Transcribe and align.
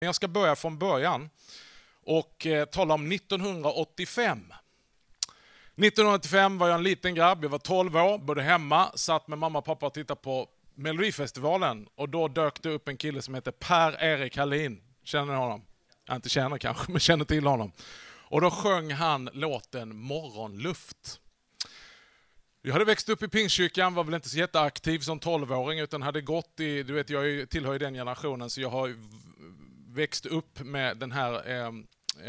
Jag 0.00 0.14
ska 0.14 0.28
börja 0.28 0.56
från 0.56 0.78
början 0.78 1.30
och 2.04 2.46
eh, 2.46 2.64
tala 2.64 2.94
om 2.94 3.12
1985. 3.12 4.52
1985 5.76 6.58
var 6.58 6.68
jag 6.68 6.74
en 6.74 6.82
liten 6.82 7.14
grabb, 7.14 7.44
jag 7.44 7.50
var 7.50 7.58
12 7.58 7.96
år, 7.96 8.18
bodde 8.18 8.42
hemma, 8.42 8.92
satt 8.94 9.28
med 9.28 9.38
mamma 9.38 9.58
och 9.58 9.64
pappa 9.64 9.86
och 9.86 9.94
tittade 9.94 10.20
på 10.20 10.48
Melodifestivalen 10.74 11.88
och 11.94 12.08
då 12.08 12.28
dök 12.28 12.62
det 12.62 12.68
upp 12.68 12.88
en 12.88 12.96
kille 12.96 13.22
som 13.22 13.34
heter 13.34 13.50
Per-Erik 13.50 14.36
Hallin. 14.36 14.80
Känner 15.04 15.32
ni 15.32 15.38
honom? 15.38 15.62
Jag 16.06 16.16
inte 16.16 16.28
känner 16.28 16.58
kanske, 16.58 16.84
men 16.92 17.00
känner 17.00 17.24
till 17.24 17.46
honom. 17.46 17.72
Och 18.30 18.40
då 18.40 18.50
sjöng 18.50 18.92
han 18.92 19.30
låten 19.32 19.96
Morgonluft. 19.96 21.20
Jag 22.62 22.72
hade 22.72 22.84
växt 22.84 23.08
upp 23.08 23.22
i 23.22 23.28
Pingstkyrkan, 23.28 23.94
var 23.94 24.04
väl 24.04 24.14
inte 24.14 24.28
så 24.28 24.38
jätteaktiv 24.38 24.98
som 24.98 25.20
12-åring 25.20 25.80
utan 25.80 26.02
hade 26.02 26.20
gått 26.20 26.60
i, 26.60 26.82
du 26.82 26.92
vet 26.92 27.10
jag 27.10 27.50
tillhör 27.50 27.72
ju 27.72 27.78
den 27.78 27.94
generationen 27.94 28.50
så 28.50 28.60
jag 28.60 28.70
har 28.70 28.94
växte 29.98 30.28
upp 30.28 30.60
med 30.60 30.96
den 30.96 31.12
här 31.12 31.50
eh, 31.50 31.72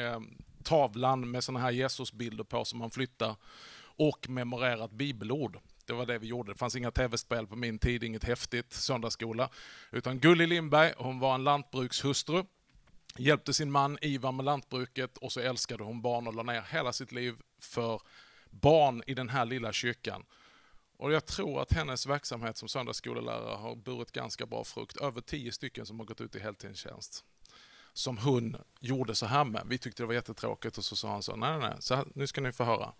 eh, 0.03 0.19
tavlan 0.63 1.31
med 1.31 1.43
såna 1.43 1.59
här 1.59 1.71
Jesusbilder 1.71 2.43
på 2.43 2.65
som 2.65 2.79
man 2.79 2.91
flyttar 2.91 3.35
och 3.81 4.29
memorerat 4.29 4.91
bibelord. 4.91 5.59
Det 5.85 5.93
var 5.93 6.05
det 6.05 6.17
vi 6.17 6.27
gjorde. 6.27 6.51
Det 6.51 6.57
fanns 6.57 6.75
inga 6.75 6.91
tv-spel 6.91 7.47
på 7.47 7.55
min 7.55 7.79
tid, 7.79 8.03
inget 8.03 8.23
häftigt 8.23 8.73
söndagsskola. 8.73 9.49
Utan 9.91 10.19
Gulli 10.19 10.47
Lindberg, 10.47 10.93
hon 10.97 11.19
var 11.19 11.35
en 11.35 11.43
lantbrukshustru, 11.43 12.43
hjälpte 13.17 13.53
sin 13.53 13.71
man 13.71 13.97
Ivar 14.01 14.31
med 14.31 14.45
lantbruket 14.45 15.17
och 15.17 15.31
så 15.31 15.39
älskade 15.39 15.83
hon 15.83 16.01
barn 16.01 16.27
och 16.27 16.33
la 16.33 16.43
ner 16.43 16.61
hela 16.61 16.93
sitt 16.93 17.11
liv 17.11 17.35
för 17.59 18.01
barn 18.49 19.03
i 19.07 19.13
den 19.13 19.29
här 19.29 19.45
lilla 19.45 19.73
kyrkan. 19.73 20.25
Och 20.97 21.13
jag 21.13 21.25
tror 21.25 21.61
att 21.61 21.73
hennes 21.73 22.07
verksamhet 22.07 22.57
som 22.57 22.69
söndagsskolelärare 22.69 23.55
har 23.55 23.75
burit 23.75 24.11
ganska 24.11 24.45
bra 24.45 24.63
frukt. 24.63 24.97
Över 24.97 25.21
tio 25.21 25.51
stycken 25.51 25.85
som 25.85 25.99
har 25.99 26.05
gått 26.05 26.21
ut 26.21 26.35
i 26.35 26.39
heltidstjänst 26.39 27.25
som 27.99 28.17
hon 28.17 28.57
gjorde 28.79 29.15
så 29.15 29.25
här 29.25 29.43
med. 29.43 29.63
Vi 29.65 29.77
tyckte 29.77 30.03
det 30.03 30.07
var 30.07 30.13
jättetråkigt 30.13 30.77
och 30.77 30.85
så 30.85 30.95
sa 30.95 31.11
han 31.11 31.23
så, 31.23 31.35
nej, 31.35 31.51
nej, 31.51 31.69
nej, 31.69 31.77
så 31.79 31.95
här, 31.95 32.05
nu 32.13 32.27
ska 32.27 32.41
ni 32.41 32.51
få 32.51 32.63
höra. 32.63 32.93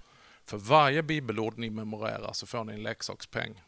För 0.46 0.58
varje 0.58 1.04
bibelord 1.04 1.58
ni 1.58 1.70
memorerar 1.70 2.34
så 2.34 2.48
får 2.48 2.64
ni 2.64 2.74
en 2.74 2.84
leksakspeng. 2.84 3.64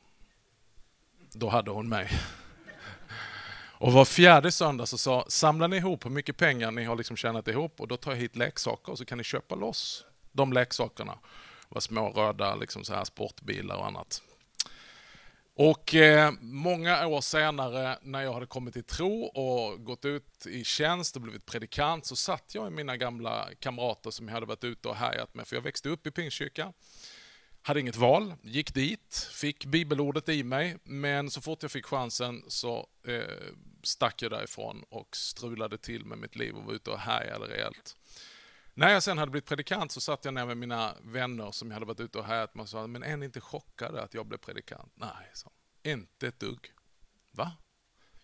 Då 1.31 1.49
hade 1.49 1.71
hon 1.71 1.89
mig. 1.89 2.09
Och 3.79 3.93
var 3.93 4.05
fjärde 4.05 4.51
söndag 4.51 4.85
så 4.85 4.97
sa, 4.97 5.25
samlar 5.27 5.67
ni 5.67 5.77
ihop 5.77 6.05
hur 6.05 6.09
mycket 6.09 6.37
pengar 6.37 6.71
ni 6.71 6.83
har 6.83 6.95
liksom 6.95 7.17
tjänat 7.17 7.47
ihop 7.47 7.81
och 7.81 7.87
då 7.87 7.97
tar 7.97 8.11
jag 8.11 8.19
hit 8.19 8.35
leksaker 8.35 8.91
och 8.91 8.97
så 8.97 9.05
kan 9.05 9.17
ni 9.17 9.23
köpa 9.23 9.55
loss 9.55 10.05
de 10.31 10.53
leksakerna. 10.53 11.13
Det 11.69 11.75
var 11.75 11.81
små 11.81 12.09
röda 12.09 12.55
liksom 12.55 12.83
så 12.83 12.93
här 12.93 13.03
sportbilar 13.03 13.75
och 13.75 13.85
annat. 13.85 14.21
Och 15.55 15.95
eh, 15.95 16.31
många 16.41 17.07
år 17.07 17.21
senare 17.21 17.97
när 18.01 18.21
jag 18.21 18.33
hade 18.33 18.45
kommit 18.45 18.73
till 18.73 18.83
tro 18.83 19.23
och 19.23 19.85
gått 19.85 20.05
ut 20.05 20.45
i 20.47 20.63
tjänst 20.63 21.15
och 21.15 21.21
blivit 21.21 21.45
predikant 21.45 22.05
så 22.05 22.15
satt 22.15 22.55
jag 22.55 22.63
med 22.63 22.73
mina 22.73 22.97
gamla 22.97 23.47
kamrater 23.59 24.11
som 24.11 24.27
jag 24.27 24.33
hade 24.33 24.45
varit 24.45 24.63
ute 24.63 24.87
och 24.87 24.95
härjat 24.95 25.33
med. 25.33 25.47
För 25.47 25.55
jag 25.55 25.63
växte 25.63 25.89
upp 25.89 26.07
i 26.07 26.11
Pingstkyrkan. 26.11 26.73
Hade 27.61 27.79
inget 27.79 27.95
val, 27.95 28.33
gick 28.41 28.73
dit, 28.73 29.29
fick 29.31 29.65
bibelordet 29.65 30.29
i 30.29 30.43
mig, 30.43 30.77
men 30.83 31.29
så 31.29 31.41
fort 31.41 31.61
jag 31.61 31.71
fick 31.71 31.85
chansen 31.85 32.43
så 32.47 32.87
eh, 33.07 33.21
stack 33.83 34.21
jag 34.21 34.31
därifrån 34.31 34.83
och 34.89 35.15
strulade 35.15 35.77
till 35.77 36.05
med 36.05 36.17
mitt 36.17 36.35
liv 36.35 36.55
och 36.55 36.63
var 36.63 36.73
ute 36.73 36.89
och 36.89 36.99
härjade 36.99 37.45
rejält. 37.45 37.95
När 38.73 38.89
jag 38.89 39.03
sen 39.03 39.17
hade 39.17 39.31
blivit 39.31 39.47
predikant 39.47 39.91
så 39.91 40.01
satt 40.01 40.25
jag 40.25 40.33
ner 40.33 40.45
med 40.45 40.57
mina 40.57 40.95
vänner 41.01 41.51
som 41.51 41.67
jag 41.67 41.75
hade 41.75 41.85
varit 41.85 41.99
ute 41.99 42.17
och 42.17 42.25
härjat 42.25 42.55
med 42.55 42.63
och 42.63 42.69
sa, 42.69 42.87
men 42.87 43.03
är 43.03 43.17
ni 43.17 43.25
inte 43.25 43.41
chockade 43.41 44.01
att 44.03 44.13
jag 44.13 44.25
blev 44.25 44.37
predikant? 44.37 44.93
Nej, 44.95 45.31
så. 45.33 45.51
inte 45.83 46.27
ett 46.27 46.39
dugg. 46.39 46.73
Va? 47.31 47.51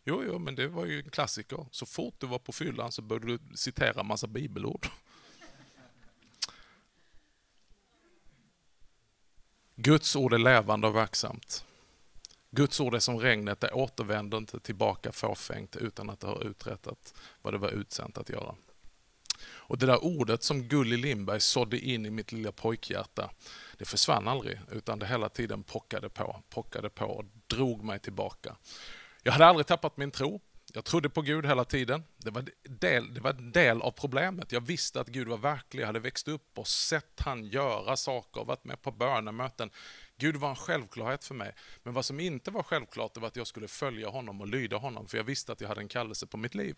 Jo, 0.03 0.23
jo, 0.25 0.39
men 0.39 0.55
det 0.55 0.67
var 0.67 0.85
ju 0.85 0.99
en 0.99 1.09
klassiker. 1.09 1.65
Så 1.71 1.85
fort 1.85 2.15
du 2.17 2.27
var 2.27 2.39
på 2.39 2.51
fyllan 2.51 2.91
så 2.91 3.01
började 3.01 3.37
du 3.37 3.57
citera 3.57 4.03
massa 4.03 4.27
bibelord. 4.27 4.87
Guds 9.75 10.15
ord 10.15 10.33
är 10.33 10.37
levande 10.37 10.87
och 10.87 10.95
verksamt. 10.95 11.65
Guds 12.51 12.79
ord 12.79 12.95
är 12.95 12.99
som 12.99 13.19
regnet, 13.19 13.59
det 13.59 13.71
återvänder 13.71 14.37
inte 14.37 14.59
tillbaka 14.59 15.11
fåfängt 15.11 15.75
utan 15.75 16.09
att 16.09 16.19
det 16.19 16.27
har 16.27 16.43
uträttat 16.43 17.13
vad 17.41 17.53
det 17.53 17.57
var 17.57 17.69
utsänt 17.69 18.17
att 18.17 18.29
göra. 18.29 18.55
Och 19.43 19.77
det 19.77 19.85
där 19.85 20.03
ordet 20.03 20.43
som 20.43 20.63
Gulli 20.63 20.97
Lindberg 20.97 21.39
sådde 21.39 21.79
in 21.79 22.05
i 22.05 22.09
mitt 22.09 22.31
lilla 22.31 22.51
pojkhjärta, 22.51 23.29
det 23.77 23.85
försvann 23.85 24.27
aldrig, 24.27 24.59
utan 24.71 24.99
det 24.99 25.05
hela 25.05 25.29
tiden 25.29 25.63
pockade 25.63 26.09
på, 26.09 26.43
pockade 26.49 26.89
på 26.89 27.05
och 27.05 27.25
drog 27.47 27.83
mig 27.83 27.99
tillbaka. 27.99 28.55
Jag 29.23 29.31
hade 29.31 29.45
aldrig 29.45 29.67
tappat 29.67 29.97
min 29.97 30.11
tro. 30.11 30.41
Jag 30.73 30.85
trodde 30.85 31.09
på 31.09 31.21
Gud 31.21 31.45
hela 31.45 31.65
tiden. 31.65 32.03
Det 32.17 32.31
var, 32.31 32.45
del, 32.63 33.13
det 33.13 33.21
var 33.21 33.29
en 33.29 33.51
del 33.51 33.81
av 33.81 33.91
problemet. 33.91 34.51
Jag 34.51 34.61
visste 34.61 35.01
att 35.01 35.07
Gud 35.07 35.27
var 35.27 35.37
verklig. 35.37 35.81
Jag 35.81 35.87
hade 35.87 35.99
växt 35.99 36.27
upp 36.27 36.57
och 36.57 36.67
sett 36.67 37.19
han 37.19 37.45
göra 37.45 37.97
saker, 37.97 38.43
varit 38.43 38.65
med 38.65 38.81
på 38.81 38.91
bönemöten. 38.91 39.69
Gud 40.17 40.35
var 40.35 40.49
en 40.49 40.55
självklarhet 40.55 41.23
för 41.23 41.35
mig. 41.35 41.53
Men 41.83 41.93
vad 41.93 42.05
som 42.05 42.19
inte 42.19 42.51
var 42.51 42.63
självklart 42.63 43.13
det 43.13 43.19
var 43.19 43.27
att 43.27 43.35
jag 43.35 43.47
skulle 43.47 43.67
följa 43.67 44.09
honom 44.09 44.41
och 44.41 44.47
lyda 44.47 44.77
honom, 44.77 45.07
för 45.07 45.17
jag 45.17 45.23
visste 45.23 45.51
att 45.51 45.61
jag 45.61 45.67
hade 45.67 45.81
en 45.81 45.87
kallelse 45.87 46.27
på 46.27 46.37
mitt 46.37 46.55
liv. 46.55 46.77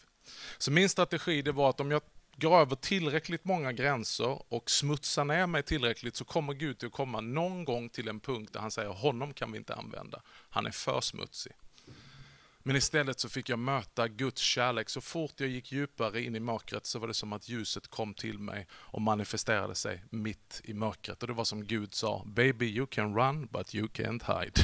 Så 0.57 0.71
min 0.71 0.89
strategi 0.89 1.41
det 1.41 1.51
var 1.51 1.69
att 1.69 1.79
om 1.79 1.91
jag 1.91 2.01
går 2.39 2.59
över 2.59 2.75
tillräckligt 2.75 3.45
många 3.45 3.71
gränser 3.71 4.53
och 4.53 4.69
smutsar 4.71 5.25
ner 5.25 5.47
mig 5.47 5.63
tillräckligt 5.63 6.15
så 6.15 6.25
kommer 6.25 6.53
Gud 6.53 6.79
till 6.79 6.87
att 6.87 6.93
komma 6.93 7.21
någon 7.21 7.65
gång 7.65 7.89
till 7.89 8.07
en 8.07 8.19
punkt 8.19 8.53
där 8.53 8.59
han 8.59 8.71
säger 8.71 8.89
honom 8.89 9.33
kan 9.33 9.51
vi 9.51 9.57
inte 9.57 9.75
använda. 9.75 10.21
Han 10.49 10.65
är 10.65 10.71
för 10.71 11.01
smutsig. 11.01 11.53
Men 12.63 12.75
istället 12.75 13.19
så 13.19 13.29
fick 13.29 13.49
jag 13.49 13.59
möta 13.59 14.07
Guds 14.07 14.41
kärlek. 14.41 14.89
Så 14.89 15.01
fort 15.01 15.33
jag 15.37 15.49
gick 15.49 15.71
djupare 15.71 16.21
in 16.21 16.35
i 16.35 16.39
mörkret 16.39 16.85
så 16.85 16.99
var 16.99 17.07
det 17.07 17.13
som 17.13 17.33
att 17.33 17.49
ljuset 17.49 17.87
kom 17.87 18.13
till 18.13 18.39
mig 18.39 18.67
och 18.71 19.01
manifesterade 19.01 19.75
sig 19.75 20.03
mitt 20.09 20.61
i 20.63 20.73
mörkret. 20.73 21.21
Och 21.21 21.27
det 21.27 21.33
var 21.33 21.43
som 21.43 21.65
Gud 21.65 21.93
sa, 21.93 22.23
baby 22.25 22.65
you 22.65 22.87
can 22.87 23.15
run 23.15 23.47
but 23.51 23.75
you 23.75 23.87
can't 23.87 24.41
hide. 24.41 24.61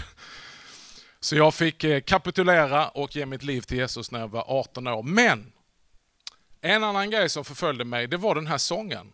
Så 1.20 1.36
jag 1.36 1.54
fick 1.54 1.84
eh, 1.84 2.02
kapitulera 2.02 2.88
och 2.88 3.16
ge 3.16 3.26
mitt 3.26 3.44
liv 3.44 3.62
till 3.62 3.78
Jesus 3.78 4.12
när 4.12 4.20
jag 4.20 4.28
var 4.28 4.44
18 4.48 4.88
år. 4.88 5.04
Men 5.04 5.52
en 6.66 6.84
annan 6.84 7.10
grej 7.10 7.30
som 7.30 7.46
förföljde 7.46 7.86
mig, 7.86 8.08
det 8.08 8.18
var 8.18 8.36
den 8.36 8.48
här 8.48 8.58
sången. 8.58 9.14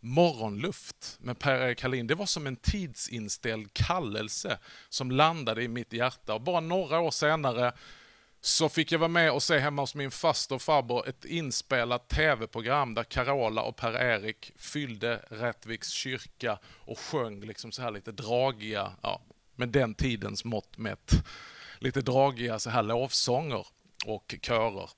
Morgonluft 0.00 1.16
med 1.20 1.38
Per-Erik 1.38 1.82
Hallin. 1.82 2.06
Det 2.06 2.14
var 2.14 2.26
som 2.26 2.46
en 2.46 2.56
tidsinställd 2.56 3.74
kallelse 3.74 4.58
som 4.88 5.10
landade 5.10 5.62
i 5.62 5.68
mitt 5.68 5.92
hjärta. 5.92 6.34
Och 6.34 6.40
bara 6.40 6.60
några 6.60 7.00
år 7.00 7.10
senare 7.10 7.72
så 8.40 8.68
fick 8.68 8.92
jag 8.92 8.98
vara 8.98 9.08
med 9.08 9.32
och 9.32 9.42
se 9.42 9.58
hemma 9.58 9.82
hos 9.82 9.94
min 9.94 10.10
faster 10.10 10.54
och 10.54 10.62
farbror 10.62 11.08
ett 11.08 11.24
inspelat 11.24 12.08
tv-program 12.08 12.94
där 12.94 13.04
Carola 13.04 13.62
och 13.62 13.76
Per-Erik 13.76 14.52
fyllde 14.56 15.16
Rättviks 15.28 15.90
kyrka 15.90 16.58
och 16.64 16.98
sjöng 16.98 17.40
liksom 17.40 17.72
så 17.72 17.82
här 17.82 17.90
lite 17.90 18.12
dragiga, 18.12 18.92
ja, 19.02 19.20
med 19.54 19.68
den 19.68 19.94
tidens 19.94 20.44
mått 20.44 20.78
mätt, 20.78 21.12
lite 21.78 22.00
dragiga 22.00 22.58
så 22.58 22.70
här 22.70 22.82
lovsånger 22.82 23.66
och 24.06 24.34
körer. 24.42 24.90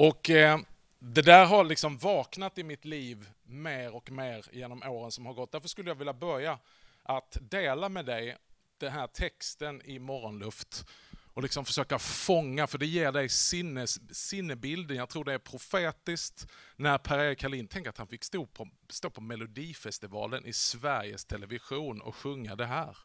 Och 0.00 0.30
eh, 0.30 0.60
det 0.98 1.22
där 1.22 1.46
har 1.46 1.64
liksom 1.64 1.98
vaknat 1.98 2.58
i 2.58 2.62
mitt 2.62 2.84
liv 2.84 3.30
mer 3.42 3.94
och 3.94 4.10
mer 4.10 4.46
genom 4.52 4.82
åren 4.82 5.10
som 5.10 5.26
har 5.26 5.34
gått. 5.34 5.52
Därför 5.52 5.68
skulle 5.68 5.90
jag 5.90 5.94
vilja 5.94 6.12
börja 6.12 6.58
att 7.02 7.38
dela 7.40 7.88
med 7.88 8.06
dig 8.06 8.36
den 8.78 8.92
här 8.92 9.06
texten 9.06 9.82
i 9.84 9.98
Morgonluft 9.98 10.84
och 11.34 11.42
liksom 11.42 11.64
försöka 11.64 11.98
fånga, 11.98 12.66
för 12.66 12.78
det 12.78 12.86
ger 12.86 13.12
dig 13.12 13.28
sinnes, 13.28 14.16
sinnebilden. 14.16 14.96
Jag 14.96 15.08
tror 15.08 15.24
det 15.24 15.32
är 15.32 15.38
profetiskt 15.38 16.46
när 16.76 16.98
Per-Erik 16.98 17.42
Hallin, 17.42 17.68
tänk 17.68 17.86
att 17.86 17.98
han 17.98 18.06
fick 18.06 18.24
stå 18.24 18.46
på, 18.46 18.68
stå 18.88 19.10
på 19.10 19.20
Melodifestivalen 19.20 20.46
i 20.46 20.52
Sveriges 20.52 21.24
Television 21.24 22.00
och 22.00 22.16
sjunga 22.16 22.56
det 22.56 22.66
här. 22.66 22.96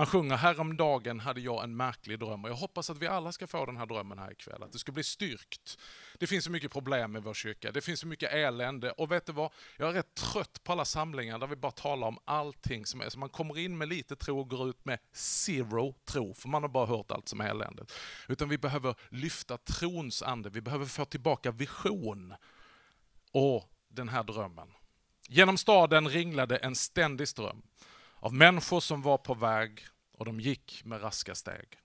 Han 0.00 0.06
sjunger 0.06 0.36
häromdagen 0.36 1.20
hade 1.20 1.40
jag 1.40 1.64
en 1.64 1.76
märklig 1.76 2.18
dröm 2.18 2.44
och 2.44 2.50
jag 2.50 2.54
hoppas 2.54 2.90
att 2.90 2.98
vi 2.98 3.06
alla 3.06 3.32
ska 3.32 3.46
få 3.46 3.66
den 3.66 3.76
här 3.76 3.86
drömmen 3.86 4.18
här 4.18 4.32
ikväll. 4.32 4.62
Att 4.62 4.72
det 4.72 4.78
ska 4.78 4.92
bli 4.92 5.04
styrkt. 5.04 5.78
Det 6.18 6.26
finns 6.26 6.44
så 6.44 6.50
mycket 6.50 6.72
problem 6.72 7.16
i 7.16 7.20
vår 7.20 7.34
kyrka, 7.34 7.72
det 7.72 7.80
finns 7.80 8.00
så 8.00 8.06
mycket 8.06 8.32
elände 8.32 8.90
och 8.90 9.12
vet 9.12 9.26
du 9.26 9.32
vad? 9.32 9.52
Jag 9.76 9.88
är 9.88 9.92
rätt 9.92 10.14
trött 10.14 10.64
på 10.64 10.72
alla 10.72 10.84
samlingar 10.84 11.38
där 11.38 11.46
vi 11.46 11.56
bara 11.56 11.72
talar 11.72 12.06
om 12.08 12.18
allting 12.24 12.86
som 12.86 13.00
är, 13.00 13.08
så 13.08 13.18
man 13.18 13.28
kommer 13.28 13.58
in 13.58 13.78
med 13.78 13.88
lite 13.88 14.16
tro 14.16 14.40
och 14.40 14.50
går 14.50 14.70
ut 14.70 14.84
med 14.84 14.98
zero 15.12 15.94
tro, 16.04 16.34
för 16.34 16.48
man 16.48 16.62
har 16.62 16.68
bara 16.68 16.86
hört 16.86 17.10
allt 17.10 17.28
som 17.28 17.40
är 17.40 17.48
eländet. 17.48 17.92
Utan 18.28 18.48
vi 18.48 18.58
behöver 18.58 18.94
lyfta 19.08 19.56
trons 19.56 20.22
ande, 20.22 20.50
vi 20.50 20.60
behöver 20.60 20.86
få 20.86 21.04
tillbaka 21.04 21.50
vision 21.50 22.34
och 23.32 23.70
den 23.88 24.08
här 24.08 24.22
drömmen. 24.22 24.68
Genom 25.28 25.58
staden 25.58 26.08
ringlade 26.08 26.56
en 26.56 26.74
ständig 26.74 27.28
ström 27.28 27.62
av 28.20 28.34
människor 28.34 28.80
som 28.80 29.02
var 29.02 29.18
på 29.18 29.34
väg 29.34 29.86
och 30.20 30.26
de 30.26 30.40
gick 30.40 30.84
med 30.84 31.02
raska 31.02 31.34
steg. 31.34 31.78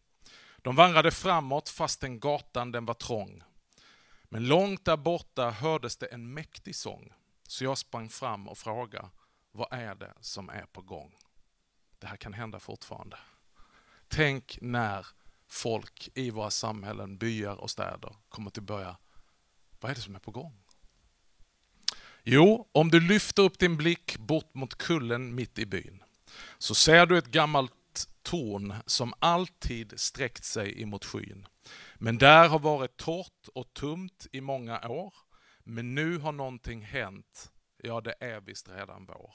De 0.58 0.76
vandrade 0.76 1.12
framåt 1.12 1.70
fastän 1.70 2.20
gatan 2.20 2.72
den 2.72 2.86
var 2.86 2.94
trång. 2.94 3.44
Men 4.24 4.48
långt 4.48 4.86
där 4.86 4.98
borta 4.98 5.50
hördes 5.50 5.98
det 5.98 6.06
en 6.06 6.34
mäktig 6.34 6.76
sång. 6.76 7.14
Så 7.44 7.64
jag 7.64 7.78
sprang 7.78 8.10
fram 8.10 8.48
och 8.48 8.58
frågade, 8.58 9.10
vad 9.52 9.74
är 9.74 9.96
det 9.96 10.14
som 10.22 10.50
är 10.50 10.66
på 10.66 10.82
gång? 10.82 11.16
Det 12.00 12.08
här 12.08 12.18
kan 12.18 12.34
hända 12.34 12.60
fortfarande. 12.60 13.18
Tänk 14.08 14.58
när 14.62 15.08
folk 15.48 16.10
i 16.14 16.30
våra 16.30 16.52
samhällen, 16.52 17.18
byar 17.18 17.56
och 17.56 17.72
städer 17.72 18.16
kommer 18.30 18.48
att 18.48 18.60
börja 18.60 18.98
Vad 19.80 19.92
är 19.92 19.96
det 19.96 20.02
som 20.02 20.16
är 20.16 20.20
på 20.20 20.32
gång? 20.32 20.64
Jo, 22.24 22.70
om 22.72 22.92
du 22.92 23.00
lyfter 23.00 23.44
upp 23.44 23.60
din 23.60 23.78
blick 23.78 24.18
bort 24.18 24.54
mot 24.54 24.76
kullen 24.76 25.36
mitt 25.36 25.60
i 25.60 25.66
byn 25.66 26.04
så 26.58 26.76
ser 26.76 27.06
du 27.06 27.18
ett 27.18 27.28
gammalt 27.28 27.72
torn 28.26 28.74
som 28.86 29.14
alltid 29.20 30.00
sträckt 30.00 30.44
sig 30.44 30.82
emot 30.82 31.06
skyn. 31.06 31.48
Men 31.96 32.18
där 32.18 32.50
har 32.50 32.60
varit 32.60 32.98
torrt 32.98 33.48
och 33.54 33.74
tumt 33.74 34.28
i 34.32 34.42
många 34.42 34.88
år. 34.90 35.14
Men 35.64 35.96
nu 35.96 36.18
har 36.18 36.32
någonting 36.32 36.82
hänt. 36.82 37.52
Ja, 37.78 38.02
det 38.02 38.16
är 38.20 38.42
visst 38.42 38.70
redan 38.70 39.06
vår. 39.06 39.34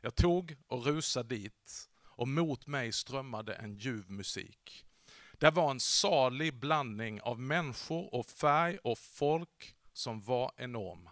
Jag 0.00 0.14
tog 0.14 0.56
och 0.66 0.86
rusade 0.86 1.34
dit 1.34 1.88
och 2.04 2.28
mot 2.28 2.66
mig 2.66 2.92
strömmade 2.92 3.54
en 3.54 3.74
ljuv 3.74 4.10
musik. 4.10 4.84
Det 5.32 5.50
var 5.50 5.70
en 5.70 5.80
salig 5.80 6.54
blandning 6.54 7.20
av 7.20 7.40
människor 7.40 8.14
och 8.14 8.26
färg 8.26 8.78
och 8.78 8.98
folk 8.98 9.76
som 9.92 10.20
var 10.20 10.52
enorm. 10.56 11.08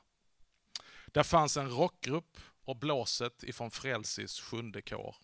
Där 1.07 1.23
fanns 1.23 1.57
en 1.57 1.71
rockgrupp 1.71 2.39
och 2.65 2.77
blåset 2.77 3.43
ifrån 3.43 3.71
Frälsis 3.71 4.41
sjunde 4.41 4.83
kår. 4.83 5.17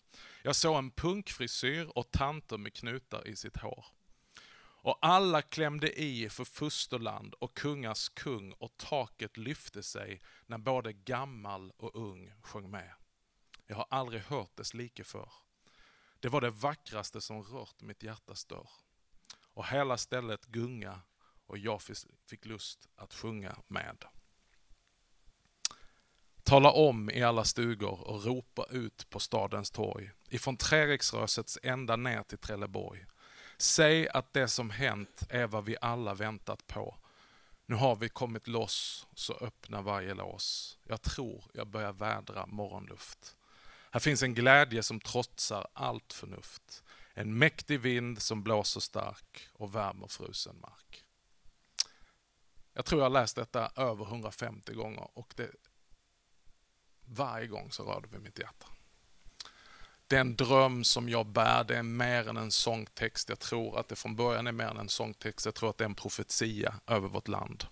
Jag 0.45 0.55
såg 0.55 0.77
en 0.77 0.91
punkfrisyr 0.91 1.91
och 1.95 2.11
tanter 2.11 2.57
med 2.57 2.73
knutar 2.73 3.27
i 3.27 3.35
sitt 3.35 3.57
hår. 3.57 3.85
Och 4.85 4.97
alla 5.01 5.41
klämde 5.41 6.01
i 6.01 6.29
för 6.29 6.45
fosterland 6.45 7.33
och 7.33 7.57
kungars 7.57 8.09
kung 8.09 8.51
och 8.51 8.77
taket 8.77 9.37
lyfte 9.37 9.83
sig 9.83 10.21
när 10.45 10.57
både 10.57 10.93
gammal 10.93 11.71
och 11.77 11.95
ung 11.95 12.33
sjöng 12.41 12.71
med. 12.71 12.93
Jag 13.67 13.75
har 13.75 13.85
aldrig 13.89 14.21
hört 14.21 14.55
dess 14.55 14.73
like 14.73 15.03
för. 15.03 15.29
Det 16.19 16.29
var 16.29 16.41
det 16.41 16.49
vackraste 16.49 17.21
som 17.21 17.43
rört 17.43 17.81
mitt 17.81 18.03
hjärtas 18.03 18.45
dörr. 18.45 18.69
Och 19.53 19.67
hela 19.67 19.97
stället 19.97 20.45
gunga 20.45 21.01
och 21.45 21.57
jag 21.57 21.81
fick 22.27 22.45
lust 22.45 22.87
att 22.95 23.13
sjunga 23.13 23.57
med. 23.67 24.05
Tala 26.53 26.71
om 26.71 27.09
i 27.09 27.23
alla 27.23 27.43
stugor 27.43 28.07
och 28.07 28.25
ropa 28.25 28.65
ut 28.69 29.09
på 29.09 29.19
stadens 29.19 29.71
torg, 29.71 30.11
ifrån 30.29 30.57
Treriksrösets 30.57 31.59
ända 31.63 31.95
ner 31.95 32.23
till 32.23 32.37
Trelleborg. 32.37 33.05
Säg 33.57 34.09
att 34.09 34.33
det 34.33 34.47
som 34.47 34.69
hänt 34.69 35.23
är 35.29 35.47
vad 35.47 35.65
vi 35.65 35.77
alla 35.81 36.13
väntat 36.13 36.67
på. 36.67 36.97
Nu 37.65 37.75
har 37.75 37.95
vi 37.95 38.09
kommit 38.09 38.47
loss, 38.47 39.07
så 39.13 39.33
öppna 39.33 39.81
varje 39.81 40.13
lås. 40.13 40.77
Jag 40.83 41.01
tror 41.01 41.43
jag 41.53 41.67
börjar 41.67 41.93
vädra 41.93 42.45
morgonluft. 42.45 43.35
Här 43.91 43.99
finns 43.99 44.23
en 44.23 44.33
glädje 44.33 44.83
som 44.83 44.99
trotsar 44.99 45.67
allt 45.73 46.13
förnuft. 46.13 46.83
En 47.13 47.37
mäktig 47.37 47.79
vind 47.79 48.21
som 48.21 48.43
blåser 48.43 48.81
stark 48.81 49.47
och 49.53 49.75
värmer 49.75 50.07
frusen 50.07 50.59
mark. 50.59 51.05
Jag 52.73 52.85
tror 52.85 53.01
jag 53.01 53.05
har 53.05 53.21
läst 53.21 53.35
detta 53.35 53.71
över 53.75 54.05
150 54.05 54.73
gånger 54.73 55.07
och 55.13 55.33
det, 55.37 55.49
varje 57.05 57.47
gång 57.47 57.71
så 57.71 57.83
rör 57.83 58.01
det 58.01 58.07
vid 58.07 58.21
mitt 58.21 58.39
hjärta. 58.39 58.67
Den 60.07 60.35
dröm 60.35 60.83
som 60.83 61.09
jag 61.09 61.25
bär, 61.25 61.63
det 61.63 61.77
är 61.77 61.83
mer 61.83 62.29
än 62.29 62.37
en 62.37 62.51
sångtext. 62.51 63.29
Jag 63.29 63.39
tror 63.39 63.79
att 63.79 63.87
det 63.87 63.95
från 63.95 64.15
början 64.15 64.47
är 64.47 64.51
mer 64.51 64.65
än 64.65 64.77
en 64.77 64.89
sångtext. 64.89 65.45
Jag 65.45 65.55
tror 65.55 65.69
att 65.69 65.77
det 65.77 65.83
är 65.83 65.89
en 65.89 65.95
profetia 65.95 66.75
över 66.87 67.07
vårt 67.07 67.27
land. 67.27 67.65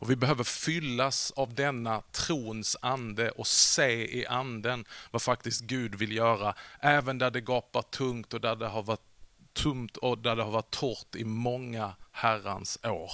Och 0.00 0.10
Vi 0.10 0.16
behöver 0.16 0.44
fyllas 0.44 1.30
av 1.30 1.54
denna 1.54 2.00
trons 2.00 2.76
ande 2.82 3.30
och 3.30 3.46
se 3.46 4.18
i 4.18 4.26
anden 4.26 4.84
vad 5.10 5.22
faktiskt 5.22 5.60
Gud 5.60 5.94
vill 5.94 6.12
göra. 6.12 6.54
Även 6.80 7.18
där 7.18 7.30
det 7.30 7.40
gapar 7.40 7.82
tungt 7.82 8.34
och 8.34 8.40
där 8.40 8.56
det 8.56 8.66
har 8.66 8.82
varit 8.82 9.00
tomt 9.52 9.96
och 9.96 10.18
där 10.18 10.36
det 10.36 10.42
har 10.42 10.50
varit 10.50 10.70
torrt 10.70 11.14
i 11.14 11.24
många 11.24 11.94
herrans 12.12 12.78
år. 12.84 13.12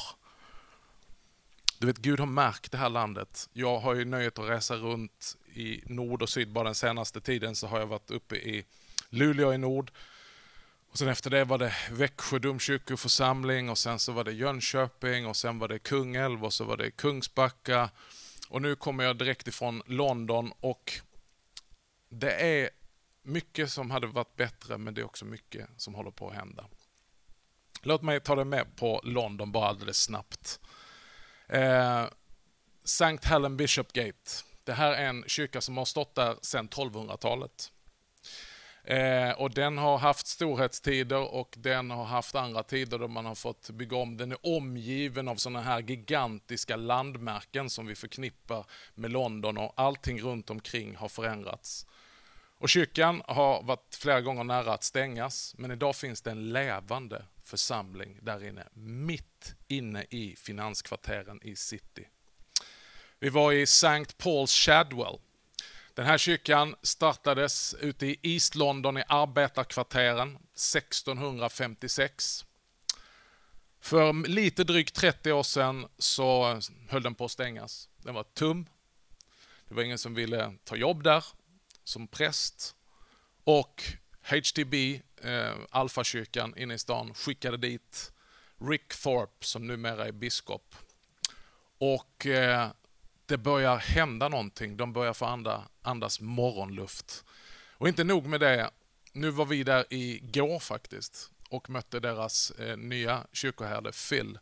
Du 1.78 1.86
vet, 1.86 1.98
Gud 1.98 2.20
har 2.20 2.26
märkt 2.26 2.72
det 2.72 2.78
här 2.78 2.88
landet. 2.88 3.48
Jag 3.52 3.78
har 3.78 3.94
ju 3.94 4.04
nöjet 4.04 4.38
att 4.38 4.48
resa 4.48 4.76
runt 4.76 5.36
i 5.54 5.82
nord 5.86 6.22
och 6.22 6.28
syd. 6.28 6.52
Bara 6.52 6.64
den 6.64 6.74
senaste 6.74 7.20
tiden 7.20 7.56
så 7.56 7.66
har 7.66 7.78
jag 7.78 7.86
varit 7.86 8.10
uppe 8.10 8.36
i 8.36 8.64
Luleå 9.08 9.52
i 9.52 9.58
nord. 9.58 9.90
Och 10.90 10.98
sen 10.98 11.08
efter 11.08 11.30
det 11.30 11.44
var 11.44 11.58
det 11.58 11.74
Växjö 11.90 12.38
domkyrkoförsamling 12.38 13.70
och 13.70 13.78
sen 13.78 13.98
så 13.98 14.12
var 14.12 14.24
det 14.24 14.32
Jönköping 14.32 15.26
och 15.26 15.36
sen 15.36 15.58
var 15.58 15.68
det 15.68 15.78
Kungälv 15.78 16.44
och 16.44 16.52
så 16.52 16.64
var 16.64 16.76
det 16.76 16.90
Kungsbacka. 16.90 17.90
Och 18.48 18.62
nu 18.62 18.76
kommer 18.76 19.04
jag 19.04 19.18
direkt 19.18 19.48
ifrån 19.48 19.82
London 19.86 20.52
och 20.60 20.92
det 22.08 22.32
är 22.32 22.70
mycket 23.22 23.70
som 23.70 23.90
hade 23.90 24.06
varit 24.06 24.36
bättre 24.36 24.78
men 24.78 24.94
det 24.94 25.00
är 25.00 25.04
också 25.04 25.24
mycket 25.24 25.68
som 25.76 25.94
håller 25.94 26.10
på 26.10 26.28
att 26.28 26.34
hända. 26.36 26.66
Låt 27.82 28.02
mig 28.02 28.20
ta 28.20 28.34
dig 28.34 28.44
med 28.44 28.76
på 28.76 29.00
London 29.04 29.52
bara 29.52 29.68
alldeles 29.68 30.02
snabbt. 30.02 30.60
Eh, 31.48 32.04
St. 32.84 33.18
Helen 33.22 33.56
Bishopgate. 33.56 34.30
Det 34.64 34.72
här 34.72 34.92
är 34.92 35.06
en 35.06 35.24
kyrka 35.26 35.60
som 35.60 35.76
har 35.76 35.84
stått 35.84 36.14
där 36.14 36.36
sedan 36.42 36.68
1200-talet. 36.68 37.72
Eh, 38.84 39.30
och 39.30 39.50
Den 39.50 39.78
har 39.78 39.98
haft 39.98 40.26
storhetstider 40.26 41.34
och 41.34 41.54
den 41.58 41.90
har 41.90 42.04
haft 42.04 42.34
andra 42.34 42.62
tider 42.62 42.98
då 42.98 43.08
man 43.08 43.26
har 43.26 43.34
fått 43.34 43.70
bygga 43.70 43.96
om. 43.96 44.16
Den 44.16 44.32
är 44.32 44.38
omgiven 44.42 45.28
av 45.28 45.36
sådana 45.36 45.60
här 45.60 45.80
gigantiska 45.80 46.76
landmärken 46.76 47.70
som 47.70 47.86
vi 47.86 47.94
förknippar 47.94 48.66
med 48.94 49.10
London 49.10 49.58
och 49.58 49.72
allting 49.76 50.20
runt 50.20 50.50
omkring 50.50 50.96
har 50.96 51.08
förändrats. 51.08 51.86
Och 52.58 52.68
Kyrkan 52.68 53.22
har 53.26 53.62
varit 53.62 53.94
flera 53.94 54.20
gånger 54.20 54.44
nära 54.44 54.72
att 54.72 54.84
stängas 54.84 55.54
men 55.58 55.70
idag 55.70 55.96
finns 55.96 56.22
det 56.22 56.30
en 56.30 56.52
levande 56.52 57.24
församling 57.48 58.18
där 58.22 58.44
inne, 58.44 58.68
mitt 58.74 59.54
inne 59.68 60.04
i 60.10 60.36
finanskvarteren 60.36 61.42
i 61.42 61.56
city. 61.56 62.08
Vi 63.18 63.28
var 63.28 63.52
i 63.52 63.62
St. 63.62 64.14
Paul's 64.18 64.64
Shadwell 64.64 65.18
den 65.96 66.06
här 66.06 66.18
kyrkan 66.18 66.74
startades 66.82 67.74
ute 67.80 68.06
i 68.06 68.18
East 68.22 68.54
London 68.54 68.98
i 68.98 69.02
arbetarkvarteren 69.08 70.36
1656. 70.36 72.44
För 73.80 74.28
lite 74.28 74.64
drygt 74.64 74.94
30 74.94 75.32
år 75.32 75.42
sedan 75.42 75.86
så 75.98 76.60
höll 76.88 77.02
den 77.02 77.14
på 77.14 77.24
att 77.24 77.30
stängas. 77.30 77.88
Den 77.96 78.14
var 78.14 78.22
tum. 78.22 78.66
Det 79.68 79.74
var 79.74 79.82
ingen 79.82 79.98
som 79.98 80.14
ville 80.14 80.52
ta 80.64 80.76
jobb 80.76 81.02
där 81.02 81.24
som 81.84 82.08
präst. 82.08 82.76
Och 83.44 83.82
HTB, 84.22 85.00
eh, 85.22 85.54
Alfakyrkan 85.70 86.54
inne 86.56 86.74
i 86.74 86.78
stan, 86.78 87.14
skickade 87.14 87.56
dit 87.56 88.12
Rick 88.60 88.94
Thorpe 89.02 89.46
som 89.46 89.66
numera 89.66 90.06
är 90.06 90.12
biskop. 90.12 90.74
Och 91.78 92.26
eh, 92.26 92.70
det 93.26 93.38
börjar 93.38 93.76
hända 93.76 94.28
någonting. 94.28 94.76
De 94.76 94.92
börjar 94.92 95.12
få 95.12 95.24
anda, 95.24 95.68
andas 95.82 96.20
morgonluft. 96.20 97.24
Och 97.72 97.88
inte 97.88 98.04
nog 98.04 98.26
med 98.26 98.40
det. 98.40 98.70
Nu 99.12 99.30
var 99.30 99.46
vi 99.46 99.64
där 99.64 99.84
igår 99.90 100.58
faktiskt 100.58 101.30
och 101.48 101.70
mötte 101.70 102.00
deras 102.00 102.50
eh, 102.50 102.76
nya 102.76 103.26
kyrkoherde 103.32 103.92
Phil. 103.92 104.38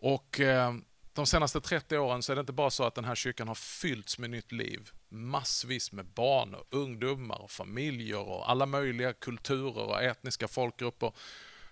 Och 0.00 0.40
eh, 0.40 0.74
de 1.12 1.26
senaste 1.26 1.60
30 1.60 1.98
åren 1.98 2.22
så 2.22 2.32
är 2.32 2.36
det 2.36 2.40
inte 2.40 2.52
bara 2.52 2.70
så 2.70 2.84
att 2.84 2.94
den 2.94 3.04
här 3.04 3.14
kyrkan 3.14 3.48
har 3.48 3.54
fyllts 3.54 4.18
med 4.18 4.30
nytt 4.30 4.52
liv. 4.52 4.90
Massvis 5.08 5.92
med 5.92 6.06
barn, 6.06 6.54
och 6.54 6.66
ungdomar, 6.70 7.42
och 7.42 7.50
familjer 7.50 8.28
och 8.28 8.50
alla 8.50 8.66
möjliga 8.66 9.12
kulturer 9.12 9.84
och 9.84 10.02
etniska 10.02 10.48
folkgrupper. 10.48 11.12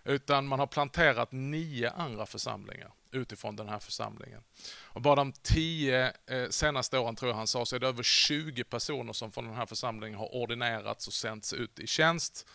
Utan 0.04 0.46
man 0.46 0.58
har 0.58 0.66
planterat 0.66 1.32
nio 1.32 1.90
andra 1.90 2.26
församlingar 2.26 2.92
utifrån 3.10 3.56
den 3.56 3.68
här 3.68 3.78
församlingen. 3.78 4.42
Och 4.82 5.00
bara 5.00 5.14
de 5.14 5.32
tio 5.32 6.12
eh, 6.26 6.48
senaste 6.50 6.98
åren, 6.98 7.16
tror 7.16 7.30
jag 7.30 7.36
han 7.36 7.46
sa, 7.46 7.66
så 7.66 7.76
är 7.76 7.80
det 7.80 7.88
över 7.88 8.02
20 8.02 8.64
personer 8.64 9.12
som 9.12 9.32
från 9.32 9.44
den 9.44 9.54
här 9.54 9.66
församlingen 9.66 10.18
har 10.18 10.34
ordinerats 10.34 11.06
och 11.06 11.12
sänts 11.12 11.52
ut 11.52 11.78
i 11.78 11.86
tjänst. 11.86 12.46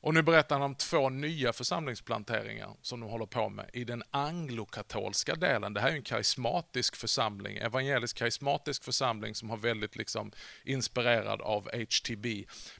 Och 0.00 0.14
nu 0.14 0.22
berättar 0.22 0.56
han 0.56 0.64
om 0.64 0.74
två 0.74 1.08
nya 1.08 1.52
församlingsplanteringar 1.52 2.76
som 2.82 3.00
de 3.00 3.10
håller 3.10 3.26
på 3.26 3.48
med 3.48 3.70
i 3.72 3.84
den 3.84 4.02
anglokatolska 4.10 5.34
delen. 5.34 5.74
Det 5.74 5.80
här 5.80 5.88
är 5.88 5.92
en 5.92 6.02
karismatisk 6.02 6.96
församling, 6.96 7.56
evangelisk 7.56 8.16
karismatisk 8.16 8.84
församling 8.84 9.34
som 9.34 9.50
har 9.50 9.56
väldigt 9.56 9.96
liksom 9.96 10.32
inspirerad 10.64 11.42
av 11.42 11.68
HTB. 11.72 12.26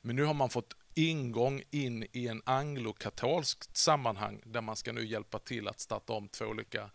Men 0.02 0.16
nu 0.16 0.24
har 0.24 0.34
man 0.34 0.50
fått 0.50 0.76
ingång 0.94 1.62
in 1.70 2.06
i 2.12 2.28
en 2.28 2.42
anglokatolskt 2.44 3.76
sammanhang 3.76 4.42
där 4.44 4.60
man 4.60 4.76
ska 4.76 4.92
nu 4.92 5.06
hjälpa 5.06 5.38
till 5.38 5.68
att 5.68 5.80
starta 5.80 6.12
om 6.12 6.28
två 6.28 6.44
olika 6.44 6.90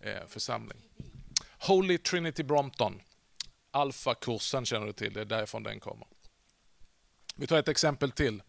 eh, 0.00 0.26
församlingar. 0.28 0.84
Holy 1.58 1.98
Trinity 1.98 2.42
Brompton. 2.42 3.00
Alfa-kursen 3.70 4.64
känner 4.64 4.86
du 4.86 4.92
till, 4.92 5.12
det 5.12 5.20
är 5.20 5.24
därifrån 5.24 5.62
den 5.62 5.80
kommer. 5.80 6.06
Vi 7.36 7.46
tar 7.46 7.58
ett 7.58 7.68
exempel 7.68 8.10
till. 8.10 8.42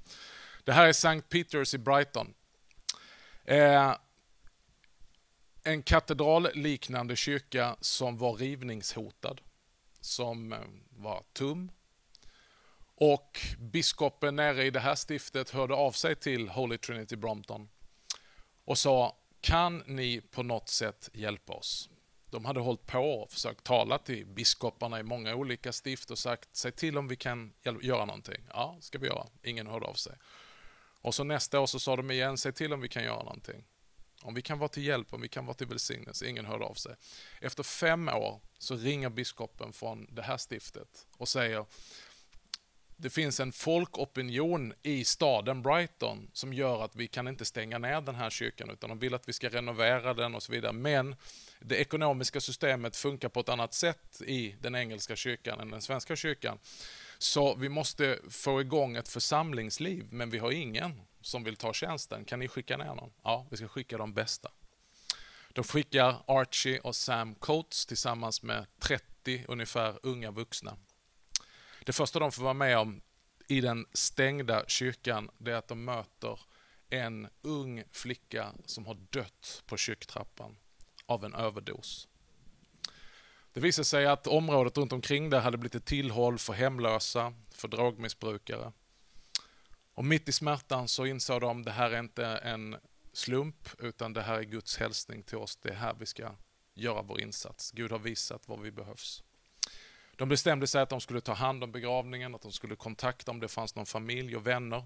Det 0.69 0.73
här 0.73 0.85
är 0.85 0.89
St. 0.89 1.21
Peters 1.21 1.73
i 1.73 1.77
Brighton. 1.77 2.33
Eh, 3.45 3.95
en 5.63 5.83
katedralliknande 5.83 7.15
kyrka 7.15 7.75
som 7.81 8.17
var 8.17 8.33
rivningshotad. 8.33 9.41
Som 10.01 10.53
eh, 10.53 10.59
var 10.89 11.23
tum, 11.33 11.71
och 12.95 13.39
biskopen 13.59 14.35
nere 14.35 14.65
i 14.65 14.69
det 14.69 14.79
här 14.79 14.95
stiftet 15.09 15.49
hörde 15.49 15.73
av 15.73 15.91
sig 15.91 16.15
till 16.15 16.49
Holy 16.49 16.77
Trinity 16.77 17.15
Brompton 17.15 17.69
och 18.65 18.77
sa, 18.77 19.17
kan 19.41 19.83
ni 19.85 20.21
på 20.21 20.43
något 20.43 20.69
sätt 20.69 21.09
hjälpa 21.13 21.53
oss? 21.53 21.89
De 22.31 22.45
hade 22.45 22.59
hållit 22.59 22.85
på 22.85 22.99
och 22.99 23.29
försökt 23.29 23.63
tala 23.63 23.97
till 23.97 24.25
biskoparna 24.25 24.99
i 24.99 25.03
många 25.03 25.35
olika 25.35 25.71
stift 25.71 26.11
och 26.11 26.17
sagt 26.17 26.49
säg 26.51 26.71
till 26.71 26.97
om 26.97 27.07
vi 27.07 27.15
kan 27.15 27.53
göra 27.81 28.05
någonting. 28.05 28.47
Ja, 28.53 28.77
ska 28.79 28.99
vi 28.99 29.07
göra. 29.07 29.25
Ingen 29.43 29.67
hörde 29.67 29.85
av 29.85 29.93
sig. 29.93 30.13
Och 31.01 31.15
så 31.15 31.23
nästa 31.23 31.59
år 31.59 31.65
så 31.65 31.79
sa 31.79 31.95
de 31.95 32.11
igen, 32.11 32.37
säg 32.37 32.53
till 32.53 32.73
om 32.73 32.81
vi 32.81 32.89
kan 32.89 33.03
göra 33.03 33.23
någonting. 33.23 33.63
Om 34.21 34.33
vi 34.33 34.41
kan 34.41 34.59
vara 34.59 34.69
till 34.69 34.83
hjälp, 34.83 35.13
om 35.13 35.21
vi 35.21 35.27
kan 35.27 35.45
vara 35.45 35.53
till 35.53 35.67
välsignelse. 35.67 36.27
Ingen 36.27 36.45
hörde 36.45 36.65
av 36.65 36.73
sig. 36.73 36.95
Efter 37.41 37.63
fem 37.63 38.09
år 38.09 38.41
så 38.57 38.75
ringer 38.75 39.09
biskopen 39.09 39.73
från 39.73 40.07
det 40.15 40.21
här 40.21 40.37
stiftet 40.37 41.07
och 41.17 41.27
säger 41.27 41.65
det 43.01 43.09
finns 43.09 43.39
en 43.39 43.51
folkopinion 43.51 44.73
i 44.83 45.03
staden 45.03 45.61
Brighton 45.61 46.29
som 46.33 46.53
gör 46.53 46.83
att 46.83 46.95
vi 46.95 47.07
kan 47.07 47.27
inte 47.27 47.45
stänga 47.45 47.77
ner 47.77 48.01
den 48.01 48.15
här 48.15 48.29
kyrkan 48.29 48.69
utan 48.69 48.89
de 48.89 48.99
vill 48.99 49.13
att 49.13 49.29
vi 49.29 49.33
ska 49.33 49.49
renovera 49.49 50.13
den 50.13 50.35
och 50.35 50.43
så 50.43 50.51
vidare. 50.51 50.73
Men 50.73 51.15
det 51.59 51.75
ekonomiska 51.75 52.41
systemet 52.41 52.95
funkar 52.95 53.29
på 53.29 53.39
ett 53.39 53.49
annat 53.49 53.73
sätt 53.73 54.21
i 54.25 54.55
den 54.61 54.75
engelska 54.75 55.15
kyrkan 55.15 55.59
än 55.59 55.71
den 55.71 55.81
svenska 55.81 56.15
kyrkan. 56.15 56.59
Så 57.21 57.55
vi 57.55 57.69
måste 57.69 58.19
få 58.29 58.61
igång 58.61 58.95
ett 58.95 59.07
församlingsliv 59.07 60.07
men 60.11 60.29
vi 60.29 60.37
har 60.37 60.51
ingen 60.51 61.01
som 61.21 61.43
vill 61.43 61.55
ta 61.55 61.73
tjänsten. 61.73 62.25
Kan 62.25 62.39
ni 62.39 62.47
skicka 62.47 62.77
ner 62.77 62.95
någon? 62.95 63.11
Ja, 63.23 63.47
vi 63.51 63.57
ska 63.57 63.67
skicka 63.67 63.97
de 63.97 64.13
bästa. 64.13 64.51
De 65.53 65.63
skickar 65.63 66.23
Archie 66.27 66.79
och 66.79 66.95
Sam 66.95 67.35
Coates 67.35 67.85
tillsammans 67.85 68.43
med 68.43 68.65
30 68.79 69.45
ungefär 69.47 69.99
unga 70.03 70.31
vuxna 70.31 70.77
det 71.89 71.93
första 71.93 72.19
de 72.19 72.31
får 72.31 72.43
vara 72.43 72.53
med 72.53 72.77
om 72.77 73.01
i 73.47 73.61
den 73.61 73.85
stängda 73.93 74.63
kyrkan, 74.67 75.29
det 75.37 75.51
är 75.51 75.55
att 75.55 75.67
de 75.67 75.85
möter 75.85 76.39
en 76.89 77.27
ung 77.41 77.83
flicka 77.91 78.53
som 78.65 78.85
har 78.85 78.97
dött 79.09 79.63
på 79.65 79.77
kyrktrappan 79.77 80.57
av 81.05 81.25
en 81.25 81.33
överdos. 81.33 82.07
Det 83.53 83.59
visade 83.59 83.85
sig 83.85 84.05
att 84.05 84.27
området 84.27 84.77
runt 84.77 84.93
omkring 84.93 85.29
där 85.29 85.39
hade 85.39 85.57
blivit 85.57 85.75
ett 85.75 85.85
tillhåll 85.85 86.37
för 86.37 86.53
hemlösa, 86.53 87.33
för 87.51 87.67
drogmissbrukare. 87.67 88.71
Och 89.93 90.05
mitt 90.05 90.29
i 90.29 90.31
smärtan 90.31 90.87
så 90.87 91.05
insåg 91.05 91.41
de 91.41 91.59
att 91.59 91.65
det 91.65 91.71
här 91.71 91.91
är 91.91 91.99
inte 91.99 92.25
en 92.25 92.75
slump, 93.13 93.69
utan 93.79 94.13
det 94.13 94.21
här 94.21 94.39
är 94.39 94.43
Guds 94.43 94.77
hälsning 94.77 95.23
till 95.23 95.37
oss. 95.37 95.55
Det 95.55 95.69
är 95.69 95.75
här 95.75 95.95
vi 95.99 96.05
ska 96.05 96.31
göra 96.73 97.01
vår 97.01 97.21
insats. 97.21 97.71
Gud 97.71 97.91
har 97.91 97.99
visat 97.99 98.47
var 98.47 98.57
vi 98.57 98.71
behövs. 98.71 99.23
De 100.15 100.29
bestämde 100.29 100.67
sig 100.67 100.81
att 100.81 100.89
de 100.89 101.01
skulle 101.01 101.21
ta 101.21 101.33
hand 101.33 101.63
om 101.63 101.71
begravningen, 101.71 102.35
att 102.35 102.41
de 102.41 102.51
skulle 102.51 102.75
kontakta 102.75 103.31
om 103.31 103.39
det 103.39 103.47
fanns 103.47 103.75
någon 103.75 103.85
familj 103.85 104.35
och 104.35 104.47
vänner. 104.47 104.85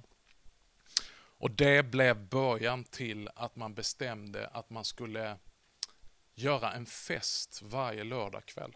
Och 1.38 1.52
det 1.52 1.84
blev 1.84 2.30
början 2.30 2.84
till 2.84 3.30
att 3.36 3.56
man 3.56 3.74
bestämde 3.74 4.48
att 4.48 4.70
man 4.70 4.86
skulle 4.86 5.38
göra 6.36 6.74
en 6.74 6.86
fest 6.86 7.62
varje 7.62 8.04
lördagkväll. 8.04 8.76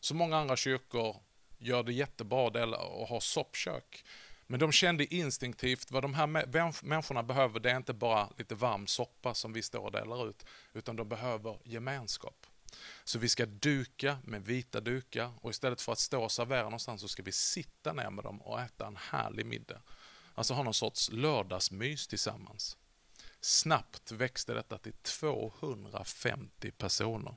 Så 0.00 0.14
många 0.14 0.36
andra 0.36 0.56
kyrkor 0.56 1.16
gör 1.58 1.82
det 1.82 1.92
jättebra 1.92 2.76
och 2.76 3.08
har 3.08 3.20
soppkök. 3.20 4.04
Men 4.46 4.60
de 4.60 4.72
kände 4.72 5.14
instinktivt 5.14 5.90
vad 5.90 6.02
de 6.02 6.14
här 6.14 6.26
människorna 6.84 7.22
behöver, 7.22 7.60
det 7.60 7.70
är 7.70 7.76
inte 7.76 7.92
bara 7.92 8.28
lite 8.38 8.54
varm 8.54 8.86
soppa 8.86 9.34
som 9.34 9.52
vi 9.52 9.62
står 9.62 9.80
och 9.80 9.92
delar 9.92 10.28
ut, 10.28 10.46
utan 10.72 10.96
de 10.96 11.08
behöver 11.08 11.58
gemenskap. 11.64 12.46
Så 13.04 13.18
vi 13.18 13.28
ska 13.28 13.46
duka 13.46 14.18
med 14.24 14.44
vita 14.44 14.80
dukar 14.80 15.32
och 15.40 15.50
istället 15.50 15.80
för 15.80 15.92
att 15.92 15.98
stå 15.98 16.22
och 16.22 16.32
servera 16.32 16.62
någonstans 16.62 17.00
så 17.00 17.08
ska 17.08 17.22
vi 17.22 17.32
sitta 17.32 17.92
ner 17.92 18.10
med 18.10 18.24
dem 18.24 18.42
och 18.42 18.60
äta 18.60 18.86
en 18.86 18.96
härlig 18.96 19.46
middag. 19.46 19.82
Alltså 20.34 20.54
ha 20.54 20.62
någon 20.62 20.74
sorts 20.74 21.10
lördagsmys 21.12 22.06
tillsammans. 22.06 22.76
Snabbt 23.40 24.12
växte 24.12 24.54
detta 24.54 24.78
till 24.78 24.92
250 24.92 26.70
personer. 26.70 27.34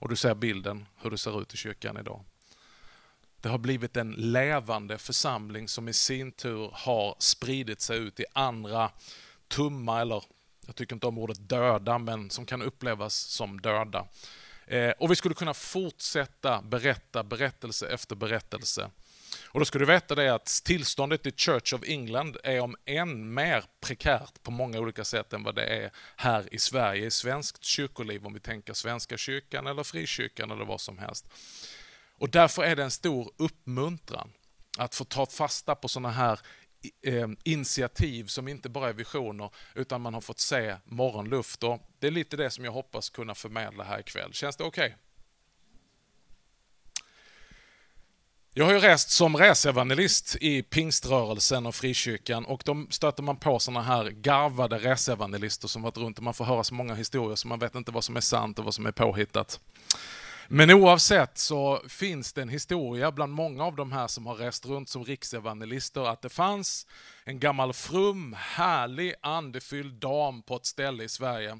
Och 0.00 0.08
du 0.08 0.16
ser 0.16 0.34
bilden 0.34 0.86
hur 0.96 1.10
det 1.10 1.18
ser 1.18 1.42
ut 1.42 1.54
i 1.54 1.56
kyrkan 1.56 1.96
idag. 1.96 2.24
Det 3.40 3.48
har 3.48 3.58
blivit 3.58 3.96
en 3.96 4.10
levande 4.12 4.98
församling 4.98 5.68
som 5.68 5.88
i 5.88 5.92
sin 5.92 6.32
tur 6.32 6.70
har 6.72 7.16
spridit 7.18 7.80
sig 7.80 7.98
ut 7.98 8.20
i 8.20 8.24
andra 8.32 8.90
tumma 9.48 10.00
eller 10.00 10.24
jag 10.66 10.76
tycker 10.76 10.94
inte 10.94 11.06
om 11.06 11.18
ordet 11.18 11.48
döda, 11.48 11.98
men 11.98 12.30
som 12.30 12.46
kan 12.46 12.62
upplevas 12.62 13.14
som 13.14 13.60
döda. 13.60 14.06
Eh, 14.66 14.90
och 14.90 15.10
vi 15.10 15.16
skulle 15.16 15.34
kunna 15.34 15.54
fortsätta 15.54 16.62
berätta 16.62 17.24
berättelse 17.24 17.88
efter 17.88 18.16
berättelse. 18.16 18.90
Och 19.50 19.60
då 19.60 19.64
ska 19.64 19.78
du 19.78 19.84
veta 19.84 20.14
det 20.14 20.34
att 20.34 20.46
tillståndet 20.64 21.26
i 21.26 21.32
Church 21.32 21.74
of 21.74 21.80
England 21.86 22.36
är 22.44 22.60
om 22.60 22.76
än 22.84 23.34
mer 23.34 23.64
prekärt 23.80 24.42
på 24.42 24.50
många 24.50 24.78
olika 24.78 25.04
sätt 25.04 25.32
än 25.32 25.42
vad 25.42 25.54
det 25.54 25.64
är 25.64 25.90
här 26.16 26.54
i 26.54 26.58
Sverige, 26.58 27.06
i 27.06 27.10
svenskt 27.10 27.64
kyrkoliv, 27.64 28.26
om 28.26 28.34
vi 28.34 28.40
tänker 28.40 28.72
Svenska 28.72 29.16
kyrkan 29.16 29.66
eller 29.66 29.82
frikyrkan 29.82 30.50
eller 30.50 30.64
vad 30.64 30.80
som 30.80 30.98
helst. 30.98 31.26
Och 32.18 32.30
därför 32.30 32.62
är 32.62 32.76
det 32.76 32.82
en 32.82 32.90
stor 32.90 33.32
uppmuntran 33.36 34.32
att 34.78 34.94
få 34.94 35.04
ta 35.04 35.26
fasta 35.26 35.74
på 35.74 35.88
sådana 35.88 36.10
här 36.10 36.40
eh, 37.02 37.28
initiativ 37.44 38.26
som 38.26 38.48
inte 38.48 38.68
bara 38.68 38.88
är 38.88 38.92
visioner 38.92 39.50
utan 39.74 40.00
man 40.00 40.14
har 40.14 40.20
fått 40.20 40.40
se 40.40 40.76
morgonluft. 40.84 41.64
Och 41.64 41.80
det 41.98 42.06
är 42.06 42.10
lite 42.10 42.36
det 42.36 42.50
som 42.50 42.64
jag 42.64 42.72
hoppas 42.72 43.10
kunna 43.10 43.34
förmedla 43.34 43.84
här 43.84 44.00
ikväll. 44.00 44.32
Känns 44.32 44.56
det 44.56 44.64
okej? 44.64 44.86
Okay? 44.86 44.98
Jag 48.58 48.64
har 48.64 48.72
ju 48.72 48.78
rest 48.78 49.10
som 49.10 49.36
resevangelist 49.36 50.36
i 50.40 50.62
pingströrelsen 50.62 51.66
och 51.66 51.74
frikyrkan 51.74 52.44
och 52.44 52.62
då 52.64 52.86
stöter 52.90 53.22
man 53.22 53.36
på 53.36 53.58
sådana 53.58 53.82
här 53.82 54.10
garvade 54.10 54.78
resevangelister 54.78 55.68
som 55.68 55.82
varit 55.82 55.96
runt 55.96 56.18
och 56.18 56.24
man 56.24 56.34
får 56.34 56.44
höra 56.44 56.64
så 56.64 56.74
många 56.74 56.94
historier 56.94 57.36
så 57.36 57.48
man 57.48 57.58
vet 57.58 57.74
inte 57.74 57.92
vad 57.92 58.04
som 58.04 58.16
är 58.16 58.20
sant 58.20 58.58
och 58.58 58.64
vad 58.64 58.74
som 58.74 58.86
är 58.86 58.92
påhittat. 58.92 59.60
Men 60.48 60.70
oavsett 60.70 61.38
så 61.38 61.82
finns 61.88 62.32
det 62.32 62.42
en 62.42 62.48
historia 62.48 63.12
bland 63.12 63.32
många 63.32 63.64
av 63.64 63.76
de 63.76 63.92
här 63.92 64.06
som 64.06 64.26
har 64.26 64.34
rest 64.34 64.66
runt 64.66 64.88
som 64.88 65.04
riksevangelister 65.04 66.08
att 66.08 66.22
det 66.22 66.28
fanns 66.28 66.86
en 67.24 67.40
gammal 67.40 67.72
frum, 67.72 68.36
härlig, 68.38 69.14
andefylld 69.22 69.94
dam 69.94 70.42
på 70.42 70.56
ett 70.56 70.66
ställe 70.66 71.04
i 71.04 71.08
Sverige. 71.08 71.58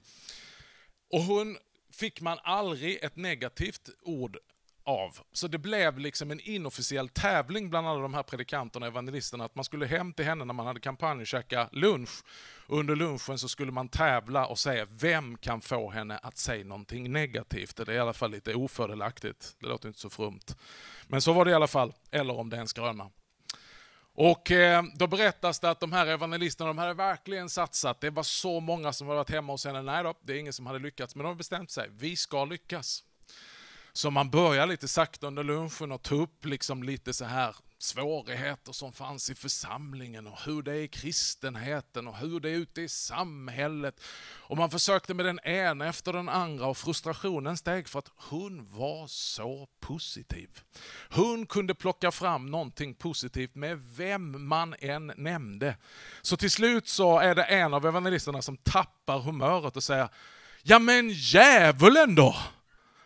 Och 1.11 1.23
hon 1.23 1.57
fick 1.93 2.21
man 2.21 2.38
aldrig 2.43 2.99
ett 3.02 3.17
negativt 3.17 3.88
ord 4.02 4.38
av. 4.88 5.18
Så 5.33 5.49
det 5.49 5.59
blev 5.59 5.99
liksom 5.99 6.30
en 6.30 6.40
inofficiell 6.40 7.09
tävling 7.09 7.71
bland 7.71 7.88
alla 7.88 8.00
de 8.00 8.14
här 8.14 8.23
predikanterna 8.23 8.87
och 8.87 8.92
evangelisterna 8.92 9.45
att 9.45 9.54
man 9.54 9.64
skulle 9.64 9.87
hem 9.87 10.12
till 10.12 10.25
henne 10.25 10.45
när 10.45 10.54
man 10.54 10.66
hade 10.66 10.80
kampanj 10.80 11.21
och 11.21 11.26
käka 11.26 11.68
lunch. 11.73 12.25
Under 12.66 12.97
lunchen 12.97 13.38
så 13.38 13.49
skulle 13.49 13.73
man 13.73 13.88
tävla 13.88 14.47
och 14.47 14.59
säga 14.59 14.87
vem 14.90 15.37
kan 15.37 15.61
få 15.61 15.90
henne 15.90 16.18
att 16.23 16.38
säga 16.38 16.64
någonting 16.64 17.12
negativt. 17.12 17.76
Det 17.76 17.83
är 17.83 17.90
i 17.90 17.99
alla 17.99 18.12
fall 18.12 18.30
lite 18.30 18.54
ofördelaktigt. 18.54 19.57
Det 19.61 19.66
låter 19.66 19.88
inte 19.88 20.00
så 20.00 20.11
frumt. 20.11 20.57
Men 21.07 21.23
så 21.23 21.33
var 21.33 21.45
det 21.45 21.50
i 21.50 21.54
alla 21.54 21.66
fall, 21.66 21.92
eller 22.11 22.38
om 22.38 22.50
det 22.50 22.57
är 22.57 22.61
en 22.61 22.68
skröna. 22.68 23.11
Och 24.14 24.50
eh, 24.50 24.83
då 24.95 25.07
berättas 25.07 25.61
det 25.61 25.71
att 25.71 25.80
de 25.80 25.92
här 25.92 26.07
evangelisterna, 26.07 26.68
de 26.68 26.78
hade 26.78 26.95
verkligen 26.95 27.49
satsat. 27.49 28.00
Det 28.00 28.11
var 28.11 28.23
så 28.23 28.61
många 28.61 28.92
som 28.92 29.07
hade 29.07 29.16
varit 29.16 29.30
hemma 29.30 29.52
hos 29.52 29.64
henne. 29.64 29.83
Nej 29.83 30.04
då, 30.04 30.14
det 30.23 30.33
är 30.33 30.38
ingen 30.38 30.52
som 30.52 30.66
hade 30.66 30.78
lyckats. 30.78 31.14
Men 31.14 31.25
de 31.25 31.28
har 31.28 31.35
bestämt 31.35 31.71
sig, 31.71 31.88
vi 31.90 32.16
ska 32.16 32.45
lyckas. 32.45 33.04
Så 33.92 34.11
man 34.11 34.30
börjar 34.30 34.66
lite 34.66 34.88
sakta 34.88 35.26
under 35.26 35.45
lunchen 35.45 35.92
och 35.92 36.02
ta 36.02 36.14
upp 36.14 36.45
liksom 36.45 36.83
lite 36.83 37.12
så 37.12 37.25
här 37.25 37.57
svårigheter 37.78 38.73
som 38.73 38.92
fanns 38.92 39.30
i 39.30 39.35
församlingen 39.35 40.26
och 40.26 40.38
hur 40.45 40.62
det 40.62 40.73
är 40.73 40.80
i 40.80 40.88
kristenheten 40.88 42.09
och 42.09 42.16
hur 42.16 42.40
det 42.40 42.50
är 42.50 42.54
ute 42.54 42.83
i 42.83 42.88
samhället. 42.88 44.00
Och 44.38 44.57
man 44.57 44.71
försökte 44.71 45.14
med 45.14 45.25
den 45.25 45.40
ena 45.40 45.87
efter 45.87 46.12
den 46.12 46.28
andra 46.28 46.66
och 46.66 46.76
frustrationen 46.76 47.57
steg 47.57 47.88
för 47.88 47.99
att 47.99 48.11
hon 48.16 48.66
var 48.71 49.07
så 49.07 49.68
positiv. 49.80 50.49
Hon 51.11 51.47
kunde 51.47 51.75
plocka 51.75 52.11
fram 52.11 52.47
någonting 52.47 52.95
positivt 52.95 53.54
med 53.54 53.83
vem 53.97 54.49
man 54.49 54.75
än 54.78 55.12
nämnde. 55.16 55.76
Så 56.23 56.37
till 56.37 56.50
slut 56.50 56.88
så 56.88 57.18
är 57.18 57.35
det 57.35 57.45
en 57.45 57.75
av 57.75 57.87
evangelisterna 57.87 58.42
som 58.42 58.57
tappar 58.57 59.18
humöret 59.18 59.76
och 59.76 59.85
säger 59.85 60.09
Ja 60.62 60.78
men 60.78 61.11
djävulen 61.11 62.14
då! 62.14 62.37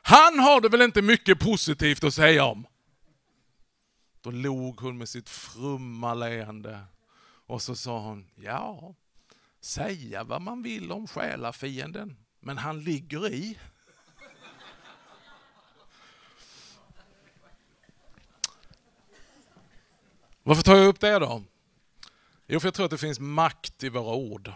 Han 0.03 0.39
har 0.39 0.61
det 0.61 0.69
väl 0.69 0.83
inte 0.83 1.03
mycket 1.03 1.41
positivt 1.41 2.05
att 2.05 2.15
säga 2.15 2.45
om? 2.45 2.67
Då 4.21 4.31
log 4.31 4.81
hon 4.81 4.99
med 4.99 5.09
sitt 5.09 5.29
frumma 5.29 6.15
leende 6.15 6.81
och 7.47 7.63
så 7.63 7.77
sa 7.77 7.99
hon, 7.99 8.31
ja, 8.35 8.95
säga 9.61 10.25
vad 10.25 10.43
man 10.43 10.63
vill 10.63 10.93
om 10.93 11.07
själafienden, 11.07 12.17
men 12.41 12.59
han 12.59 12.85
ligger 12.85 13.29
i. 13.29 13.59
Varför 20.43 20.63
tar 20.63 20.77
jag 20.77 20.87
upp 20.87 21.01
det 21.01 21.19
då? 21.19 21.43
Jo, 22.47 22.61
för 22.61 22.67
jag 22.67 22.75
tror 22.75 22.85
att 22.85 22.91
det 22.91 22.99
finns 22.99 23.21
makt 23.21 23.85
i 23.85 23.89
våra 23.89 24.15
ord. 24.15 24.53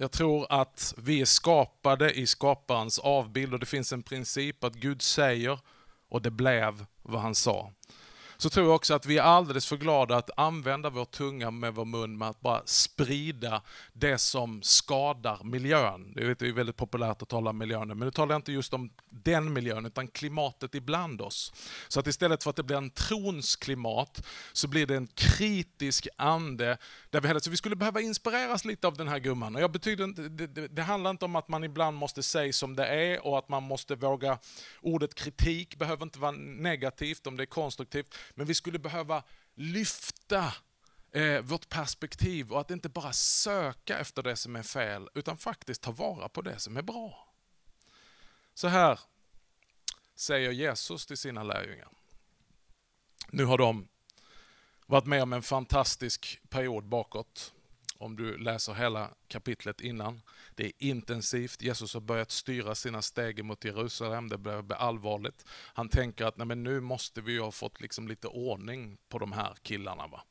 Jag 0.00 0.12
tror 0.12 0.46
att 0.50 0.94
vi 0.96 1.20
är 1.20 1.24
skapade 1.24 2.12
i 2.12 2.26
skaparens 2.26 2.98
avbild 2.98 3.54
och 3.54 3.60
det 3.60 3.66
finns 3.66 3.92
en 3.92 4.02
princip 4.02 4.64
att 4.64 4.74
Gud 4.74 5.02
säger 5.02 5.60
och 6.08 6.22
det 6.22 6.30
blev 6.30 6.86
vad 7.02 7.20
han 7.20 7.34
sa 7.34 7.72
så 8.40 8.50
tror 8.50 8.66
jag 8.66 8.74
också 8.74 8.94
att 8.94 9.06
vi 9.06 9.18
är 9.18 9.22
alldeles 9.22 9.66
för 9.66 9.76
glada 9.76 10.16
att 10.16 10.30
använda 10.36 10.90
vår 10.90 11.04
tunga 11.04 11.50
med 11.50 11.74
vår 11.74 11.84
mun 11.84 12.18
med 12.18 12.28
att 12.28 12.40
bara 12.40 12.62
sprida 12.64 13.62
det 13.92 14.18
som 14.18 14.62
skadar 14.62 15.44
miljön. 15.44 16.12
Det 16.14 16.42
är 16.42 16.52
väldigt 16.52 16.76
populärt 16.76 17.22
att 17.22 17.28
tala 17.28 17.50
om 17.50 17.58
miljön, 17.58 17.88
men 17.88 17.98
nu 17.98 18.10
talar 18.10 18.34
jag 18.34 18.38
inte 18.38 18.52
just 18.52 18.74
om 18.74 18.90
den 19.10 19.52
miljön, 19.52 19.86
utan 19.86 20.08
klimatet 20.08 20.74
ibland 20.74 21.20
oss. 21.20 21.52
Så 21.88 22.00
att 22.00 22.06
istället 22.06 22.42
för 22.42 22.50
att 22.50 22.56
det 22.56 22.62
blir 22.62 22.76
en 22.76 22.90
trons 22.90 23.56
klimat, 23.56 24.26
så 24.52 24.68
blir 24.68 24.86
det 24.86 24.96
en 24.96 25.06
kritisk 25.06 26.08
ande. 26.16 26.78
Där 27.10 27.20
vi, 27.20 27.40
så 27.40 27.50
vi 27.50 27.56
skulle 27.56 27.76
behöva 27.76 28.00
inspireras 28.00 28.64
lite 28.64 28.86
av 28.86 28.96
den 28.96 29.08
här 29.08 29.18
gumman. 29.18 29.56
Och 29.56 29.62
jag 29.62 29.72
betyder, 29.72 30.28
det, 30.28 30.46
det, 30.46 30.68
det 30.68 30.82
handlar 30.82 31.10
inte 31.10 31.24
om 31.24 31.36
att 31.36 31.48
man 31.48 31.64
ibland 31.64 31.96
måste 31.96 32.22
säga 32.22 32.52
som 32.52 32.76
det 32.76 32.86
är 32.86 33.26
och 33.26 33.38
att 33.38 33.48
man 33.48 33.62
måste 33.62 33.94
våga... 33.94 34.38
Ordet 34.82 35.14
kritik 35.14 35.76
behöver 35.76 36.02
inte 36.02 36.18
vara 36.18 36.32
negativt 36.32 37.26
om 37.26 37.36
det 37.36 37.42
är 37.42 37.46
konstruktivt, 37.46 38.14
men 38.34 38.46
vi 38.46 38.54
skulle 38.54 38.78
behöva 38.78 39.22
lyfta 39.54 40.54
eh, 41.12 41.40
vårt 41.40 41.68
perspektiv 41.68 42.52
och 42.52 42.60
att 42.60 42.70
inte 42.70 42.88
bara 42.88 43.12
söka 43.12 43.98
efter 43.98 44.22
det 44.22 44.36
som 44.36 44.56
är 44.56 44.62
fel, 44.62 45.08
utan 45.14 45.38
faktiskt 45.38 45.82
ta 45.82 45.90
vara 45.90 46.28
på 46.28 46.42
det 46.42 46.58
som 46.58 46.76
är 46.76 46.82
bra. 46.82 47.34
Så 48.54 48.68
här 48.68 49.00
säger 50.14 50.50
Jesus 50.50 51.06
till 51.06 51.16
sina 51.16 51.42
lärjungar. 51.42 51.88
Nu 53.28 53.44
har 53.44 53.58
de 53.58 53.88
varit 54.86 55.06
med 55.06 55.22
om 55.22 55.32
en 55.32 55.42
fantastisk 55.42 56.40
period 56.48 56.84
bakåt. 56.84 57.52
Om 57.98 58.16
du 58.16 58.38
läser 58.38 58.74
hela 58.74 59.10
kapitlet 59.28 59.80
innan. 59.80 60.22
Det 60.60 60.66
är 60.66 60.72
intensivt. 60.78 61.62
Jesus 61.62 61.94
har 61.94 62.00
börjat 62.00 62.30
styra 62.30 62.74
sina 62.74 63.02
steg 63.02 63.44
mot 63.44 63.64
Jerusalem. 63.64 64.28
Det 64.28 64.38
börjar 64.38 64.62
bli 64.62 64.76
allvarligt. 64.76 65.44
Han 65.50 65.88
tänker 65.88 66.24
att 66.24 66.36
Nej, 66.36 66.46
men 66.46 66.62
nu 66.62 66.80
måste 66.80 67.20
vi 67.20 67.38
ha 67.38 67.50
fått 67.50 67.80
liksom 67.80 68.08
lite 68.08 68.26
ordning 68.26 68.98
på 69.08 69.18
de 69.18 69.32
här 69.32 69.56
killarna. 69.62 70.06
Va? 70.06 70.22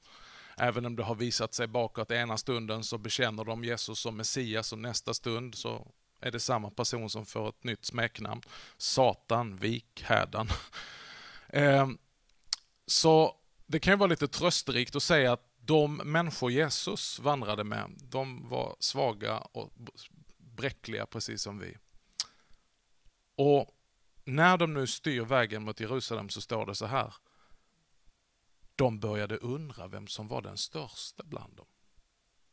Även 0.58 0.86
om 0.86 0.96
det 0.96 1.04
har 1.04 1.16
visat 1.16 1.54
sig 1.54 1.68
bakåt 1.68 2.12
ena 2.12 2.38
stunden 2.38 2.84
så 2.84 2.98
bekänner 2.98 3.46
de 3.46 3.64
Jesus 3.64 4.00
som 4.00 4.18
Messias 4.18 4.74
och 4.74 4.80
nästa 4.80 5.14
stund 5.14 5.56
så 5.56 5.92
är 6.22 6.32
det 6.32 6.40
samma 6.40 6.72
person 6.72 7.10
som 7.10 7.26
får 7.26 7.50
ett 7.50 7.64
nytt 7.64 7.86
smeknamn. 7.86 8.42
Satan, 8.78 9.58
vik, 9.58 10.04
hädan. 10.06 10.50
Eh, 11.54 11.88
så 12.86 13.36
det 13.68 13.80
kan 13.80 13.94
ju 13.94 13.98
vara 13.98 14.10
lite 14.10 14.28
trösterikt 14.28 14.96
att 14.96 15.04
säga 15.04 15.34
att 15.34 15.50
de 15.60 15.96
människor 15.96 16.52
Jesus 16.52 17.20
vandrade 17.20 17.64
med, 17.64 17.92
de 18.10 18.50
var 18.50 18.76
svaga 18.80 19.38
och 19.38 19.72
bräckliga 20.60 21.06
precis 21.06 21.42
som 21.42 21.60
vi. 21.60 21.78
Och 23.36 23.76
när 24.26 24.58
de 24.58 24.74
nu 24.74 24.88
styr 24.88 25.22
vägen 25.22 25.64
mot 25.64 25.80
Jerusalem 25.80 26.30
så 26.30 26.42
står 26.42 26.66
det 26.66 26.76
så 26.76 26.86
här. 26.86 27.14
De 28.76 29.00
började 29.00 29.38
undra 29.38 29.88
vem 29.88 30.08
som 30.08 30.28
var 30.28 30.42
den 30.42 30.58
största 30.58 31.24
bland 31.24 31.56
dem. 31.56 31.68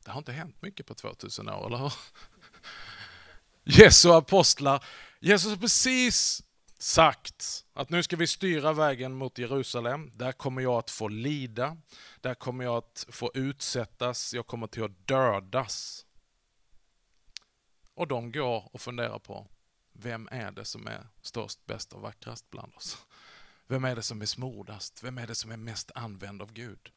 Det 0.04 0.10
har 0.10 0.18
inte 0.18 0.32
hänt 0.32 0.62
mycket 0.62 0.86
på 0.86 0.94
2000 0.94 1.48
år, 1.48 1.66
eller 1.66 1.78
hur? 1.78 1.92
Jesu 3.64 4.10
apostlar. 4.12 4.84
Jesus 5.20 5.50
har 5.50 5.56
precis 5.56 6.42
sagt 6.78 7.64
att 7.72 7.90
nu 7.90 8.02
ska 8.02 8.16
vi 8.16 8.26
styra 8.26 8.72
vägen 8.72 9.14
mot 9.14 9.38
Jerusalem. 9.38 10.10
Där 10.14 10.32
kommer 10.32 10.62
jag 10.62 10.78
att 10.78 10.90
få 10.90 11.08
lida. 11.08 11.76
Där 12.20 12.34
kommer 12.34 12.64
jag 12.64 12.76
att 12.76 13.06
få 13.08 13.30
utsättas. 13.34 14.34
Jag 14.34 14.46
kommer 14.46 14.66
till 14.66 14.84
att 14.84 15.06
dödas. 15.06 16.05
Och 17.96 18.08
de 18.08 18.32
går 18.32 18.74
och 18.74 18.80
funderar 18.80 19.18
på 19.18 19.46
vem 19.92 20.28
är 20.30 20.50
det 20.50 20.64
som 20.64 20.86
är 20.86 21.06
störst, 21.22 21.66
bäst 21.66 21.92
och 21.92 22.00
vackrast 22.00 22.50
bland 22.50 22.74
oss? 22.74 23.06
Vem 23.66 23.84
är 23.84 23.96
det 23.96 24.02
som 24.02 24.22
är 24.22 24.26
smordast? 24.26 25.02
Vem 25.02 25.18
är 25.18 25.26
det 25.26 25.34
som 25.34 25.50
är 25.50 25.56
mest 25.56 25.90
använd 25.94 26.42
av 26.42 26.52
Gud? 26.52 26.92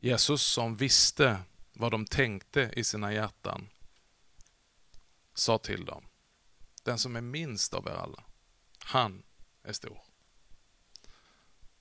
Jesus 0.00 0.42
som 0.42 0.76
visste 0.76 1.42
vad 1.72 1.90
de 1.90 2.06
tänkte 2.06 2.72
i 2.76 2.84
sina 2.84 3.12
hjärtan 3.12 3.68
sa 5.34 5.58
till 5.58 5.84
dem, 5.84 6.04
den 6.82 6.98
som 6.98 7.16
är 7.16 7.20
minst 7.20 7.74
av 7.74 7.86
er 7.86 7.90
alla, 7.90 8.24
han 8.78 9.22
är 9.62 9.72
stor. 9.72 10.00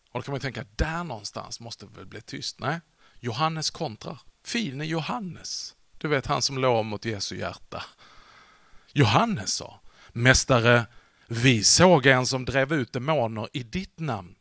Och 0.10 0.20
då 0.20 0.22
kan 0.22 0.32
man 0.32 0.42
tänka, 0.42 0.66
där 0.76 1.04
någonstans 1.04 1.60
måste 1.60 1.86
det 1.86 1.92
väl 1.92 2.06
bli 2.06 2.22
tyst? 2.22 2.60
Nej, 2.60 2.82
Johannes 3.20 3.70
kontrar. 3.70 4.22
Fine 4.44 4.82
Johannes, 4.82 5.75
du 5.98 6.08
vet 6.08 6.26
han 6.26 6.42
som 6.42 6.58
låg 6.58 6.86
mot 6.86 7.06
Jesu 7.06 7.38
hjärta. 7.38 7.84
Johannes 8.94 9.54
sa, 9.54 9.80
Mästare, 10.12 10.86
vi 11.28 11.64
såg 11.64 12.06
en 12.06 12.26
som 12.26 12.46
drev 12.46 12.74
ut 12.74 12.94
demoner 12.94 13.50
i 13.54 13.64
ditt 13.64 14.00
namn. 14.00 14.36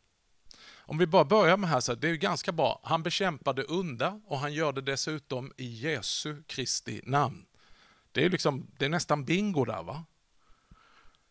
Om 0.87 0.97
vi 0.97 1.07
bara 1.07 1.25
börjar 1.25 1.57
med 1.57 1.69
här, 1.69 1.79
så 1.79 1.95
det 1.95 2.07
är 2.07 2.11
ju 2.11 2.17
ganska 2.17 2.51
bra. 2.51 2.81
Han 2.83 3.03
bekämpar 3.03 3.53
det 3.53 3.63
onda 3.63 4.21
och 4.25 4.39
han 4.39 4.53
gör 4.53 4.73
det 4.73 4.81
dessutom 4.81 5.53
i 5.57 5.65
Jesu 5.65 6.43
Kristi 6.47 7.01
namn. 7.03 7.45
Det 8.11 8.25
är, 8.25 8.29
liksom, 8.29 8.67
det 8.77 8.85
är 8.85 8.89
nästan 8.89 9.25
bingo 9.25 9.65
där 9.65 9.83
va. 9.83 10.05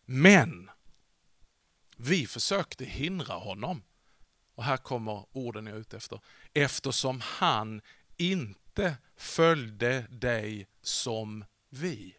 Men 0.05 0.69
vi 1.97 2.27
försökte 2.27 2.85
hindra 2.85 3.33
honom. 3.33 3.83
Och 4.55 4.63
här 4.63 4.77
kommer 4.77 5.25
orden 5.31 5.67
jag 5.67 5.75
är 5.75 5.79
ute 5.79 5.97
efter. 5.97 6.19
Eftersom 6.53 7.21
han 7.21 7.81
inte 8.17 8.97
följde 9.17 10.05
dig 10.09 10.67
som 10.81 11.45
vi. 11.69 12.15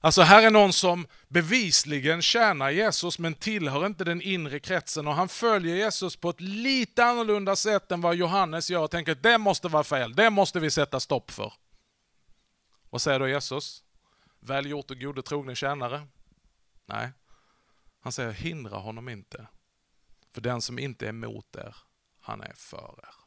Alltså 0.00 0.22
här 0.22 0.42
är 0.42 0.50
någon 0.50 0.72
som 0.72 1.06
bevisligen 1.28 2.22
tjänar 2.22 2.70
Jesus 2.70 3.18
men 3.18 3.34
tillhör 3.34 3.86
inte 3.86 4.04
den 4.04 4.22
inre 4.22 4.60
kretsen 4.60 5.08
och 5.08 5.14
han 5.14 5.28
följer 5.28 5.76
Jesus 5.76 6.16
på 6.16 6.30
ett 6.30 6.40
lite 6.40 7.04
annorlunda 7.04 7.56
sätt 7.56 7.92
än 7.92 8.00
vad 8.00 8.14
Johannes 8.14 8.70
gör 8.70 8.82
och 8.82 8.90
tänker 8.90 9.12
att 9.12 9.22
det 9.22 9.38
måste 9.38 9.68
vara 9.68 9.84
fel, 9.84 10.14
det 10.14 10.30
måste 10.30 10.60
vi 10.60 10.70
sätta 10.70 11.00
stopp 11.00 11.30
för. 11.30 11.52
Vad 12.90 13.02
säger 13.02 13.18
då 13.18 13.28
Jesus? 13.28 13.82
Väl 14.40 14.66
gjort 14.66 14.90
och 14.90 15.00
gode 15.00 15.22
trogne 15.22 15.54
tjänare? 15.54 16.06
Nej, 16.86 17.10
han 18.00 18.12
säger 18.12 18.32
hindra 18.32 18.76
honom 18.76 19.08
inte. 19.08 19.46
För 20.32 20.40
den 20.40 20.60
som 20.60 20.78
inte 20.78 21.04
är 21.04 21.08
emot 21.08 21.56
er, 21.56 21.76
han 22.20 22.40
är 22.40 22.52
för 22.54 22.94
er. 23.02 23.23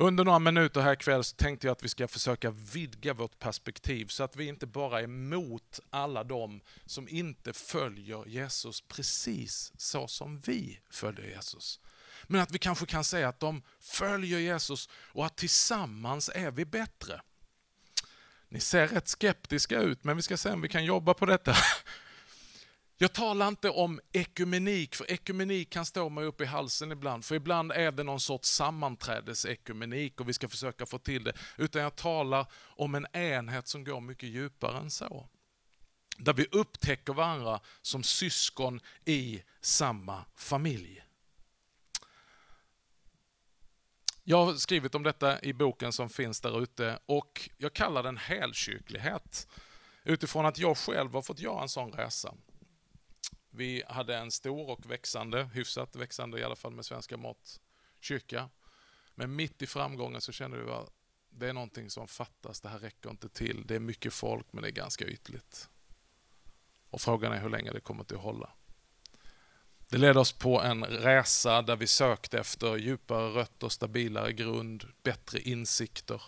Under 0.00 0.24
några 0.24 0.38
minuter 0.38 0.80
här 0.80 0.92
ikväll 0.92 1.24
så 1.24 1.36
tänkte 1.36 1.66
jag 1.66 1.72
att 1.72 1.82
vi 1.82 1.88
ska 1.88 2.08
försöka 2.08 2.50
vidga 2.50 3.14
vårt 3.14 3.38
perspektiv 3.38 4.06
så 4.06 4.22
att 4.22 4.36
vi 4.36 4.48
inte 4.48 4.66
bara 4.66 5.00
är 5.00 5.06
mot 5.06 5.80
alla 5.90 6.24
de 6.24 6.60
som 6.86 7.08
inte 7.08 7.52
följer 7.52 8.26
Jesus 8.26 8.80
precis 8.80 9.72
så 9.76 10.08
som 10.08 10.40
vi 10.40 10.80
följer 10.90 11.26
Jesus. 11.26 11.80
Men 12.24 12.40
att 12.40 12.50
vi 12.50 12.58
kanske 12.58 12.86
kan 12.86 13.04
säga 13.04 13.28
att 13.28 13.40
de 13.40 13.62
följer 13.80 14.38
Jesus 14.38 14.88
och 14.92 15.26
att 15.26 15.36
tillsammans 15.36 16.30
är 16.34 16.50
vi 16.50 16.64
bättre. 16.64 17.20
Ni 18.48 18.60
ser 18.60 18.88
rätt 18.88 19.08
skeptiska 19.08 19.80
ut, 19.80 20.04
men 20.04 20.16
vi 20.16 20.22
ska 20.22 20.36
se 20.36 20.50
om 20.50 20.60
vi 20.60 20.68
kan 20.68 20.84
jobba 20.84 21.14
på 21.14 21.26
detta. 21.26 21.56
Jag 23.00 23.12
talar 23.12 23.48
inte 23.48 23.70
om 23.70 24.00
ekumenik, 24.12 24.94
för 24.94 25.10
ekumenik 25.10 25.70
kan 25.70 25.86
stå 25.86 26.08
mig 26.08 26.24
upp 26.24 26.40
i 26.40 26.44
halsen 26.44 26.92
ibland, 26.92 27.24
för 27.24 27.34
ibland 27.34 27.72
är 27.72 27.92
det 27.92 28.02
någon 28.02 28.20
sorts 28.20 28.48
sammanträdesekumenik 28.48 30.20
och 30.20 30.28
vi 30.28 30.32
ska 30.32 30.48
försöka 30.48 30.86
få 30.86 30.98
till 30.98 31.24
det, 31.24 31.32
utan 31.56 31.82
jag 31.82 31.96
talar 31.96 32.46
om 32.76 32.94
en 32.94 33.06
enhet 33.12 33.68
som 33.68 33.84
går 33.84 34.00
mycket 34.00 34.28
djupare 34.28 34.78
än 34.78 34.90
så. 34.90 35.28
Där 36.16 36.32
vi 36.32 36.46
upptäcker 36.52 37.12
varandra 37.12 37.60
som 37.82 38.02
syskon 38.02 38.80
i 39.04 39.42
samma 39.60 40.24
familj. 40.36 41.04
Jag 44.24 44.44
har 44.44 44.54
skrivit 44.54 44.94
om 44.94 45.02
detta 45.02 45.42
i 45.42 45.52
boken 45.52 45.92
som 45.92 46.08
finns 46.08 46.40
där 46.40 46.62
ute 46.62 46.98
och 47.06 47.50
jag 47.56 47.72
kallar 47.72 48.02
den 48.02 48.16
helkyrklighet 48.16 49.48
utifrån 50.04 50.46
att 50.46 50.58
jag 50.58 50.78
själv 50.78 51.12
har 51.12 51.22
fått 51.22 51.40
göra 51.40 51.62
en 51.62 51.68
sån 51.68 51.92
resa. 51.92 52.34
Vi 53.58 53.82
hade 53.88 54.16
en 54.16 54.30
stor 54.30 54.70
och 54.70 54.90
växande, 54.90 55.50
hyfsat 55.54 55.96
växande 55.96 56.40
i 56.40 56.44
alla 56.44 56.56
fall 56.56 56.72
med 56.72 56.84
svenska 56.84 57.16
mått, 57.16 57.60
kyrka. 58.00 58.48
Men 59.14 59.36
mitt 59.36 59.62
i 59.62 59.66
framgången 59.66 60.20
så 60.20 60.32
kände 60.32 60.64
vi 60.64 60.70
att 60.70 60.90
det 61.30 61.48
är 61.48 61.52
någonting 61.52 61.90
som 61.90 62.08
fattas, 62.08 62.60
det 62.60 62.68
här 62.68 62.78
räcker 62.78 63.10
inte 63.10 63.28
till. 63.28 63.66
Det 63.66 63.74
är 63.74 63.80
mycket 63.80 64.12
folk 64.12 64.46
men 64.52 64.62
det 64.62 64.68
är 64.68 64.72
ganska 64.72 65.04
ytligt. 65.06 65.68
Och 66.90 67.00
frågan 67.00 67.32
är 67.32 67.40
hur 67.40 67.48
länge 67.48 67.72
det 67.72 67.80
kommer 67.80 68.02
att 68.02 68.10
hålla. 68.10 68.50
Det 69.88 69.98
ledde 69.98 70.20
oss 70.20 70.32
på 70.32 70.62
en 70.62 70.84
resa 70.84 71.62
där 71.62 71.76
vi 71.76 71.86
sökte 71.86 72.38
efter 72.38 72.76
djupare 72.76 73.28
rötter, 73.28 73.68
stabilare 73.68 74.32
grund, 74.32 74.84
bättre 75.02 75.40
insikter. 75.40 76.22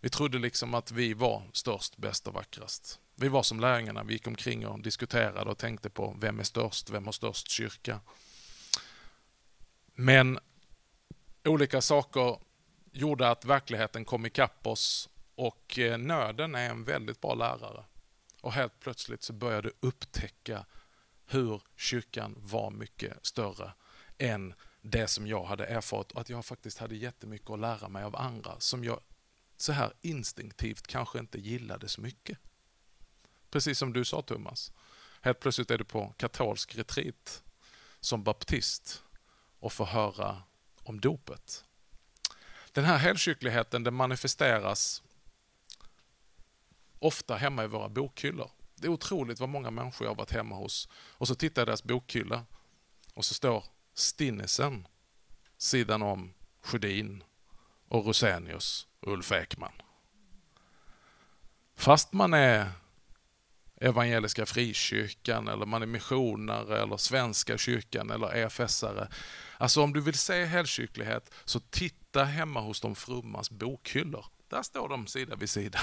Vi 0.00 0.10
trodde 0.10 0.38
liksom 0.38 0.74
att 0.74 0.90
vi 0.90 1.14
var 1.14 1.42
störst, 1.52 1.96
bäst 1.96 2.26
och 2.26 2.34
vackrast. 2.34 3.00
Vi 3.18 3.28
var 3.28 3.42
som 3.42 3.60
lärjungarna, 3.60 4.04
vi 4.04 4.12
gick 4.12 4.26
omkring 4.26 4.66
och 4.66 4.82
diskuterade 4.82 5.50
och 5.50 5.58
tänkte 5.58 5.90
på 5.90 6.16
vem 6.20 6.40
är 6.40 6.44
störst, 6.44 6.90
vem 6.90 7.04
har 7.04 7.12
störst 7.12 7.50
kyrka? 7.50 8.00
Men 9.94 10.38
olika 11.44 11.80
saker 11.80 12.38
gjorde 12.92 13.30
att 13.30 13.44
verkligheten 13.44 14.04
kom 14.04 14.26
ikapp 14.26 14.66
oss 14.66 15.08
och 15.34 15.78
eh, 15.78 15.98
nöden 15.98 16.54
är 16.54 16.70
en 16.70 16.84
väldigt 16.84 17.20
bra 17.20 17.34
lärare. 17.34 17.84
Och 18.40 18.52
helt 18.52 18.80
plötsligt 18.80 19.22
så 19.22 19.32
började 19.32 19.68
jag 19.68 19.88
upptäcka 19.88 20.66
hur 21.26 21.62
kyrkan 21.76 22.34
var 22.38 22.70
mycket 22.70 23.26
större 23.26 23.72
än 24.18 24.54
det 24.82 25.08
som 25.08 25.26
jag 25.26 25.44
hade 25.44 25.66
erfarit 25.66 26.12
och 26.12 26.20
att 26.20 26.30
jag 26.30 26.44
faktiskt 26.44 26.78
hade 26.78 26.96
jättemycket 26.96 27.50
att 27.50 27.60
lära 27.60 27.88
mig 27.88 28.04
av 28.04 28.16
andra 28.16 28.60
som 28.60 28.84
jag 28.84 29.00
så 29.56 29.72
här 29.72 29.92
instinktivt 30.00 30.86
kanske 30.86 31.18
inte 31.18 31.40
gillade 31.40 31.88
så 31.88 32.00
mycket. 32.00 32.38
Precis 33.56 33.78
som 33.78 33.92
du 33.92 34.04
sa 34.04 34.22
Thomas. 34.22 34.72
Helt 35.20 35.40
plötsligt 35.40 35.70
är 35.70 35.78
du 35.78 35.84
på 35.84 36.14
katolsk 36.16 36.76
retreat 36.76 37.42
som 38.00 38.22
baptist 38.22 39.02
och 39.60 39.72
får 39.72 39.84
höra 39.84 40.42
om 40.82 41.00
dopet. 41.00 41.64
Den 42.72 42.84
här 42.84 42.96
helkyrkligheten 42.96 43.84
den 43.84 43.94
manifesteras 43.94 45.02
ofta 46.98 47.36
hemma 47.36 47.64
i 47.64 47.66
våra 47.66 47.88
bokhyllor. 47.88 48.50
Det 48.74 48.86
är 48.86 48.90
otroligt 48.90 49.40
vad 49.40 49.48
många 49.48 49.70
människor 49.70 50.04
jag 50.04 50.10
har 50.10 50.16
varit 50.16 50.32
hemma 50.32 50.56
hos. 50.56 50.88
Och 50.94 51.28
så 51.28 51.34
tittar 51.34 51.62
jag 51.62 51.66
i 51.66 51.68
deras 51.68 51.84
bokhylla 51.84 52.44
och 53.14 53.24
så 53.24 53.34
står 53.34 53.64
Stinnesen 53.94 54.88
sidan 55.58 56.02
om 56.02 56.34
Sjödin 56.62 57.24
och 57.88 58.06
Rosenius 58.06 58.86
och 59.00 59.12
Ulf 59.12 59.32
Ekman. 59.32 59.82
Fast 61.74 62.12
man 62.12 62.34
är 62.34 62.70
Evangeliska 63.80 64.46
Frikyrkan 64.46 65.48
eller 65.48 65.66
man 65.66 65.82
är 65.82 65.86
missionare 65.86 66.82
eller 66.82 66.96
Svenska 66.96 67.58
kyrkan 67.58 68.10
eller 68.10 68.26
EFS-are. 68.26 69.08
Alltså 69.58 69.82
om 69.82 69.92
du 69.92 70.00
vill 70.00 70.18
se 70.18 70.44
helkyrklighet 70.44 71.30
så 71.44 71.60
titta 71.60 72.24
hemma 72.24 72.60
hos 72.60 72.80
de 72.80 72.94
frummas 72.94 73.50
bokhyllor. 73.50 74.26
Där 74.48 74.62
står 74.62 74.88
de 74.88 75.06
sida 75.06 75.36
vid 75.36 75.50
sida. 75.50 75.80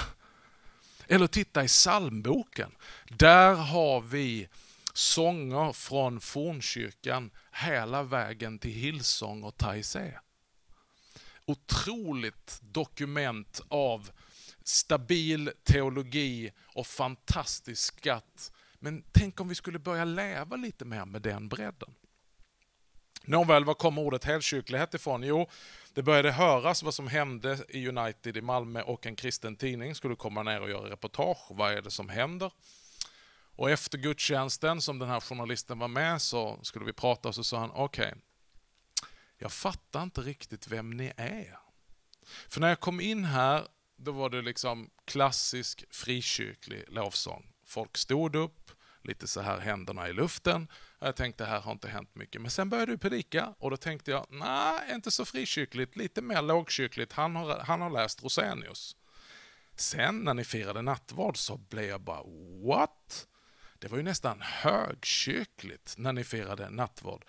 Eller 1.06 1.26
titta 1.26 1.64
i 1.64 1.68
psalmboken. 1.68 2.70
Där 3.08 3.54
har 3.54 4.00
vi 4.00 4.48
sånger 4.92 5.72
från 5.72 6.20
fornkyrkan 6.20 7.30
hela 7.52 8.02
vägen 8.02 8.58
till 8.58 8.70
Hillsong 8.70 9.42
och 9.42 9.56
Taizé. 9.56 10.18
Otroligt 11.46 12.58
dokument 12.62 13.60
av 13.68 14.10
stabil 14.64 15.52
teologi 15.64 16.52
och 16.74 16.86
fantastisk 16.86 17.98
skatt. 17.98 18.52
Men 18.78 19.04
tänk 19.12 19.40
om 19.40 19.48
vi 19.48 19.54
skulle 19.54 19.78
börja 19.78 20.04
leva 20.04 20.56
lite 20.56 20.84
mer 20.84 21.04
med 21.04 21.22
den 21.22 21.48
bredden. 21.48 21.94
Nåväl, 23.26 23.64
var 23.64 23.74
kommer 23.74 24.02
ordet 24.02 24.24
helkyrklighet 24.24 24.94
ifrån? 24.94 25.22
Jo, 25.22 25.48
det 25.94 26.02
började 26.02 26.32
höras 26.32 26.82
vad 26.82 26.94
som 26.94 27.08
hände 27.08 27.58
i 27.68 27.88
United 27.88 28.36
i 28.36 28.40
Malmö 28.40 28.82
och 28.82 29.06
en 29.06 29.16
kristen 29.16 29.56
tidning 29.56 29.94
skulle 29.94 30.16
komma 30.16 30.42
ner 30.42 30.60
och 30.60 30.70
göra 30.70 30.90
reportage. 30.90 31.46
Vad 31.50 31.72
är 31.72 31.82
det 31.82 31.90
som 31.90 32.08
händer? 32.08 32.52
Och 33.56 33.70
efter 33.70 33.98
gudstjänsten 33.98 34.80
som 34.80 34.98
den 34.98 35.08
här 35.08 35.20
journalisten 35.20 35.78
var 35.78 35.88
med 35.88 36.22
så 36.22 36.58
skulle 36.62 36.84
vi 36.84 36.92
prata 36.92 37.28
och 37.28 37.34
så 37.34 37.44
sa 37.44 37.58
han 37.58 37.70
okej, 37.70 38.06
okay, 38.06 38.20
jag 39.38 39.52
fattar 39.52 40.02
inte 40.02 40.20
riktigt 40.20 40.68
vem 40.68 40.90
ni 40.90 41.12
är. 41.16 41.58
För 42.48 42.60
när 42.60 42.68
jag 42.68 42.80
kom 42.80 43.00
in 43.00 43.24
här 43.24 43.66
då 44.04 44.12
var 44.12 44.30
det 44.30 44.42
liksom 44.42 44.90
klassisk 45.04 45.84
frikyrklig 45.90 46.84
lovsång. 46.88 47.46
Folk 47.66 47.96
stod 47.96 48.36
upp, 48.36 48.70
lite 49.02 49.28
så 49.28 49.40
här 49.40 49.58
händerna 49.58 50.08
i 50.08 50.12
luften. 50.12 50.68
Jag 50.98 51.16
tänkte, 51.16 51.44
här 51.44 51.60
har 51.60 51.72
inte 51.72 51.88
hänt 51.88 52.14
mycket. 52.14 52.40
Men 52.40 52.50
sen 52.50 52.68
började 52.68 52.92
du 52.92 52.98
predika 52.98 53.54
och 53.58 53.70
då 53.70 53.76
tänkte 53.76 54.10
jag, 54.10 54.26
nej, 54.30 54.94
inte 54.94 55.10
så 55.10 55.24
frikyrkligt, 55.24 55.96
lite 55.96 56.22
mer 56.22 56.42
lågkyrkligt. 56.42 57.12
Han 57.12 57.36
har, 57.36 57.58
han 57.58 57.80
har 57.80 57.90
läst 57.90 58.22
Rosenius. 58.22 58.96
Sen 59.76 60.18
när 60.18 60.34
ni 60.34 60.44
firade 60.44 60.82
nattvard 60.82 61.36
så 61.36 61.56
blev 61.56 61.84
jag 61.84 62.00
bara, 62.00 62.22
what? 62.66 63.28
Det 63.78 63.88
var 63.88 63.96
ju 63.96 64.02
nästan 64.02 64.40
högkyrkligt 64.40 65.94
när 65.98 66.12
ni 66.12 66.24
firade 66.24 66.70
nattvard. 66.70 67.24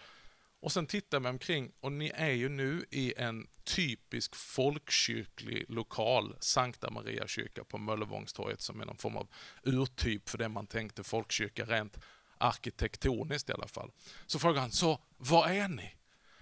Och 0.65 0.71
sen 0.71 0.87
tittar 0.87 1.19
man 1.19 1.31
omkring 1.31 1.71
och 1.79 1.91
ni 1.91 2.11
är 2.15 2.31
ju 2.31 2.49
nu 2.49 2.85
i 2.89 3.13
en 3.17 3.47
typisk 3.63 4.35
folkkyrklig 4.35 5.65
lokal, 5.67 6.35
Sankta 6.39 6.89
Maria 6.89 7.27
kyrka 7.27 7.63
på 7.63 7.77
Möllevångstorget 7.77 8.61
som 8.61 8.81
är 8.81 8.85
någon 8.85 8.97
form 8.97 9.17
av 9.17 9.27
urtyp 9.63 10.29
för 10.29 10.37
det 10.37 10.49
man 10.49 10.67
tänkte 10.67 11.03
folkkyrka 11.03 11.65
rent 11.65 11.97
arkitektoniskt 12.37 13.49
i 13.49 13.53
alla 13.53 13.67
fall. 13.67 13.91
Så 14.25 14.39
frågar 14.39 14.61
han, 14.61 14.71
så 14.71 14.99
vad 15.17 15.51
är 15.51 15.67
ni? 15.67 15.95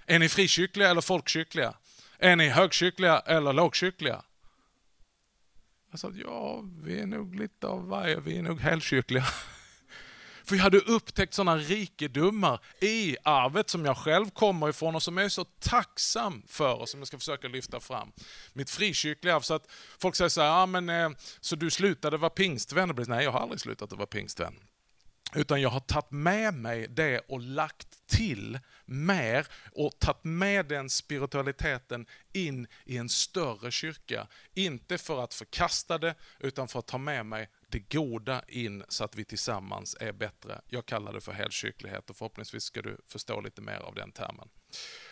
Är 0.06 0.20
ni 0.20 0.30
frikyrkliga 0.30 0.90
eller 0.90 1.02
folkkyrkliga? 1.02 1.74
Är 2.18 2.36
ni 2.36 2.50
högkyrkliga 2.50 3.20
eller 3.20 3.54
lågkyrkliga? 3.54 4.24
Jag 5.92 6.00
sa, 6.00 6.12
ja, 6.16 6.64
vi 6.84 7.00
är 7.00 7.06
nog 7.06 7.36
lite 7.36 7.68
av 7.68 7.88
varje, 7.88 8.20
vi 8.20 8.38
är 8.38 8.42
nog 8.42 8.60
helkyrkliga. 8.60 9.26
För 10.44 10.56
jag 10.56 10.64
hade 10.64 10.80
upptäckt 10.80 11.34
sådana 11.34 11.58
rikedomar 11.58 12.60
i 12.82 13.18
arvet 13.24 13.70
som 13.70 13.86
jag 13.86 13.98
själv 13.98 14.30
kommer 14.30 14.70
ifrån 14.70 14.96
och 14.96 15.04
som 15.04 15.18
jag 15.18 15.26
är 15.26 15.30
så 15.30 15.46
tacksam 15.46 16.44
för 16.48 16.74
och 16.74 16.90
som 16.90 17.00
jag 17.00 17.08
ska 17.08 17.18
försöka 17.18 17.48
lyfta 17.48 17.80
fram. 17.80 18.12
Mitt 18.54 18.70
frikyrkliga 18.70 19.36
arv. 19.36 19.42
Så 19.42 19.54
att 19.54 19.72
folk 20.00 20.16
säger 20.16 20.30
så 20.30 20.42
här, 20.42 20.64
ah, 20.64 20.66
men, 20.66 20.90
eh, 20.90 21.10
så 21.42 21.56
du 21.56 21.72
slutade 21.72 22.18
vara 22.18 22.30
pingstvän? 22.30 22.94
Nej, 23.08 23.24
jag 23.24 23.32
har 23.32 23.40
aldrig 23.40 23.60
slutat 23.60 23.92
att 23.92 23.98
vara 23.98 24.08
pingstvän. 24.08 24.54
Utan 25.36 25.62
jag 25.62 25.70
har 25.70 25.80
tagit 25.80 26.12
med 26.12 26.54
mig 26.54 26.88
det 26.90 27.20
och 27.20 27.42
lagt 27.42 28.08
till 28.08 28.60
mer 28.86 29.48
och 29.72 30.00
tagit 30.00 30.24
med 30.24 30.66
den 30.66 30.90
spiritualiteten 30.90 32.06
in 32.34 32.68
i 32.86 32.98
en 32.98 33.10
större 33.10 33.72
kyrka. 33.72 34.28
Inte 34.54 34.98
för 34.98 35.24
att 35.24 35.34
förkasta 35.34 35.98
det, 35.98 36.16
utan 36.40 36.68
för 36.68 36.80
att 36.80 36.88
ta 36.88 36.98
med 36.98 37.26
mig 37.26 37.50
det 37.74 37.80
goda 37.80 38.42
in 38.48 38.84
så 38.90 39.04
att 39.04 39.16
vi 39.16 39.26
tillsammans 39.26 39.96
är 40.00 40.12
bättre. 40.12 40.62
Jag 40.68 40.86
kallar 40.86 41.14
det 41.14 41.22
för 41.22 41.32
helkyrklighet 41.32 42.10
och 42.10 42.16
förhoppningsvis 42.16 42.64
ska 42.64 42.82
du 42.82 42.98
förstå 43.08 43.42
lite 43.42 43.62
mer 43.62 43.78
av 43.78 43.96
den 43.96 44.12
termen. 44.12 44.50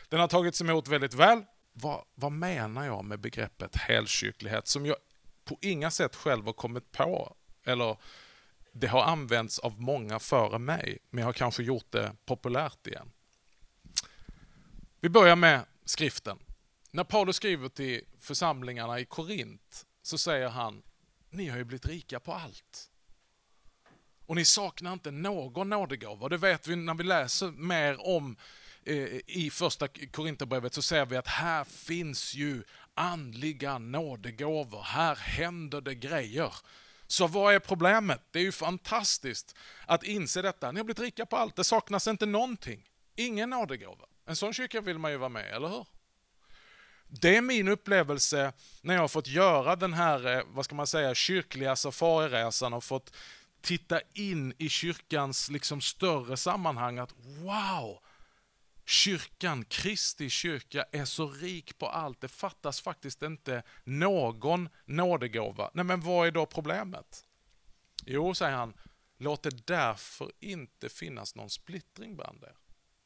Den 0.09 0.19
har 0.19 0.27
tagits 0.27 0.61
emot 0.61 0.87
väldigt 0.87 1.13
väl. 1.13 1.43
Vad, 1.73 2.05
vad 2.15 2.31
menar 2.31 2.85
jag 2.85 3.05
med 3.05 3.19
begreppet 3.19 3.75
helkyrklighet 3.75 4.67
som 4.67 4.85
jag 4.85 4.95
på 5.45 5.57
inga 5.61 5.91
sätt 5.91 6.15
själv 6.15 6.45
har 6.45 6.53
kommit 6.53 6.91
på 6.91 7.35
eller 7.63 7.97
det 8.71 8.87
har 8.87 9.03
använts 9.03 9.59
av 9.59 9.81
många 9.81 10.19
före 10.19 10.59
mig, 10.59 10.97
men 11.09 11.21
jag 11.21 11.27
har 11.27 11.33
kanske 11.33 11.63
gjort 11.63 11.91
det 11.91 12.15
populärt 12.25 12.87
igen. 12.87 13.11
Vi 14.99 15.09
börjar 15.09 15.35
med 15.35 15.65
skriften. 15.85 16.39
När 16.91 17.03
Paulus 17.03 17.35
skriver 17.35 17.69
till 17.69 18.01
församlingarna 18.19 18.99
i 18.99 19.05
Korint 19.05 19.85
så 20.01 20.17
säger 20.17 20.49
han 20.49 20.83
ni 21.31 21.47
har 21.47 21.57
ju 21.57 21.63
blivit 21.63 21.85
rika 21.85 22.19
på 22.19 22.33
allt. 22.33 22.89
Och 24.25 24.35
ni 24.35 24.45
saknar 24.45 24.93
inte 24.93 25.11
någon 25.11 25.69
nådegåva. 25.69 26.29
Det 26.29 26.37
vet 26.37 26.67
vi 26.67 26.75
när 26.75 26.93
vi 26.93 27.03
läser 27.03 27.51
mer 27.51 28.07
om 28.07 28.37
eh, 28.83 28.95
i 29.27 29.49
första 29.53 29.87
Korinthierbrevet 29.87 30.73
så 30.73 30.81
ser 30.81 31.05
vi 31.05 31.17
att 31.17 31.27
här 31.27 31.63
finns 31.63 32.33
ju 32.33 32.63
andliga 32.93 33.77
nådegåvor. 33.77 34.81
Här 34.81 35.15
händer 35.15 35.81
det 35.81 35.95
grejer. 35.95 36.53
Så 37.07 37.27
vad 37.27 37.55
är 37.55 37.59
problemet? 37.59 38.21
Det 38.31 38.39
är 38.39 38.43
ju 38.43 38.51
fantastiskt 38.51 39.55
att 39.85 40.03
inse 40.03 40.41
detta. 40.41 40.71
Ni 40.71 40.79
har 40.79 40.85
blivit 40.85 40.99
rika 40.99 41.25
på 41.25 41.37
allt. 41.37 41.55
Det 41.55 41.63
saknas 41.63 42.07
inte 42.07 42.25
någonting. 42.25 42.89
Ingen 43.15 43.49
nådegåva. 43.49 44.05
En 44.25 44.35
sån 44.35 44.53
kyrka 44.53 44.81
vill 44.81 44.97
man 44.97 45.11
ju 45.11 45.17
vara 45.17 45.29
med, 45.29 45.53
eller 45.53 45.67
hur? 45.67 45.85
Det 47.13 47.37
är 47.37 47.41
min 47.41 47.67
upplevelse 47.67 48.53
när 48.81 48.93
jag 48.93 49.01
har 49.01 49.07
fått 49.07 49.27
göra 49.27 49.75
den 49.75 49.93
här, 49.93 50.37
eh, 50.37 50.43
vad 50.47 50.65
ska 50.65 50.75
man 50.75 50.87
säga, 50.87 51.15
kyrkliga 51.15 51.75
safariresan 51.75 52.73
och 52.73 52.83
fått 52.83 53.13
titta 53.61 54.01
in 54.13 54.53
i 54.57 54.69
kyrkans 54.69 55.49
liksom 55.49 55.81
större 55.81 56.37
sammanhang 56.37 56.99
att 56.99 57.13
wow, 57.17 57.99
kyrkan, 58.85 59.65
Kristi 59.65 60.29
kyrka 60.29 60.85
är 60.91 61.05
så 61.05 61.27
rik 61.27 61.77
på 61.77 61.87
allt. 61.87 62.21
Det 62.21 62.27
fattas 62.27 62.81
faktiskt 62.81 63.21
inte 63.21 63.63
någon 63.83 64.69
nådegåva. 64.85 65.71
Nej, 65.73 65.85
men 65.85 66.01
vad 66.01 66.27
är 66.27 66.31
då 66.31 66.45
problemet? 66.45 67.25
Jo, 68.05 68.33
säger 68.35 68.55
han, 68.55 68.73
låt 69.17 69.43
det 69.43 69.67
därför 69.67 70.31
inte 70.39 70.89
finnas 70.89 71.35
någon 71.35 71.49
splittring 71.49 72.15
bland 72.15 72.43
er. 72.43 72.55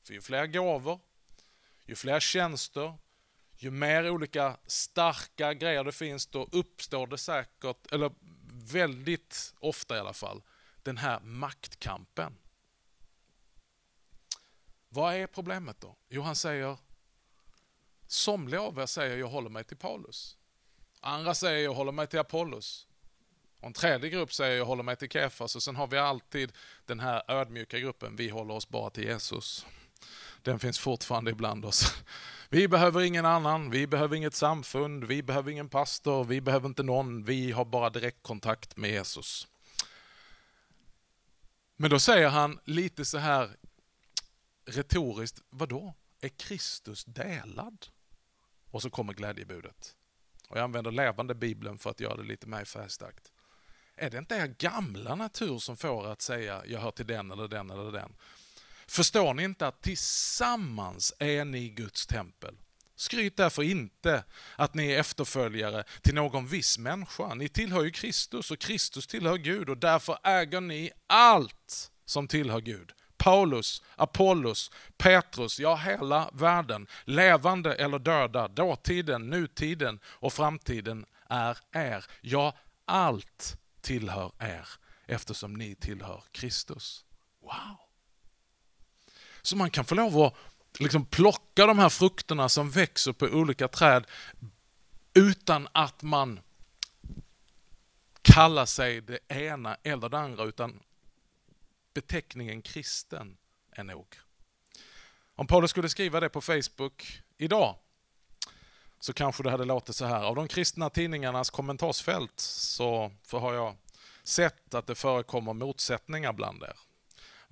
För 0.04 0.14
ju 0.14 0.22
fler 0.22 0.48
gåvor, 0.48 1.00
ju 1.86 1.96
fler 1.96 2.20
tjänster, 2.20 2.94
ju 3.58 3.72
mer 3.72 4.10
olika 4.10 4.58
starka 4.66 5.54
grejer 5.54 5.84
det 5.84 5.92
finns, 5.92 6.28
då 6.28 6.48
uppstår 6.52 7.08
det 7.08 7.18
säkert, 7.18 7.92
eller 7.92 8.12
väldigt 8.72 9.54
ofta 9.60 9.96
i 9.96 10.00
alla 10.00 10.14
fall, 10.14 10.42
den 10.84 10.98
här 10.98 11.20
maktkampen. 11.20 12.38
Vad 14.90 15.16
är 15.16 15.28
problemet 15.28 15.82
då? 15.82 15.96
Jo, 16.10 16.22
han 16.22 16.36
säger, 16.36 16.78
somliga 18.08 18.62
av 18.62 18.80
er 18.80 18.86
säger 18.86 19.18
jag 19.18 19.28
håller 19.28 19.50
mig 19.50 19.64
till 19.64 19.78
Paulus. 19.78 20.38
Andra 21.00 21.36
säger 21.36 21.64
jag 21.64 21.74
håller 21.74 21.92
mig 21.92 22.08
till 22.08 22.20
Apollos. 22.20 22.88
Och 23.60 23.68
en 23.68 23.74
tredje 23.74 24.10
grupp 24.10 24.34
säger 24.34 24.58
jag 24.58 24.66
håller 24.66 24.84
mig 24.84 24.96
till 24.96 25.10
Kefas 25.10 25.56
och 25.56 25.64
sen 25.64 25.76
har 25.76 25.88
vi 25.88 25.98
alltid 25.98 26.52
den 26.86 27.00
här 27.00 27.24
ödmjuka 27.28 27.80
gruppen, 27.80 28.16
vi 28.16 28.30
håller 28.30 28.54
oss 28.54 28.70
bara 28.70 28.90
till 28.90 29.04
Jesus. 29.04 29.66
Den 30.46 30.60
finns 30.60 30.80
fortfarande 30.80 31.32
ibland 31.32 31.66
oss. 31.66 32.04
Vi 32.50 32.68
behöver 32.68 33.02
ingen 33.02 33.26
annan, 33.26 33.70
vi 33.70 33.88
behöver 33.88 34.16
inget 34.16 34.34
samfund, 34.34 35.04
vi 35.04 35.24
behöver 35.24 35.52
ingen 35.52 35.70
pastor, 35.70 36.24
vi 36.24 36.42
behöver 36.42 36.68
inte 36.68 36.84
någon, 36.84 37.24
vi 37.24 37.52
har 37.52 37.66
bara 37.66 37.90
direktkontakt 37.90 38.78
med 38.78 38.90
Jesus. 38.90 39.48
Men 41.76 41.90
då 41.90 42.00
säger 42.00 42.30
han 42.30 42.60
lite 42.64 43.06
så 43.06 43.18
här 43.18 43.56
retoriskt, 44.66 45.42
vadå? 45.50 45.94
Är 46.22 46.30
Kristus 46.30 47.06
delad? 47.06 47.86
Och 48.72 48.82
så 48.82 48.90
kommer 48.90 49.14
glädjebudet. 49.14 49.96
Och 50.50 50.58
jag 50.58 50.64
använder 50.64 50.92
levande 50.92 51.36
bibeln 51.36 51.78
för 51.78 51.90
att 51.90 52.00
göra 52.00 52.18
det 52.18 52.24
lite 52.24 52.48
mer 52.48 52.66
färgstarkt. 52.66 53.32
Är 53.96 54.10
det 54.10 54.18
inte 54.18 54.36
er 54.36 54.48
gamla 54.48 55.16
natur 55.16 55.60
som 55.60 55.78
får 55.78 56.06
er 56.06 56.12
att 56.12 56.22
säga 56.22 56.64
jag 56.66 56.80
hör 56.80 56.92
till 56.92 57.08
den 57.08 57.32
eller 57.32 57.48
den 57.48 57.70
eller 57.70 57.92
den? 57.92 58.16
Förstår 58.88 59.34
ni 59.34 59.44
inte 59.44 59.68
att 59.68 59.82
tillsammans 59.82 61.14
är 61.20 61.46
ni 61.46 61.70
Guds 61.70 62.08
tempel? 62.08 62.56
Skryt 62.96 63.38
därför 63.38 63.64
inte 63.64 64.24
att 64.56 64.74
ni 64.74 64.92
är 64.92 65.00
efterföljare 65.00 65.84
till 66.02 66.16
någon 66.16 66.48
viss 66.48 66.78
människa. 66.78 67.34
Ni 67.34 67.50
tillhör 67.50 67.84
ju 67.84 67.92
Kristus 67.92 68.52
och 68.52 68.60
Kristus 68.60 69.08
tillhör 69.08 69.38
Gud 69.38 69.70
och 69.70 69.78
därför 69.78 70.18
äger 70.24 70.62
ni 70.62 70.92
allt 71.08 71.92
som 72.06 72.28
tillhör 72.28 72.62
Gud. 72.62 72.92
Paulus, 73.18 73.82
Apollos, 73.96 74.72
Petrus, 74.98 75.60
ja 75.60 75.76
hela 75.76 76.30
världen, 76.34 76.88
levande 77.04 77.76
eller 77.76 78.00
döda, 78.00 78.48
dåtiden, 78.48 79.30
nutiden 79.30 80.00
och 80.06 80.34
framtiden 80.34 81.06
är 81.30 81.58
er. 81.72 82.06
Ja, 82.22 82.58
allt 82.86 83.58
tillhör 83.82 84.32
er 84.40 84.68
eftersom 85.06 85.54
ni 85.54 85.76
tillhör 85.76 86.24
Kristus. 86.32 87.06
Wow! 87.42 87.85
Så 89.46 89.58
man 89.58 89.70
kan 89.70 89.86
få 89.86 89.96
lov 89.96 90.22
att 90.22 90.34
liksom 90.80 91.06
plocka 91.06 91.66
de 91.66 91.80
här 91.80 91.90
frukterna 91.90 92.50
som 92.50 92.70
växer 92.70 93.14
på 93.14 93.26
olika 93.26 93.68
träd 93.68 94.06
utan 95.14 95.68
att 95.72 96.02
man 96.02 96.40
kallar 98.22 98.66
sig 98.66 99.02
det 99.02 99.20
ena 99.28 99.78
eller 99.84 100.10
det 100.10 100.18
andra, 100.18 100.44
utan 100.44 100.80
beteckningen 101.94 102.62
kristen 102.62 103.38
är 103.72 103.84
nog. 103.84 104.20
Om 105.36 105.48
Paulus 105.48 105.72
skulle 105.72 105.90
skriva 105.90 106.20
det 106.20 106.30
på 106.30 106.42
Facebook 106.42 107.22
idag 107.38 107.76
så 109.00 109.14
kanske 109.14 109.44
det 109.44 109.52
hade 109.52 109.66
låtit 109.66 109.96
så 109.96 110.06
här. 110.06 110.24
Av 110.24 110.36
de 110.36 110.48
kristna 110.48 110.90
tidningarnas 110.90 111.50
kommentarsfält 111.50 112.40
så 112.40 113.12
har 113.32 113.54
jag 113.54 113.76
sett 114.24 114.74
att 114.74 114.88
det 114.88 114.96
förekommer 114.96 115.54
motsättningar 115.54 116.34
bland 116.34 116.64
er. 116.64 116.85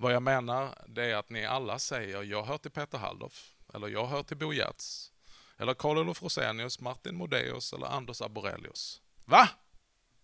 Vad 0.04 0.14
jag 0.14 0.22
menar 0.22 0.74
det 0.86 1.04
är 1.04 1.16
att 1.16 1.30
ni 1.30 1.44
alla 1.44 1.78
säger 1.78 2.22
jag 2.22 2.44
hör 2.44 2.58
till 2.58 2.70
Peter 2.70 2.98
Halldorf, 2.98 3.50
eller 3.74 3.88
jag 3.88 4.06
hör 4.06 4.22
till 4.22 4.36
Bo 4.36 4.52
Giertz, 4.52 5.12
eller 5.56 5.74
Karl-Olof 5.74 6.22
Rosenius, 6.22 6.80
Martin 6.80 7.16
Modéus 7.16 7.72
eller 7.72 7.86
Anders 7.86 8.22
Aborelius. 8.22 9.00
Va? 9.24 9.48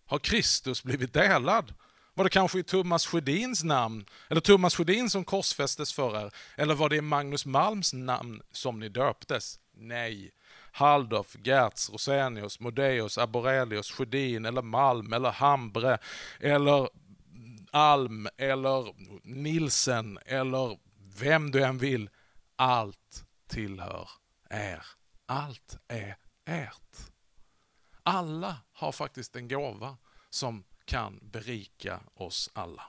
Har 0.05 0.19
Kristus 0.19 0.83
blivit 0.83 1.13
delad? 1.13 1.73
Var 2.13 2.23
det 2.23 2.29
kanske 2.29 2.59
i 2.59 2.63
Thomas 2.63 3.05
Sjödins 3.05 3.63
namn, 3.63 4.05
eller 4.29 4.41
Thomas 4.41 4.75
Sjödin 4.75 5.09
som 5.09 5.25
korsfästes 5.25 5.93
för 5.93 6.25
er? 6.25 6.31
Eller 6.55 6.75
var 6.75 6.89
det 6.89 6.95
i 6.95 7.01
Magnus 7.01 7.45
Malms 7.45 7.93
namn 7.93 8.41
som 8.51 8.79
ni 8.79 8.89
döptes? 8.89 9.59
Nej. 9.73 10.31
Halldorf, 10.71 11.35
Gertz, 11.43 11.89
Rosenius, 11.89 12.59
Modéus, 12.59 13.17
Aborelius, 13.17 13.91
Sjödin 13.91 14.45
eller 14.45 14.61
Malm 14.61 15.13
eller 15.13 15.31
Hambre 15.31 15.97
eller 16.39 16.89
Alm 17.71 18.27
eller 18.37 18.93
Nilsen 19.23 20.19
eller 20.25 20.77
vem 21.19 21.51
du 21.51 21.63
än 21.63 21.77
vill. 21.77 22.09
Allt 22.55 23.25
tillhör 23.47 24.09
er. 24.49 24.85
Allt 25.25 25.77
är 25.87 26.17
ert. 26.45 26.97
Alla 28.03 28.57
har 28.73 28.91
faktiskt 28.91 29.35
en 29.35 29.47
gåva 29.47 29.97
som 30.29 30.63
kan 30.85 31.19
berika 31.21 31.99
oss 32.13 32.49
alla. 32.53 32.83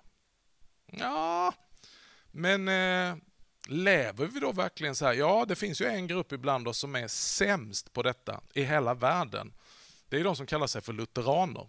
Ja, 0.87 1.55
men 2.31 2.69
eh, 2.69 3.17
lever 3.69 4.27
vi 4.27 4.41
då 4.41 4.53
verkligen 4.53 4.95
så 4.95 5.07
här? 5.07 5.13
Ja, 5.13 5.45
det 5.49 5.57
finns 5.57 5.81
ju 5.81 5.87
en 5.87 6.07
grupp 6.07 6.33
ibland 6.33 6.69
oss 6.69 6.79
som 6.79 6.97
är 6.97 7.09
sämst 7.09 7.93
på 7.93 8.03
detta 8.03 8.41
i 8.55 8.63
hela 8.63 8.95
världen. 8.95 9.53
Det 10.09 10.21
är 10.21 10.25
de 10.25 10.37
som 10.37 10.47
kallar 10.47 10.67
sig 10.67 10.83
för 10.83 10.93
lutheraner. 10.93 11.67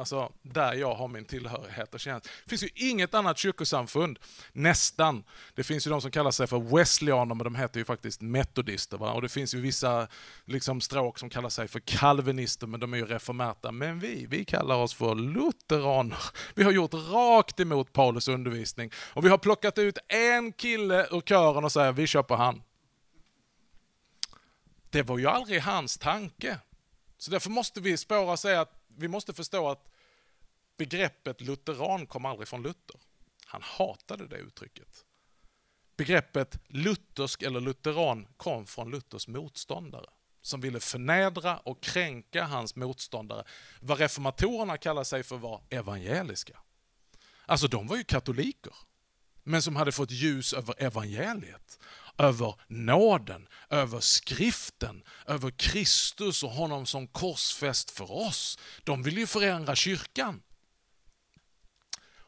Alltså 0.00 0.32
där 0.42 0.74
jag 0.74 0.94
har 0.94 1.08
min 1.08 1.24
tillhörighet 1.24 1.94
och 1.94 2.00
tjänst. 2.00 2.28
Det 2.44 2.50
finns 2.50 2.62
ju 2.62 2.68
inget 2.74 3.14
annat 3.14 3.38
kyrkosamfund, 3.38 4.18
nästan. 4.52 5.24
Det 5.54 5.64
finns 5.64 5.86
ju 5.86 5.90
de 5.90 6.00
som 6.00 6.10
kallar 6.10 6.30
sig 6.30 6.46
för 6.46 6.76
Wesleyaner, 6.76 7.34
men 7.34 7.44
de 7.44 7.54
heter 7.54 7.80
ju 7.80 7.84
faktiskt 7.84 8.20
metodister. 8.20 8.98
Va? 8.98 9.12
Och 9.12 9.22
det 9.22 9.28
finns 9.28 9.54
ju 9.54 9.60
vissa 9.60 10.08
liksom, 10.44 10.80
stråk 10.80 11.18
som 11.18 11.30
kallar 11.30 11.48
sig 11.48 11.68
för 11.68 11.80
kalvinister, 11.80 12.66
men 12.66 12.80
de 12.80 12.94
är 12.94 12.98
ju 12.98 13.06
reformerta. 13.06 13.72
Men 13.72 13.98
vi, 13.98 14.26
vi 14.26 14.44
kallar 14.44 14.76
oss 14.76 14.94
för 14.94 15.14
lutheraner. 15.14 16.24
Vi 16.54 16.62
har 16.62 16.72
gjort 16.72 16.94
rakt 16.94 17.60
emot 17.60 17.92
Paulus 17.92 18.28
undervisning. 18.28 18.90
Och 19.12 19.24
vi 19.24 19.28
har 19.28 19.38
plockat 19.38 19.78
ut 19.78 19.98
en 20.08 20.52
kille 20.52 21.06
ur 21.10 21.20
kören 21.20 21.64
och 21.64 21.72
säger 21.72 21.92
vi 21.92 22.06
kör 22.06 22.22
på 22.22 22.36
han. 22.36 22.62
Det 24.90 25.02
var 25.02 25.18
ju 25.18 25.26
aldrig 25.26 25.62
hans 25.62 25.98
tanke. 25.98 26.58
Så 27.18 27.30
därför 27.30 27.50
måste 27.50 27.80
vi 27.80 27.96
spåra 27.96 28.32
och 28.32 28.38
säga 28.38 28.60
att 28.60 28.76
vi 28.96 29.08
måste 29.08 29.32
förstå 29.32 29.68
att 29.68 29.89
begreppet 30.80 31.40
lutheran 31.40 32.06
kom 32.06 32.24
aldrig 32.24 32.48
från 32.48 32.62
Luther. 32.62 33.00
Han 33.46 33.62
hatade 33.62 34.26
det 34.26 34.36
uttrycket. 34.36 35.04
Begreppet 35.96 36.58
luthersk 36.68 37.42
eller 37.42 37.60
lutheran 37.60 38.26
kom 38.36 38.66
från 38.66 38.90
Luthers 38.90 39.28
motståndare 39.28 40.06
som 40.42 40.60
ville 40.60 40.80
förnedra 40.80 41.58
och 41.58 41.82
kränka 41.82 42.44
hans 42.44 42.76
motståndare. 42.76 43.44
Vad 43.80 43.98
reformatorerna 43.98 44.76
kallar 44.76 45.04
sig 45.04 45.22
för 45.22 45.36
var 45.36 45.62
evangeliska. 45.70 46.58
Alltså 47.46 47.68
de 47.68 47.86
var 47.86 47.96
ju 47.96 48.04
katoliker, 48.04 48.74
men 49.42 49.62
som 49.62 49.76
hade 49.76 49.92
fått 49.92 50.10
ljus 50.10 50.52
över 50.52 50.74
evangeliet 50.82 51.78
över 52.20 52.54
nåden, 52.68 53.48
över 53.70 54.00
skriften, 54.00 55.02
över 55.26 55.50
Kristus 55.50 56.42
och 56.42 56.50
honom 56.50 56.86
som 56.86 57.06
korsfäst 57.06 57.90
för 57.90 58.12
oss. 58.12 58.58
De 58.84 59.02
ville 59.02 59.20
ju 59.20 59.26
förändra 59.26 59.76
kyrkan. 59.76 60.42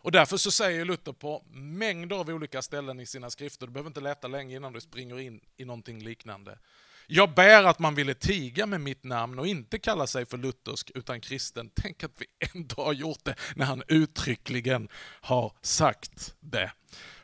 Och 0.02 0.12
därför 0.12 0.36
så 0.36 0.50
säger 0.50 0.84
Luther 0.84 1.12
på 1.12 1.44
mängder 1.52 2.16
av 2.16 2.28
olika 2.28 2.62
ställen 2.62 3.00
i 3.00 3.06
sina 3.06 3.30
skrifter, 3.30 3.66
du 3.66 3.72
behöver 3.72 3.90
inte 3.90 4.00
leta 4.00 4.28
länge 4.28 4.56
innan 4.56 4.72
du 4.72 4.80
springer 4.80 5.20
in 5.20 5.40
i 5.56 5.64
någonting 5.64 6.04
liknande. 6.04 6.58
Jag 7.06 7.34
ber 7.34 7.64
att 7.64 7.78
man 7.78 7.94
ville 7.94 8.14
tiga 8.14 8.66
med 8.66 8.80
mitt 8.80 9.04
namn 9.04 9.38
och 9.38 9.46
inte 9.46 9.78
kalla 9.78 10.06
sig 10.06 10.26
för 10.26 10.38
luthersk 10.38 10.90
utan 10.94 11.20
kristen. 11.20 11.70
Tänk 11.74 12.04
att 12.04 12.12
vi 12.18 12.26
ändå 12.54 12.84
har 12.84 12.92
gjort 12.92 13.24
det 13.24 13.34
när 13.56 13.66
han 13.66 13.82
uttryckligen 13.88 14.88
har 15.20 15.52
sagt 15.62 16.34
det. 16.40 16.72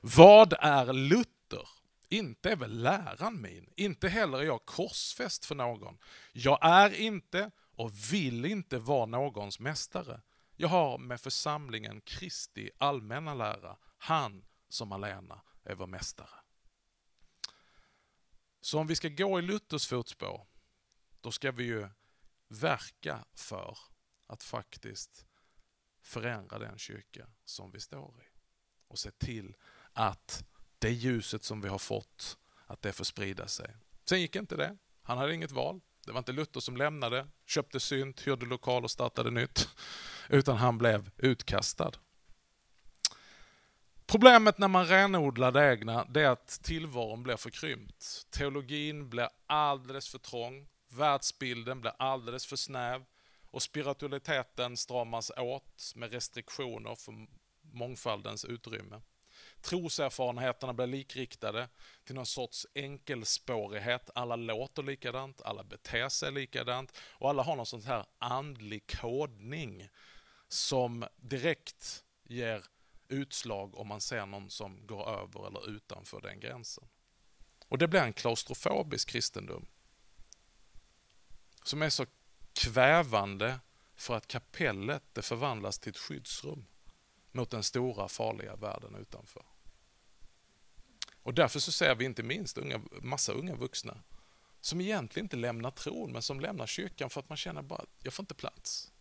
Vad 0.00 0.52
är 0.60 0.92
Luther? 0.92 1.68
Inte 2.08 2.50
är 2.50 2.56
väl 2.56 2.82
läran 2.82 3.40
min, 3.40 3.66
inte 3.76 4.08
heller 4.08 4.38
är 4.38 4.42
jag 4.42 4.64
korsfäst 4.64 5.44
för 5.44 5.54
någon. 5.54 5.98
Jag 6.32 6.58
är 6.62 7.00
inte 7.00 7.50
och 7.76 7.92
vill 8.12 8.44
inte 8.44 8.78
vara 8.78 9.06
någons 9.06 9.60
mästare. 9.60 10.20
Jag 10.60 10.68
har 10.68 10.98
med 10.98 11.20
församlingen 11.20 12.00
Kristi 12.00 12.70
allmänna 12.78 13.34
lära, 13.34 13.76
han 13.98 14.44
som 14.68 14.92
alena 14.92 15.42
är 15.64 15.74
vår 15.74 15.86
mästare. 15.86 16.40
Så 18.60 18.78
om 18.78 18.86
vi 18.86 18.96
ska 18.96 19.08
gå 19.08 19.38
i 19.38 19.42
Luthers 19.42 19.86
fotspår, 19.86 20.46
då 21.20 21.32
ska 21.32 21.52
vi 21.52 21.64
ju 21.64 21.88
verka 22.48 23.24
för 23.34 23.78
att 24.26 24.42
faktiskt 24.42 25.26
förändra 26.02 26.58
den 26.58 26.78
kyrka 26.78 27.26
som 27.44 27.70
vi 27.70 27.80
står 27.80 28.22
i. 28.22 28.26
Och 28.88 28.98
se 28.98 29.10
till 29.10 29.56
att 29.92 30.44
det 30.78 30.90
ljuset 30.90 31.44
som 31.44 31.60
vi 31.60 31.68
har 31.68 31.78
fått, 31.78 32.38
att 32.66 32.82
det 32.82 32.92
får 32.92 33.04
sprida 33.04 33.48
sig. 33.48 33.76
Sen 34.04 34.20
gick 34.20 34.36
inte 34.36 34.56
det. 34.56 34.78
Han 35.02 35.18
hade 35.18 35.34
inget 35.34 35.52
val. 35.52 35.80
Det 36.08 36.12
var 36.12 36.18
inte 36.18 36.32
Luther 36.32 36.60
som 36.60 36.76
lämnade, 36.76 37.26
köpte 37.46 37.80
synt, 37.80 38.26
hyrde 38.26 38.46
lokal 38.46 38.84
och 38.84 38.90
startade 38.90 39.30
nytt. 39.30 39.68
Utan 40.28 40.56
han 40.56 40.78
blev 40.78 41.10
utkastad. 41.16 41.92
Problemet 44.06 44.58
när 44.58 44.68
man 44.68 44.86
renodlar 44.86 45.52
det 45.52 45.72
egna 45.72 46.04
det 46.04 46.20
är 46.20 46.28
att 46.28 46.48
tillvaron 46.62 47.22
blir 47.22 47.36
förkrympt. 47.36 48.26
Teologin 48.30 49.10
blir 49.10 49.28
alldeles 49.46 50.08
för 50.08 50.18
trång, 50.18 50.68
världsbilden 50.88 51.80
blir 51.80 51.92
alldeles 51.98 52.46
för 52.46 52.56
snäv 52.56 53.04
och 53.50 53.62
spiritualiteten 53.62 54.76
stramas 54.76 55.30
åt 55.36 55.92
med 55.94 56.12
restriktioner 56.12 56.94
för 56.94 57.26
mångfaldens 57.72 58.44
utrymme. 58.44 59.00
Troserfarenheterna 59.60 60.72
blir 60.72 60.86
likriktade 60.86 61.68
till 62.04 62.14
någon 62.14 62.26
sorts 62.26 62.66
enkelspårighet. 62.74 64.10
Alla 64.14 64.36
låter 64.36 64.82
likadant, 64.82 65.42
alla 65.42 65.64
beter 65.64 66.08
sig 66.08 66.32
likadant 66.32 66.98
och 67.10 67.30
alla 67.30 67.42
har 67.42 67.56
någon 67.56 67.66
sån 67.66 67.82
här 67.82 68.06
andlig 68.18 68.98
kodning 69.00 69.88
som 70.48 71.06
direkt 71.16 72.04
ger 72.24 72.64
utslag 73.08 73.78
om 73.78 73.88
man 73.88 74.00
ser 74.00 74.26
någon 74.26 74.50
som 74.50 74.86
går 74.86 75.08
över 75.08 75.46
eller 75.46 75.70
utanför 75.70 76.20
den 76.20 76.40
gränsen. 76.40 76.88
Och 77.68 77.78
det 77.78 77.88
blir 77.88 78.00
en 78.00 78.12
klaustrofobisk 78.12 79.08
kristendom 79.08 79.66
som 81.64 81.82
är 81.82 81.90
så 81.90 82.06
kvävande 82.52 83.60
för 83.96 84.16
att 84.16 84.26
kapellet 84.26 85.02
det 85.12 85.22
förvandlas 85.22 85.78
till 85.78 85.90
ett 85.90 85.98
skyddsrum 85.98 86.66
mot 87.32 87.50
den 87.50 87.62
stora 87.62 88.08
farliga 88.08 88.56
världen 88.56 88.94
utanför. 88.94 89.44
Och 91.22 91.34
därför 91.34 91.60
så 91.60 91.72
ser 91.72 91.94
vi 91.94 92.04
inte 92.04 92.22
minst 92.22 92.58
unga, 92.58 92.80
massa 93.02 93.32
unga 93.32 93.54
vuxna 93.54 94.02
som 94.60 94.80
egentligen 94.80 95.24
inte 95.24 95.36
lämnar 95.36 95.70
tron, 95.70 96.12
men 96.12 96.22
som 96.22 96.40
lämnar 96.40 96.66
kyrkan 96.66 97.10
för 97.10 97.20
att 97.20 97.28
man 97.28 97.38
känner 97.38 97.62
bara 97.62 97.78
att 97.78 97.90
jag 98.02 98.12
får 98.12 98.22
inte 98.22 98.34
plats. 98.34 98.92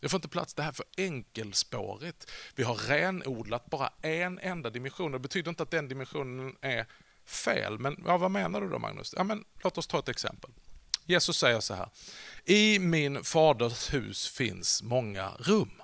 Jag 0.00 0.10
får 0.10 0.18
inte 0.18 0.28
plats, 0.28 0.54
det 0.54 0.62
här 0.62 0.70
är 0.70 0.74
för 0.74 0.86
enkelspårigt. 0.96 2.30
Vi 2.54 2.62
har 2.62 2.74
renodlat 2.74 3.66
bara 3.66 3.92
en 4.02 4.38
enda 4.38 4.70
dimension. 4.70 5.12
Det 5.12 5.18
betyder 5.18 5.48
inte 5.48 5.62
att 5.62 5.70
den 5.70 5.88
dimensionen 5.88 6.56
är 6.60 6.86
fel, 7.24 7.78
men 7.78 8.02
ja, 8.06 8.16
vad 8.16 8.30
menar 8.30 8.60
du 8.60 8.68
då 8.68 8.78
Magnus? 8.78 9.14
Ja, 9.16 9.24
men, 9.24 9.44
låt 9.62 9.78
oss 9.78 9.86
ta 9.86 9.98
ett 9.98 10.08
exempel. 10.08 10.50
Jesus 11.04 11.38
säger 11.38 11.60
så 11.60 11.74
här. 11.74 11.88
I 12.44 12.78
min 12.78 13.24
faders 13.24 13.94
hus 13.94 14.28
finns 14.28 14.82
många 14.82 15.30
rum. 15.38 15.82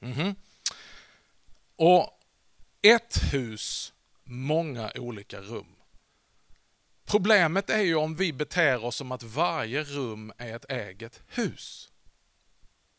Mm 0.00 0.14
-hmm. 0.14 0.34
Och 1.78 2.20
ett 2.82 3.32
hus, 3.32 3.92
många 4.24 4.92
olika 4.94 5.40
rum. 5.40 5.76
Problemet 7.06 7.70
är 7.70 7.80
ju 7.80 7.94
om 7.94 8.14
vi 8.14 8.32
beter 8.32 8.84
oss 8.84 8.96
som 8.96 9.12
att 9.12 9.22
varje 9.22 9.82
rum 9.82 10.32
är 10.38 10.56
ett 10.56 10.70
eget 10.70 11.22
hus. 11.26 11.88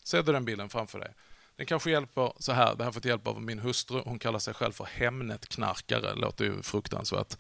Ser 0.04 0.24
du 0.24 0.32
den 0.34 0.46
bilden 0.46 0.70
framför 0.70 1.00
dig? 1.00 1.13
Den 1.56 1.65
kanske 1.65 1.92
hjälper 1.92 2.34
så 2.39 2.52
här, 2.52 2.76
det 2.76 2.84
här 2.84 2.86
har 2.86 2.92
fått 2.92 3.06
hjälp 3.06 3.28
av 3.28 3.42
min 3.42 3.60
hustru, 3.60 4.02
hon 4.06 4.20
kallar 4.20 4.39
sig 4.39 4.54
själv 4.54 4.72
för 4.72 4.86
Hemnet-knarkare, 4.86 6.15
låter 6.15 6.46
ju 6.46 6.62
fruktansvärt. 6.62 7.38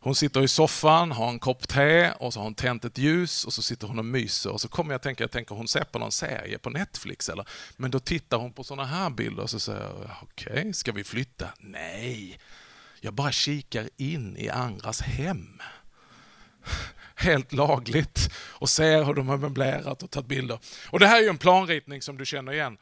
Hon 0.00 0.14
sitter 0.14 0.42
i 0.42 0.48
soffan, 0.48 1.12
har 1.12 1.28
en 1.28 1.38
kopp 1.38 1.68
te 1.68 2.10
och 2.10 2.32
så 2.32 2.40
har 2.40 2.44
hon 2.44 2.54
tänt 2.54 2.84
ett 2.84 2.98
ljus 2.98 3.44
och 3.44 3.52
så 3.52 3.62
sitter 3.62 3.86
hon 3.86 3.98
och 3.98 4.04
myser 4.04 4.50
och 4.50 4.60
så 4.60 4.68
kommer 4.68 4.92
jag 4.92 4.96
att 4.96 5.02
tänka, 5.02 5.24
jag 5.24 5.30
tänker 5.30 5.54
hon 5.54 5.68
ser 5.68 5.84
på 5.84 5.98
någon 5.98 6.12
serie 6.12 6.58
på 6.58 6.70
Netflix 6.70 7.28
eller? 7.28 7.48
Men 7.76 7.90
då 7.90 7.98
tittar 7.98 8.36
hon 8.36 8.52
på 8.52 8.64
sådana 8.64 8.84
här 8.84 9.10
bilder 9.10 9.42
och 9.42 9.50
så 9.50 9.60
säger 9.60 9.80
jag, 9.80 10.10
okej, 10.22 10.52
okay, 10.52 10.72
ska 10.72 10.92
vi 10.92 11.04
flytta? 11.04 11.48
Nej, 11.58 12.38
jag 13.00 13.14
bara 13.14 13.32
kikar 13.32 13.88
in 13.96 14.36
i 14.36 14.48
andras 14.48 15.00
hem. 15.00 15.62
Helt 17.14 17.52
lagligt 17.52 18.30
och 18.36 18.68
ser 18.68 19.04
hur 19.04 19.14
de 19.14 19.28
har 19.28 19.36
möblerat 19.36 20.02
och 20.02 20.10
tagit 20.10 20.28
bilder. 20.28 20.58
Och 20.90 20.98
det 20.98 21.06
här 21.06 21.18
är 21.18 21.22
ju 21.22 21.28
en 21.28 21.38
planritning 21.38 22.02
som 22.02 22.18
du 22.18 22.26
känner 22.26 22.52
igen. 22.52 22.78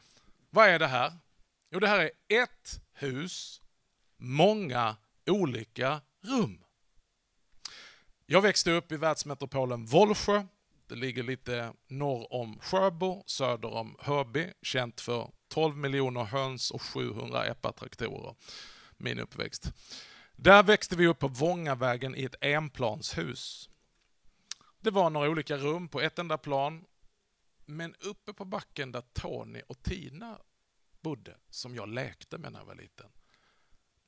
Vad 0.49 0.69
är 0.69 0.79
det 0.79 0.87
här? 0.87 1.13
Jo, 1.71 1.79
det 1.79 1.87
här 1.87 1.99
är 1.99 2.41
ett 2.41 2.81
hus, 2.93 3.61
många 4.17 4.95
olika 5.25 6.01
rum. 6.23 6.63
Jag 8.29 8.41
växte 8.41 8.71
upp 8.71 8.91
i 8.91 8.97
världsmetropolen 8.97 9.85
Vollsjö. 9.85 10.45
Det 10.87 10.95
ligger 10.95 11.23
lite 11.23 11.73
norr 11.87 12.33
om 12.33 12.59
Sjöbo, 12.59 13.23
söder 13.25 13.73
om 13.73 13.95
Hörby, 13.99 14.53
känt 14.61 15.01
för 15.01 15.31
12 15.47 15.77
miljoner 15.77 16.23
höns 16.23 16.71
och 16.71 16.81
700 16.81 17.45
epatraktorer. 17.45 18.35
Min 18.97 19.19
uppväxt. 19.19 19.73
Där 20.35 20.63
växte 20.63 20.95
vi 20.95 21.07
upp 21.07 21.19
på 21.19 21.27
Vångavägen 21.27 22.15
i 22.15 22.23
ett 22.23 22.35
enplanshus. 22.41 23.69
Det 24.79 24.91
var 24.91 25.09
några 25.09 25.29
olika 25.29 25.57
rum 25.57 25.87
på 25.87 26.01
ett 26.01 26.19
enda 26.19 26.37
plan, 26.37 26.85
men 27.65 27.95
uppe 27.95 28.33
på 28.33 28.45
backen 28.45 28.91
där 28.91 29.03
Tony 29.13 29.61
och 29.67 29.83
Tina 29.83 30.39
bodde, 31.01 31.37
som 31.49 31.75
jag 31.75 31.89
lekte 31.89 32.37
med 32.37 32.51
när 32.51 32.59
jag 32.59 32.65
var 32.65 32.75
liten, 32.75 33.09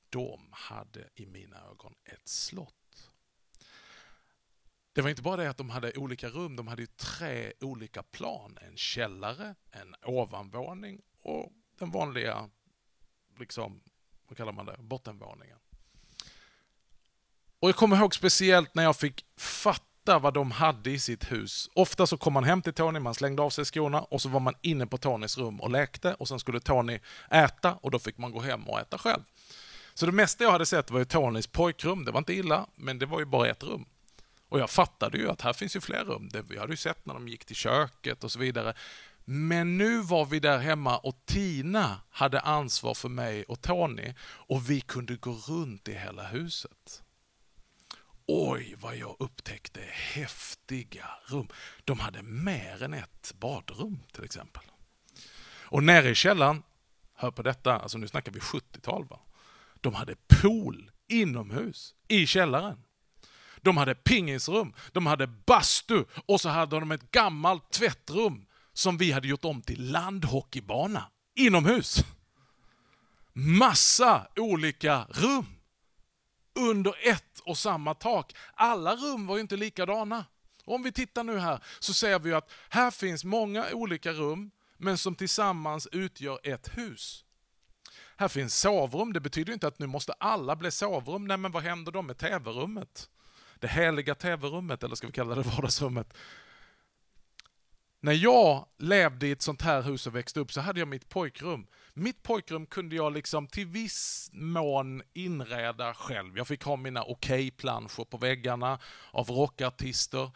de 0.10 0.50
hade 0.52 1.10
i 1.16 1.26
mina 1.26 1.58
ögon 1.72 1.96
ett 2.06 2.28
slott. 2.28 2.79
Det 5.00 5.04
var 5.04 5.10
inte 5.10 5.22
bara 5.22 5.36
det 5.36 5.50
att 5.50 5.58
de 5.58 5.70
hade 5.70 5.92
olika 5.98 6.30
rum, 6.30 6.56
de 6.56 6.68
hade 6.68 6.88
tre 6.88 7.54
olika 7.62 8.04
plan. 8.04 8.58
En 8.62 8.78
källare, 8.78 9.56
en 9.72 9.96
ovanvåning 10.06 11.02
och 11.22 11.52
den 11.78 11.92
vanliga, 11.92 12.50
liksom, 13.38 13.82
vad 14.28 14.38
kallar 14.38 14.52
man 14.52 14.66
det, 14.66 14.76
bottenvåningen. 14.80 15.58
Och 17.60 17.70
jag 17.70 17.76
kommer 17.76 17.98
ihåg 17.98 18.16
speciellt 18.16 18.76
när 18.76 18.84
jag 18.84 18.96
fick 18.96 19.26
fatta 19.38 20.20
vad 20.20 20.34
de 20.34 20.52
hade 20.52 20.92
i 20.92 21.00
sitt 21.00 21.32
hus. 21.32 21.70
Ofta 21.74 22.08
så 22.08 22.18
kom 22.18 22.34
man 22.34 22.44
hem 22.44 22.62
till 22.62 22.74
Tony, 22.74 23.00
man 23.00 23.16
slängde 23.16 23.42
av 23.42 23.50
sig 23.50 23.66
skorna 23.66 24.02
och 24.02 24.22
så 24.22 24.30
var 24.30 24.40
man 24.40 24.56
inne 24.62 24.88
på 24.88 24.98
Tonys 24.98 25.38
rum 25.38 25.62
och 25.62 25.70
lekte 25.70 26.14
och 26.14 26.28
sen 26.28 26.40
skulle 26.40 26.60
Tony 26.60 27.00
äta 27.32 27.74
och 27.74 27.92
då 27.92 28.00
fick 28.00 28.18
man 28.18 28.32
gå 28.32 28.40
hem 28.40 28.70
och 28.70 28.80
äta 28.80 28.98
själv. 28.98 29.24
Så 29.94 30.06
det 30.06 30.12
mesta 30.12 30.44
jag 30.44 30.52
hade 30.52 30.66
sett 30.66 30.92
var 30.92 31.00
ju 31.00 31.06
Tonys 31.06 31.48
pojkrum. 31.48 32.06
Det 32.06 32.12
var 32.12 32.20
inte 32.20 32.34
illa, 32.34 32.68
men 32.76 33.00
det 33.00 33.06
var 33.06 33.20
ju 33.20 33.26
bara 33.26 33.48
ett 33.48 33.64
rum. 33.64 33.86
Och 34.50 34.60
jag 34.60 34.70
fattade 34.70 35.18
ju 35.18 35.30
att 35.30 35.42
här 35.42 35.54
finns 35.54 35.76
ju 35.76 35.82
fler 35.82 36.06
rum. 36.06 36.30
Det, 36.32 36.42
vi 36.42 36.58
hade 36.58 36.74
ju 36.74 36.78
sett 36.78 37.06
när 37.06 37.14
de 37.14 37.28
gick 37.28 37.46
till 37.46 37.56
köket 37.56 38.24
och 38.24 38.32
så 38.32 38.40
vidare. 38.40 38.74
Men 39.26 39.78
nu 39.78 40.02
var 40.02 40.26
vi 40.26 40.40
där 40.40 40.60
hemma 40.60 40.98
och 40.98 41.26
Tina 41.26 42.02
hade 42.10 42.40
ansvar 42.40 42.94
för 42.94 43.10
mig 43.10 43.44
och 43.44 43.62
Tony 43.62 44.14
och 44.22 44.70
vi 44.70 44.82
kunde 44.82 45.16
gå 45.16 45.32
runt 45.32 45.88
i 45.88 45.94
hela 45.94 46.24
huset. 46.24 47.04
Oj, 48.28 48.76
vad 48.80 48.96
jag 48.96 49.16
upptäckte 49.20 49.82
häftiga 49.92 51.06
rum. 51.26 51.48
De 51.86 52.00
hade 52.00 52.22
mer 52.22 52.84
än 52.84 52.94
ett 52.94 53.34
badrum 53.40 54.00
till 54.14 54.24
exempel. 54.24 54.64
Och 55.62 55.84
nere 55.84 56.10
i 56.10 56.16
källaren, 56.16 56.64
hör 57.14 57.32
på 57.32 57.42
detta, 57.42 57.80
alltså 57.80 57.98
nu 57.98 58.08
snackar 58.08 58.32
vi 58.32 58.40
70-tal 58.40 59.06
va. 59.08 59.20
De 59.82 59.94
hade 59.94 60.16
pool 60.28 60.92
inomhus 61.08 61.96
i 62.08 62.28
källaren. 62.28 62.84
De 63.62 63.78
hade 63.78 63.96
pingisrum, 63.96 64.74
de 64.92 65.06
hade 65.06 65.28
bastu 65.28 66.06
och 66.26 66.42
så 66.42 66.50
hade 66.50 66.80
de 66.80 66.92
ett 66.92 67.12
gammalt 67.12 67.72
tvättrum 67.72 68.46
som 68.74 68.98
vi 68.98 69.12
hade 69.12 69.28
gjort 69.28 69.46
om 69.46 69.62
till 69.62 69.92
landhockeybana 69.92 71.04
inomhus. 71.36 71.98
Massa 73.34 74.28
olika 74.36 75.08
rum 75.10 75.46
under 76.56 77.10
ett 77.10 77.40
och 77.46 77.58
samma 77.58 77.94
tak. 77.94 78.34
Alla 78.54 78.96
rum 78.96 79.28
var 79.28 79.36
ju 79.36 79.42
inte 79.42 79.58
likadana. 79.58 80.26
Om 80.66 80.84
vi 80.84 80.92
tittar 80.92 81.24
nu 81.24 81.40
här 81.40 81.64
så 81.80 81.94
ser 81.94 82.20
vi 82.20 82.34
att 82.34 82.52
här 82.70 82.92
finns 82.92 83.24
många 83.24 83.66
olika 83.74 84.12
rum 84.14 84.52
men 84.78 84.98
som 84.98 85.16
tillsammans 85.16 85.88
utgör 85.92 86.40
ett 86.44 86.78
hus. 86.78 87.26
Här 88.18 88.28
finns 88.28 88.60
sovrum, 88.60 89.14
det 89.14 89.20
betyder 89.20 89.54
inte 89.54 89.68
att 89.68 89.80
nu 89.80 89.88
måste 89.88 90.14
alla 90.14 90.56
bli 90.56 90.72
sovrum. 90.72 91.28
Nej 91.28 91.38
men 91.38 91.52
vad 91.52 91.64
händer 91.64 91.92
då 91.92 92.02
med 92.02 92.18
tv-rummet? 92.18 93.10
Det 93.60 93.68
heliga 93.68 94.16
tv-rummet, 94.16 94.84
eller 94.84 94.96
ska 94.96 95.08
vi 95.08 95.14
kalla 95.14 95.36
det 95.36 95.42
vardagsrummet. 95.42 96.14
När 98.02 98.14
jag 98.14 98.66
levde 98.78 99.28
i 99.28 99.32
ett 99.32 99.42
sånt 99.42 99.62
här 99.62 99.82
hus 99.82 100.08
och 100.08 100.16
växte 100.16 100.40
upp 100.40 100.52
så 100.52 100.62
hade 100.62 100.80
jag 100.80 100.88
mitt 100.88 101.10
pojkrum. 101.10 101.68
Mitt 101.94 102.24
pojkrum 102.24 102.66
kunde 102.66 102.96
jag 102.96 103.14
liksom 103.14 103.48
till 103.48 103.68
viss 103.68 104.30
mån 104.34 105.02
inreda 105.14 105.94
själv. 105.94 106.38
Jag 106.38 106.48
fick 106.48 106.64
ha 106.64 106.76
mina 106.76 107.04
okej-planscher 107.04 108.06
på 108.06 108.18
väggarna 108.18 108.80
av 109.12 109.30
rockartister. 109.30 110.32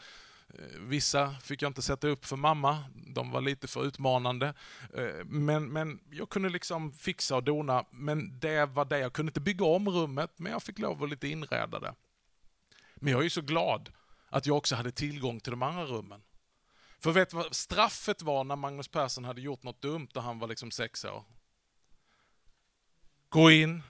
Eh, 0.50 0.80
vissa 0.80 1.32
fick 1.32 1.62
jag 1.62 1.70
inte 1.70 1.82
sätta 1.82 2.08
upp 2.08 2.26
för 2.26 2.36
mamma, 2.36 2.84
de 3.08 3.32
var 3.32 3.42
lite 3.42 3.68
för 3.68 3.86
utmanande. 3.86 4.54
Eh, 4.98 5.26
men, 5.26 5.66
men 5.66 6.00
jag 6.12 6.30
kunde 6.30 6.50
liksom 6.50 6.92
fixa 6.92 7.36
och 7.36 7.44
dona, 7.44 7.86
men 7.92 8.40
det 8.40 8.66
var 8.66 8.86
det. 8.86 9.00
Jag 9.00 9.14
kunde 9.14 9.30
inte 9.30 9.42
bygga 9.42 9.66
om 9.66 9.90
rummet, 9.90 10.32
men 10.38 10.52
jag 10.52 10.64
fick 10.64 10.80
lov 10.80 11.04
att 11.04 11.10
lite 11.10 11.28
inreda 11.28 11.80
det. 11.80 11.94
Men 13.04 13.12
jag 13.12 13.20
är 13.20 13.24
ju 13.24 13.30
så 13.30 13.42
glad 13.42 13.92
att 14.30 14.46
jag 14.46 14.58
också 14.58 14.76
hade 14.76 14.92
tillgång 14.92 15.40
till 15.40 15.52
de 15.52 15.64
andra 15.64 15.86
rummen. 15.86 16.24
För 17.00 17.12
vet 17.12 17.30
du 17.30 17.38
vad 17.38 17.56
straffet 17.56 18.22
var 18.22 18.44
när 18.44 18.56
Magnus 18.56 18.88
Persson 18.88 19.26
hade 19.26 19.42
gjort 19.42 19.64
något 19.64 19.82
dumt 19.82 20.08
när 20.16 20.22
han 20.22 20.40
var 20.40 20.48
liksom 20.48 20.72
sex 20.72 21.06
år? 21.06 21.24
Gå 23.30 23.52
in 23.52 23.84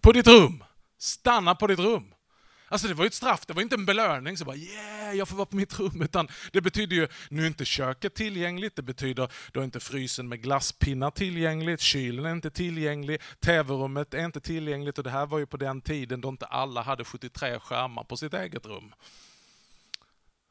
på 0.00 0.12
ditt 0.12 0.26
rum. 0.26 0.64
Stanna 0.98 1.54
på 1.54 1.66
ditt 1.66 1.78
rum. 1.78 2.14
Alltså 2.76 2.88
det 2.88 2.94
var 2.94 3.04
ju 3.04 3.06
ett 3.06 3.14
straff, 3.14 3.46
det 3.46 3.52
var 3.52 3.62
inte 3.62 3.74
en 3.74 3.86
belöning, 3.86 4.36
så 4.36 4.44
bara 4.44 4.56
yeah, 4.56 5.16
jag 5.16 5.28
får 5.28 5.36
vara 5.36 5.46
på 5.46 5.56
mitt 5.56 5.78
rum. 5.78 6.02
Utan 6.02 6.28
det 6.52 6.60
betyder 6.60 6.96
ju, 6.96 7.08
nu 7.30 7.42
är 7.42 7.46
inte 7.46 7.64
köket 7.64 8.14
tillgängligt, 8.14 8.76
det 8.76 8.82
betyder, 8.82 9.32
då 9.52 9.60
är 9.60 9.64
inte 9.64 9.80
frysen 9.80 10.28
med 10.28 10.42
glasspinnar 10.42 11.10
tillgängligt, 11.10 11.80
kylen 11.80 12.24
är 12.24 12.32
inte 12.32 12.50
tillgänglig, 12.50 13.20
tv-rummet 13.40 14.14
är 14.14 14.24
inte 14.24 14.40
tillgängligt 14.40 14.98
och 14.98 15.04
det 15.04 15.10
här 15.10 15.26
var 15.26 15.38
ju 15.38 15.46
på 15.46 15.56
den 15.56 15.80
tiden 15.80 16.20
då 16.20 16.28
inte 16.28 16.46
alla 16.46 16.82
hade 16.82 17.04
73 17.04 17.58
skärmar 17.60 18.04
på 18.04 18.16
sitt 18.16 18.34
eget 18.34 18.66
rum. 18.66 18.92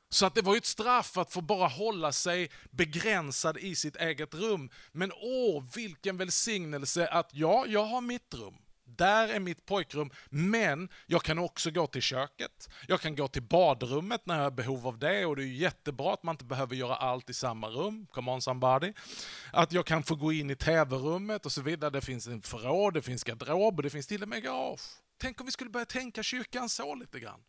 Så 0.09 0.25
att 0.25 0.35
det 0.35 0.41
var 0.41 0.53
ju 0.53 0.57
ett 0.57 0.65
straff 0.65 1.17
att 1.17 1.33
få 1.33 1.41
bara 1.41 1.67
hålla 1.67 2.11
sig 2.11 2.49
begränsad 2.71 3.57
i 3.57 3.75
sitt 3.75 3.95
eget 3.95 4.33
rum. 4.33 4.69
Men 4.91 5.11
åh, 5.15 5.63
vilken 5.75 6.17
välsignelse 6.17 7.07
att 7.07 7.29
ja, 7.33 7.65
jag 7.67 7.85
har 7.85 8.01
mitt 8.01 8.33
rum. 8.33 8.55
Där 8.97 9.27
är 9.27 9.39
mitt 9.39 9.65
pojkrum, 9.65 10.09
men 10.29 10.89
jag 11.05 11.23
kan 11.23 11.39
också 11.39 11.71
gå 11.71 11.87
till 11.87 12.01
köket. 12.01 12.69
Jag 12.87 13.01
kan 13.01 13.15
gå 13.15 13.27
till 13.27 13.43
badrummet 13.43 14.25
när 14.25 14.35
jag 14.35 14.43
har 14.43 14.51
behov 14.51 14.87
av 14.87 14.99
det 14.99 15.25
och 15.25 15.35
det 15.35 15.43
är 15.43 15.47
jättebra 15.47 16.13
att 16.13 16.23
man 16.23 16.33
inte 16.33 16.45
behöver 16.45 16.75
göra 16.75 16.95
allt 16.95 17.29
i 17.29 17.33
samma 17.33 17.67
rum. 17.67 18.07
Come 18.11 18.31
on 18.31 18.41
somebody. 18.41 18.93
Att 19.53 19.71
jag 19.71 19.85
kan 19.85 20.03
få 20.03 20.15
gå 20.15 20.33
in 20.33 20.49
i 20.49 20.55
tv-rummet 20.55 21.45
och 21.45 21.51
så 21.51 21.61
vidare. 21.61 21.89
Det 21.89 22.01
finns 22.01 22.27
en 22.27 22.41
förråd, 22.41 22.93
det 22.93 23.01
finns 23.01 23.23
garderob 23.23 23.77
och 23.77 23.83
det 23.83 23.89
finns 23.89 24.07
till 24.07 24.23
och 24.23 24.29
med 24.29 24.43
garage. 24.43 24.81
Tänk 25.17 25.39
om 25.39 25.45
vi 25.45 25.51
skulle 25.51 25.69
börja 25.69 25.85
tänka 25.85 26.23
kyrkan 26.23 26.69
så 26.69 26.95
lite 26.95 27.19
grann. 27.19 27.39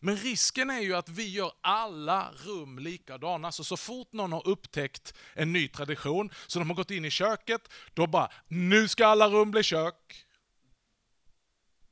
Men 0.00 0.16
risken 0.16 0.70
är 0.70 0.80
ju 0.80 0.94
att 0.94 1.08
vi 1.08 1.28
gör 1.28 1.52
alla 1.60 2.32
rum 2.44 2.78
likadana. 2.78 3.52
Så, 3.52 3.64
så 3.64 3.76
fort 3.76 4.12
någon 4.12 4.32
har 4.32 4.48
upptäckt 4.48 5.14
en 5.34 5.52
ny 5.52 5.68
tradition, 5.68 6.30
så 6.46 6.58
de 6.58 6.70
har 6.70 6.76
gått 6.76 6.90
in 6.90 7.04
i 7.04 7.10
köket, 7.10 7.68
då 7.94 8.06
bara, 8.06 8.30
nu 8.48 8.88
ska 8.88 9.06
alla 9.06 9.28
rum 9.28 9.50
bli 9.50 9.62
kök. 9.62 10.24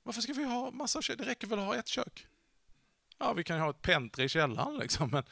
Varför 0.07 0.21
ska 0.21 0.33
vi 0.33 0.45
ha 0.45 0.71
massa 0.71 1.03
kök? 1.03 1.19
Det 1.19 1.25
räcker 1.25 1.47
väl 1.47 1.59
att 1.59 1.65
ha 1.65 1.77
ett 1.77 1.89
kök? 1.89 2.27
Ja, 3.19 3.33
vi 3.33 3.45
kan 3.45 3.57
ju 3.57 3.63
ha 3.63 3.71
ett 3.71 3.83
pentry 3.83 4.25
i 4.25 4.29
källaren 4.29 4.79
liksom. 4.79 5.11
Men... 5.11 5.25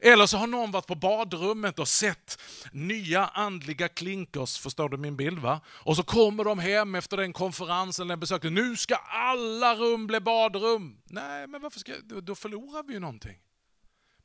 Eller 0.00 0.26
så 0.26 0.36
har 0.36 0.46
någon 0.46 0.70
varit 0.70 0.86
på 0.86 0.94
badrummet 0.94 1.78
och 1.78 1.88
sett 1.88 2.40
nya 2.72 3.26
andliga 3.26 3.88
klinkers, 3.88 4.58
förstår 4.58 4.88
du 4.88 4.96
min 4.96 5.16
bild 5.16 5.38
va? 5.38 5.60
Och 5.68 5.96
så 5.96 6.02
kommer 6.02 6.44
de 6.44 6.58
hem 6.58 6.94
efter 6.94 7.16
den 7.16 7.32
konferensen 7.32 8.06
eller 8.06 8.16
besöket. 8.16 8.52
Nu 8.52 8.76
ska 8.76 8.94
alla 8.94 9.74
rum 9.74 10.06
bli 10.06 10.20
badrum. 10.20 10.96
Nej, 11.04 11.46
men 11.46 11.60
varför 11.60 11.80
ska, 11.80 11.92
då 12.22 12.34
förlorar 12.34 12.82
vi 12.82 12.92
ju 12.92 13.00
någonting. 13.00 13.38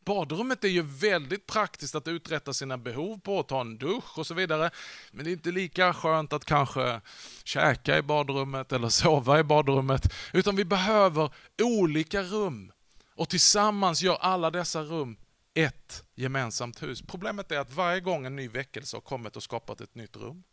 Badrummet 0.10 0.64
är 0.64 0.68
ju 0.68 0.82
väldigt 0.82 1.48
praktiskt 1.48 1.96
att 1.96 2.08
uträtta 2.08 2.54
sina 2.54 2.78
behov 2.78 3.20
på, 3.20 3.44
ta 3.44 3.62
en 3.62 3.78
dusch 3.78 4.18
och 4.18 4.28
så 4.28 4.34
vidare. 4.34 4.72
Men 5.12 5.26
det 5.26 5.32
är 5.32 5.34
inte 5.34 5.52
lika 5.52 5.94
skönt 5.94 6.34
att 6.34 6.46
kanske 6.46 7.02
käka 7.44 7.98
i 7.98 8.02
badrummet 8.02 8.72
eller 8.72 8.90
sova 8.90 9.40
i 9.40 9.44
badrummet. 9.44 10.14
Utan 10.34 10.56
vi 10.56 10.66
behöver 10.66 11.34
olika 11.62 12.24
rum. 12.24 12.72
Och 13.16 13.30
tillsammans 13.30 14.02
gör 14.02 14.16
alla 14.16 14.52
dessa 14.52 14.82
rum 14.84 15.18
ett 15.54 16.04
gemensamt 16.16 16.84
hus. 16.84 17.02
Problemet 17.02 17.52
är 17.52 17.60
att 17.60 17.74
varje 17.74 18.02
gång 18.02 18.26
en 18.26 18.36
ny 18.36 18.48
väckelse 18.48 18.98
har 18.98 19.02
kommit 19.02 19.36
och 19.36 19.44
skapat 19.44 19.82
ett 19.82 19.96
nytt 19.96 20.16
rum, 20.16 20.44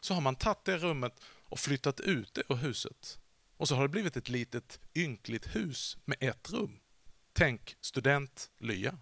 så 0.00 0.14
har 0.14 0.20
man 0.20 0.36
tagit 0.36 0.64
det 0.64 0.76
rummet 0.76 1.20
och 1.42 1.58
flyttat 1.58 2.00
ut 2.00 2.34
det 2.34 2.42
ur 2.48 2.56
huset. 2.56 3.18
Och 3.56 3.68
så 3.68 3.74
har 3.74 3.82
det 3.82 3.88
blivit 3.88 4.16
ett 4.16 4.28
litet 4.28 4.80
ynkligt 4.94 5.56
hus 5.56 5.96
med 6.04 6.16
ett 6.20 6.50
rum. 6.50 6.78
Tänk 7.38 7.76
studentlya. 7.80 8.98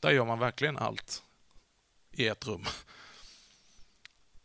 Där 0.00 0.10
gör 0.10 0.24
man 0.24 0.38
verkligen 0.38 0.76
allt 0.76 1.22
i 2.12 2.26
ett 2.26 2.46
rum. 2.46 2.64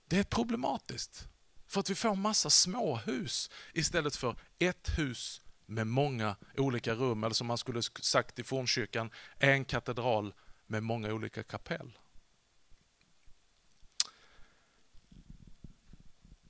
Det 0.05 0.19
är 0.19 0.23
problematiskt. 0.23 1.27
För 1.67 1.79
att 1.79 1.89
vi 1.89 1.95
får 1.95 2.15
massa 2.15 2.49
småhus 2.49 3.49
istället 3.73 4.15
för 4.15 4.35
ett 4.59 4.89
hus 4.97 5.41
med 5.65 5.87
många 5.87 6.35
olika 6.57 6.93
rum. 6.93 7.23
Eller 7.23 7.33
som 7.33 7.47
man 7.47 7.57
skulle 7.57 7.81
sagt 7.83 8.39
i 8.39 8.43
fornkyrkan, 8.43 9.11
en 9.37 9.65
katedral 9.65 10.33
med 10.67 10.83
många 10.83 11.13
olika 11.13 11.43
kapell. 11.43 11.97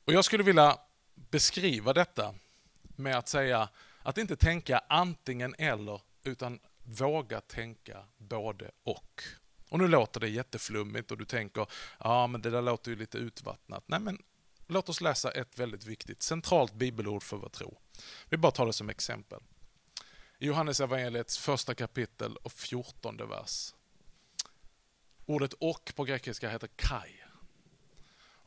Och 0.06 0.14
Jag 0.14 0.26
skulle 0.26 0.44
vilja 0.44 0.80
beskriva 1.16 1.94
detta 1.94 2.36
med 2.96 3.18
att 3.18 3.28
säga 3.28 3.70
att 4.04 4.18
inte 4.18 4.36
tänka 4.36 4.82
antingen 4.90 5.56
eller 5.58 6.02
utan 6.24 6.60
våga 6.84 7.42
tänka 7.42 8.06
både 8.18 8.72
och. 8.84 9.24
Och 9.70 9.80
nu 9.80 9.88
låter 9.88 10.20
det 10.20 10.30
jätteflummigt 10.30 11.12
och 11.12 11.18
du 11.18 11.26
tänker, 11.26 11.68
ja 12.00 12.28
men 12.28 12.42
det 12.42 12.50
där 12.50 12.62
låter 12.62 12.92
ju 12.92 12.98
lite 12.98 13.18
utvattnat. 13.18 13.84
Nej 13.88 14.00
men 14.00 14.24
låt 14.68 14.90
oss 14.90 15.02
läsa 15.02 15.32
ett 15.32 15.60
väldigt 15.60 15.86
viktigt 15.86 16.22
centralt 16.22 16.74
bibelord 16.74 17.24
för 17.24 17.38
vår 17.38 17.50
tro. 17.50 17.78
Vi 18.30 18.38
bara 18.38 18.52
tar 18.52 18.66
det 18.66 18.74
som 18.74 18.90
exempel. 18.90 19.40
I 20.40 20.46
Johannes 20.46 20.80
evangeliets 20.80 21.38
första 21.38 21.76
kapitel 21.76 22.36
och 22.36 22.52
fjortonde 22.52 23.26
vers. 23.26 23.74
Ordet 25.26 25.54
och 25.54 25.94
på 25.96 26.04
grekiska 26.04 26.50
heter 26.50 26.70
kai. 26.76 27.12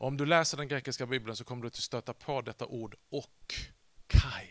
Och 0.01 0.07
om 0.07 0.17
du 0.17 0.25
läser 0.25 0.57
den 0.57 0.67
grekiska 0.67 1.05
bibeln 1.05 1.35
så 1.35 1.43
kommer 1.43 1.61
du 1.61 1.67
att 1.67 1.75
stöta 1.75 2.13
på 2.13 2.41
detta 2.41 2.65
ord 2.65 2.95
och, 3.09 3.53
kai, 4.07 4.47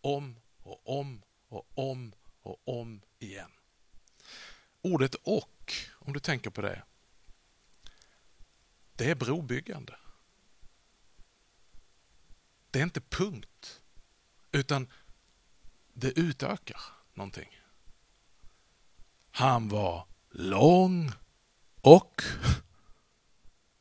om 0.00 0.40
och 0.58 1.00
om 1.00 1.22
och 1.48 1.66
om 1.74 2.14
och 2.46 2.80
om 2.80 3.02
igen. 3.18 3.50
Ordet 4.82 5.14
och, 5.14 5.72
om 5.92 6.12
du 6.12 6.20
tänker 6.20 6.50
på 6.50 6.60
det, 6.60 6.82
det 8.96 9.10
är 9.10 9.14
brobyggande. 9.14 9.98
Det 12.70 12.78
är 12.78 12.82
inte 12.82 13.00
punkt, 13.00 13.82
utan 14.52 14.88
det 15.92 16.18
utökar 16.18 16.80
någonting. 17.14 17.60
Han 19.30 19.68
var 19.68 20.06
lång 20.30 21.12
och 21.80 22.22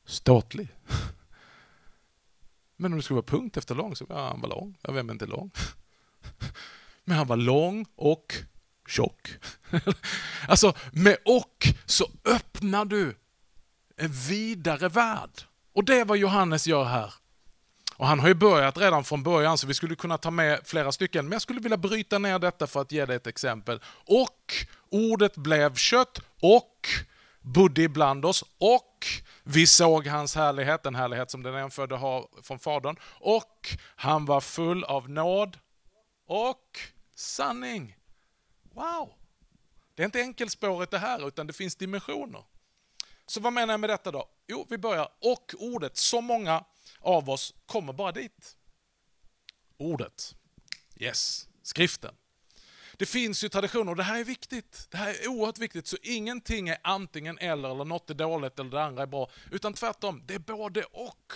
ståtlig. 0.05 0.67
Men 2.75 2.93
om 2.93 2.97
det 2.97 3.03
skulle 3.03 3.15
vara 3.15 3.25
punkt 3.25 3.57
efter 3.57 3.75
lång 3.75 3.95
så 3.95 4.05
ja, 4.09 4.27
han 4.27 4.41
var 4.41 4.49
lång. 4.49 4.77
Ja, 4.81 4.91
vem 4.91 5.09
är 5.09 5.13
inte 5.13 5.25
lång? 5.25 5.51
Men 7.03 7.17
han 7.17 7.27
var 7.27 7.37
lång 7.37 7.85
och 7.95 8.33
tjock. 8.87 9.29
alltså, 10.47 10.73
med 10.91 11.17
och 11.25 11.67
så 11.85 12.09
öppnar 12.25 12.85
du 12.85 13.17
en 13.97 14.11
vidare 14.11 14.89
värld. 14.89 15.41
Och 15.73 15.83
det 15.83 15.99
är 15.99 16.05
vad 16.05 16.17
Johannes 16.17 16.67
gör 16.67 16.83
här. 16.83 17.13
Och 17.97 18.07
Han 18.07 18.19
har 18.19 18.27
ju 18.27 18.33
börjat 18.33 18.77
redan 18.77 19.03
från 19.03 19.23
början, 19.23 19.57
så 19.57 19.67
vi 19.67 19.73
skulle 19.73 19.95
kunna 19.95 20.17
ta 20.17 20.31
med 20.31 20.59
flera 20.63 20.91
stycken. 20.91 21.25
Men 21.25 21.31
jag 21.31 21.41
skulle 21.41 21.59
vilja 21.59 21.77
bryta 21.77 22.19
ner 22.19 22.39
detta 22.39 22.67
för 22.67 22.81
att 22.81 22.91
ge 22.91 23.05
dig 23.05 23.15
ett 23.15 23.27
exempel. 23.27 23.79
Och 24.05 24.53
ordet 24.89 25.35
blev 25.37 25.75
kött 25.75 26.21
och 26.41 26.87
bodde 27.41 27.81
ibland 27.81 28.25
oss 28.25 28.43
och 28.57 29.07
vi 29.43 29.67
såg 29.67 30.07
hans 30.07 30.35
härlighet, 30.35 30.83
den 30.83 30.95
härlighet 30.95 31.31
som 31.31 31.43
den 31.43 31.55
enfödde 31.55 31.95
har 31.95 32.27
från 32.41 32.59
Fadern. 32.59 32.95
Och 33.19 33.75
han 33.95 34.25
var 34.25 34.41
full 34.41 34.83
av 34.83 35.09
nåd 35.09 35.57
och 36.27 36.79
sanning. 37.15 37.95
Wow! 38.75 39.13
Det 39.95 40.03
är 40.03 40.05
inte 40.05 40.21
enkelspåret 40.21 40.91
det 40.91 40.97
här, 40.97 41.27
utan 41.27 41.47
det 41.47 41.53
finns 41.53 41.75
dimensioner. 41.75 42.43
Så 43.27 43.39
vad 43.39 43.53
menar 43.53 43.73
jag 43.73 43.79
med 43.79 43.89
detta 43.89 44.11
då? 44.11 44.29
Jo, 44.47 44.67
vi 44.69 44.77
börjar. 44.77 45.09
Och 45.21 45.55
ordet. 45.59 45.97
Så 45.97 46.21
många 46.21 46.63
av 46.99 47.29
oss 47.29 47.53
kommer 47.65 47.93
bara 47.93 48.11
dit. 48.11 48.57
Ordet. 49.77 50.35
Yes. 50.95 51.47
Skriften. 51.63 52.15
Det 52.97 53.05
finns 53.05 53.43
ju 53.43 53.49
traditioner 53.49 53.91
och 53.91 53.95
det 53.95 54.03
här 54.03 54.19
är 54.19 54.23
viktigt. 54.23 54.87
Det 54.91 54.97
här 54.97 55.09
är 55.09 55.27
oerhört 55.27 55.57
viktigt. 55.57 55.87
Så 55.87 55.97
ingenting 56.01 56.69
är 56.69 56.77
antingen 56.83 57.37
eller, 57.37 57.71
eller 57.71 57.85
något 57.85 58.09
är 58.09 58.13
dåligt 58.13 58.59
eller 58.59 58.71
det 58.71 58.83
andra 58.83 59.03
är 59.03 59.07
bra. 59.07 59.29
Utan 59.51 59.73
tvärtom, 59.73 60.23
det 60.25 60.35
är 60.35 60.39
både 60.39 60.83
och. 60.83 61.33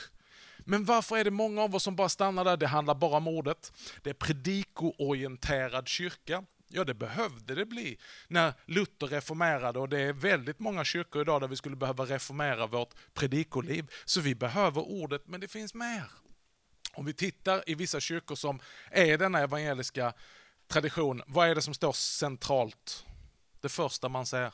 Men 0.59 0.85
varför 0.85 1.17
är 1.17 1.23
det 1.23 1.31
många 1.31 1.61
av 1.61 1.75
oss 1.75 1.83
som 1.83 1.95
bara 1.95 2.09
stannar 2.09 2.45
där? 2.45 2.57
Det 2.57 2.67
handlar 2.67 2.95
bara 2.95 3.17
om 3.17 3.27
ordet. 3.27 3.73
Det 4.03 4.09
är 4.09 4.13
predikoorienterad 4.13 5.87
kyrka. 5.87 6.45
Ja, 6.71 6.83
det 6.83 6.93
behövde 6.93 7.55
det 7.55 7.65
bli 7.65 7.97
när 8.27 8.53
Luther 8.65 9.07
reformerade 9.07 9.79
och 9.79 9.89
det 9.89 9.99
är 9.99 10.13
väldigt 10.13 10.59
många 10.59 10.85
kyrkor 10.85 11.21
idag 11.21 11.41
där 11.41 11.47
vi 11.47 11.55
skulle 11.55 11.75
behöva 11.75 12.05
reformera 12.05 12.67
vårt 12.67 12.93
predikoliv. 13.13 13.91
Så 14.05 14.21
vi 14.21 14.35
behöver 14.35 14.81
ordet, 14.81 15.27
men 15.27 15.41
det 15.41 15.47
finns 15.47 15.73
mer. 15.73 16.11
Om 16.93 17.05
vi 17.05 17.13
tittar 17.13 17.69
i 17.69 17.75
vissa 17.75 17.99
kyrkor 17.99 18.35
som 18.35 18.59
är 18.91 19.17
denna 19.17 19.39
evangeliska 19.39 20.13
tradition, 20.67 21.21
vad 21.27 21.49
är 21.49 21.55
det 21.55 21.61
som 21.61 21.73
står 21.73 21.91
centralt? 21.91 23.05
Det 23.61 23.69
första 23.69 24.09
man 24.09 24.25
ser? 24.25 24.53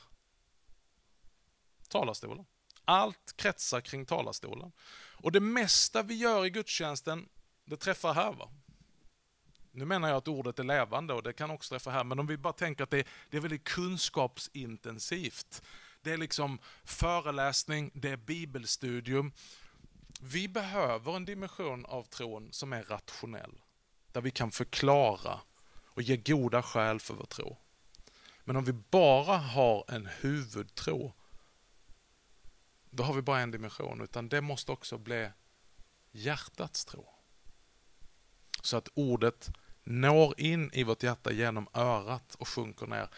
Talarstolen. 1.88 2.44
Allt 2.84 3.34
kretsar 3.36 3.80
kring 3.80 4.06
talarstolen. 4.06 4.72
Och 5.12 5.32
det 5.32 5.40
mesta 5.40 6.02
vi 6.02 6.14
gör 6.14 6.46
i 6.46 6.50
gudstjänsten, 6.50 7.28
det 7.64 7.76
träffar 7.76 8.14
här. 8.14 8.32
Va? 8.32 8.50
Nu 9.76 9.84
menar 9.84 10.08
jag 10.08 10.16
att 10.16 10.28
ordet 10.28 10.58
är 10.58 10.64
levande 10.64 11.14
och 11.14 11.22
det 11.22 11.32
kan 11.32 11.50
också 11.50 11.74
träffa 11.74 11.90
här, 11.90 12.04
men 12.04 12.18
om 12.18 12.26
vi 12.26 12.36
bara 12.36 12.52
tänker 12.52 12.84
att 12.84 12.90
det, 12.90 13.06
det 13.30 13.36
är 13.36 13.40
väldigt 13.40 13.64
kunskapsintensivt. 13.64 15.62
Det 16.02 16.12
är 16.12 16.16
liksom 16.16 16.58
föreläsning, 16.84 17.90
det 17.94 18.10
är 18.10 18.16
bibelstudium. 18.16 19.32
Vi 20.20 20.48
behöver 20.48 21.16
en 21.16 21.24
dimension 21.24 21.86
av 21.86 22.02
tron 22.02 22.48
som 22.52 22.72
är 22.72 22.82
rationell. 22.82 23.60
Där 24.12 24.20
vi 24.20 24.30
kan 24.30 24.50
förklara 24.50 25.40
och 25.86 26.02
ge 26.02 26.16
goda 26.16 26.62
skäl 26.62 27.00
för 27.00 27.14
vår 27.14 27.26
tro. 27.26 27.56
Men 28.44 28.56
om 28.56 28.64
vi 28.64 28.72
bara 28.72 29.36
har 29.36 29.84
en 29.88 30.08
huvudtro, 30.20 31.12
då 32.90 33.02
har 33.02 33.14
vi 33.14 33.22
bara 33.22 33.40
en 33.40 33.50
dimension, 33.50 34.00
utan 34.00 34.28
det 34.28 34.40
måste 34.40 34.72
också 34.72 34.98
bli 34.98 35.30
hjärtats 36.10 36.84
tro. 36.84 37.08
Så 38.62 38.76
att 38.76 38.88
ordet 38.94 39.50
når 39.86 40.40
in 40.40 40.70
i 40.72 40.84
vårt 40.84 41.02
hjärta 41.02 41.32
genom 41.32 41.68
örat 41.74 42.34
och 42.34 42.48
sjunker 42.48 42.86
ner. 42.86 43.08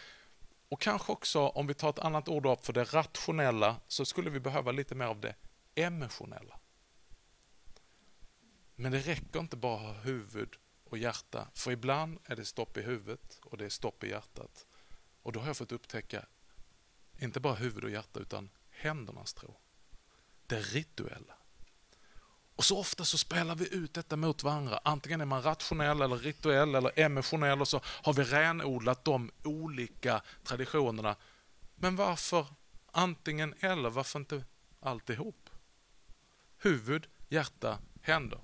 Och 0.69 0.81
kanske 0.81 1.11
också, 1.11 1.39
om 1.47 1.67
vi 1.67 1.73
tar 1.73 1.89
ett 1.89 1.99
annat 1.99 2.29
ord 2.29 2.65
för 2.65 2.73
det 2.73 2.83
rationella, 2.83 3.75
så 3.87 4.05
skulle 4.05 4.29
vi 4.29 4.39
behöva 4.39 4.71
lite 4.71 4.95
mer 4.95 5.05
av 5.05 5.19
det 5.19 5.35
emotionella. 5.75 6.59
Men 8.75 8.91
det 8.91 8.99
räcker 8.99 9.39
inte 9.39 9.57
bara 9.57 9.75
att 9.75 9.95
ha 9.95 10.01
huvud 10.01 10.55
och 10.83 10.97
hjärta, 10.97 11.47
för 11.53 11.71
ibland 11.71 12.19
är 12.25 12.35
det 12.35 12.45
stopp 12.45 12.77
i 12.77 12.81
huvudet 12.81 13.39
och 13.43 13.57
det 13.57 13.65
är 13.65 13.69
stopp 13.69 14.03
i 14.03 14.09
hjärtat. 14.09 14.65
Och 15.21 15.31
då 15.31 15.39
har 15.39 15.47
jag 15.47 15.57
fått 15.57 15.71
upptäcka, 15.71 16.25
inte 17.17 17.39
bara 17.39 17.55
huvud 17.55 17.83
och 17.83 17.89
hjärta, 17.89 18.19
utan 18.19 18.49
händernas 18.69 19.33
tro. 19.33 19.55
Det 20.47 20.59
rituella. 20.59 21.38
Och 22.59 22.65
så 22.65 22.79
ofta 22.79 23.05
så 23.05 23.17
spelar 23.17 23.55
vi 23.55 23.73
ut 23.73 23.93
detta 23.93 24.15
mot 24.15 24.43
varandra. 24.43 24.79
Antingen 24.83 25.21
är 25.21 25.25
man 25.25 25.41
rationell 25.41 26.01
eller 26.01 26.17
rituell 26.17 26.75
eller 26.75 26.99
emotionell 26.99 27.61
och 27.61 27.67
så 27.67 27.81
har 27.83 28.13
vi 28.13 28.23
renodlat 28.23 29.05
de 29.05 29.31
olika 29.43 30.21
traditionerna. 30.43 31.15
Men 31.75 31.95
varför 31.95 32.45
antingen 32.91 33.53
eller? 33.59 33.89
Varför 33.89 34.19
inte 34.19 34.43
alltihop? 34.79 35.49
Huvud, 36.57 37.07
hjärta, 37.29 37.77
händer. 38.01 38.39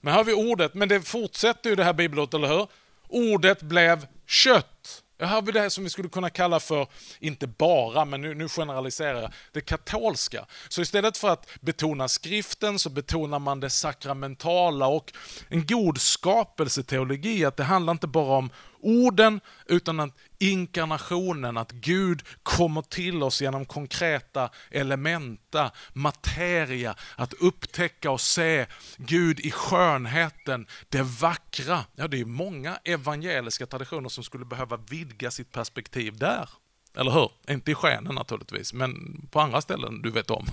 Men 0.00 0.12
här 0.12 0.18
har 0.18 0.24
vi 0.24 0.34
ordet, 0.34 0.74
men 0.74 0.88
det 0.88 1.02
fortsätter 1.02 1.70
ju 1.70 1.76
det 1.76 1.84
här 1.84 1.92
bibelordet, 1.92 2.34
eller 2.34 2.48
hur? 2.48 2.68
Ordet 3.08 3.62
blev 3.62 4.06
kött. 4.26 5.04
Jag 5.22 5.28
har 5.28 5.42
det 5.42 5.70
som 5.70 5.84
vi 5.84 5.90
skulle 5.90 6.08
kunna 6.08 6.30
kalla 6.30 6.60
för, 6.60 6.86
inte 7.20 7.46
bara, 7.46 8.04
men 8.04 8.20
nu, 8.20 8.34
nu 8.34 8.48
generaliserar 8.48 9.22
jag, 9.22 9.32
det 9.52 9.60
katolska. 9.60 10.46
Så 10.68 10.82
istället 10.82 11.16
för 11.16 11.28
att 11.28 11.48
betona 11.60 12.08
skriften 12.08 12.78
så 12.78 12.90
betonar 12.90 13.38
man 13.38 13.60
det 13.60 13.70
sakramentala 13.70 14.86
och 14.86 15.12
en 15.48 15.66
god 15.66 16.00
skapelseteologi, 16.00 17.44
att 17.44 17.56
det 17.56 17.64
handlar 17.64 17.90
inte 17.90 18.06
bara 18.06 18.36
om 18.36 18.50
orden, 18.82 19.40
utan 19.66 20.00
att 20.00 20.16
inkarnationen, 20.38 21.56
att 21.56 21.72
Gud 21.72 22.22
kommer 22.42 22.82
till 22.82 23.22
oss 23.22 23.42
genom 23.42 23.64
konkreta 23.64 24.50
elementa, 24.70 25.70
materia, 25.92 26.94
att 27.16 27.32
upptäcka 27.32 28.10
och 28.10 28.20
se 28.20 28.66
Gud 28.96 29.40
i 29.40 29.50
skönheten, 29.50 30.66
det 30.88 31.02
vackra. 31.02 31.84
Ja, 31.96 32.08
det 32.08 32.20
är 32.20 32.24
många 32.24 32.78
evangeliska 32.84 33.66
traditioner 33.66 34.08
som 34.08 34.24
skulle 34.24 34.44
behöva 34.44 34.76
vidga 34.76 35.30
sitt 35.30 35.52
perspektiv 35.52 36.18
där. 36.18 36.48
Eller 36.96 37.10
hur? 37.10 37.30
Inte 37.48 37.70
i 37.70 37.74
skenen 37.74 38.14
naturligtvis, 38.14 38.72
men 38.72 39.22
på 39.30 39.40
andra 39.40 39.60
ställen 39.60 40.02
du 40.02 40.10
vet 40.10 40.30
om. 40.30 40.46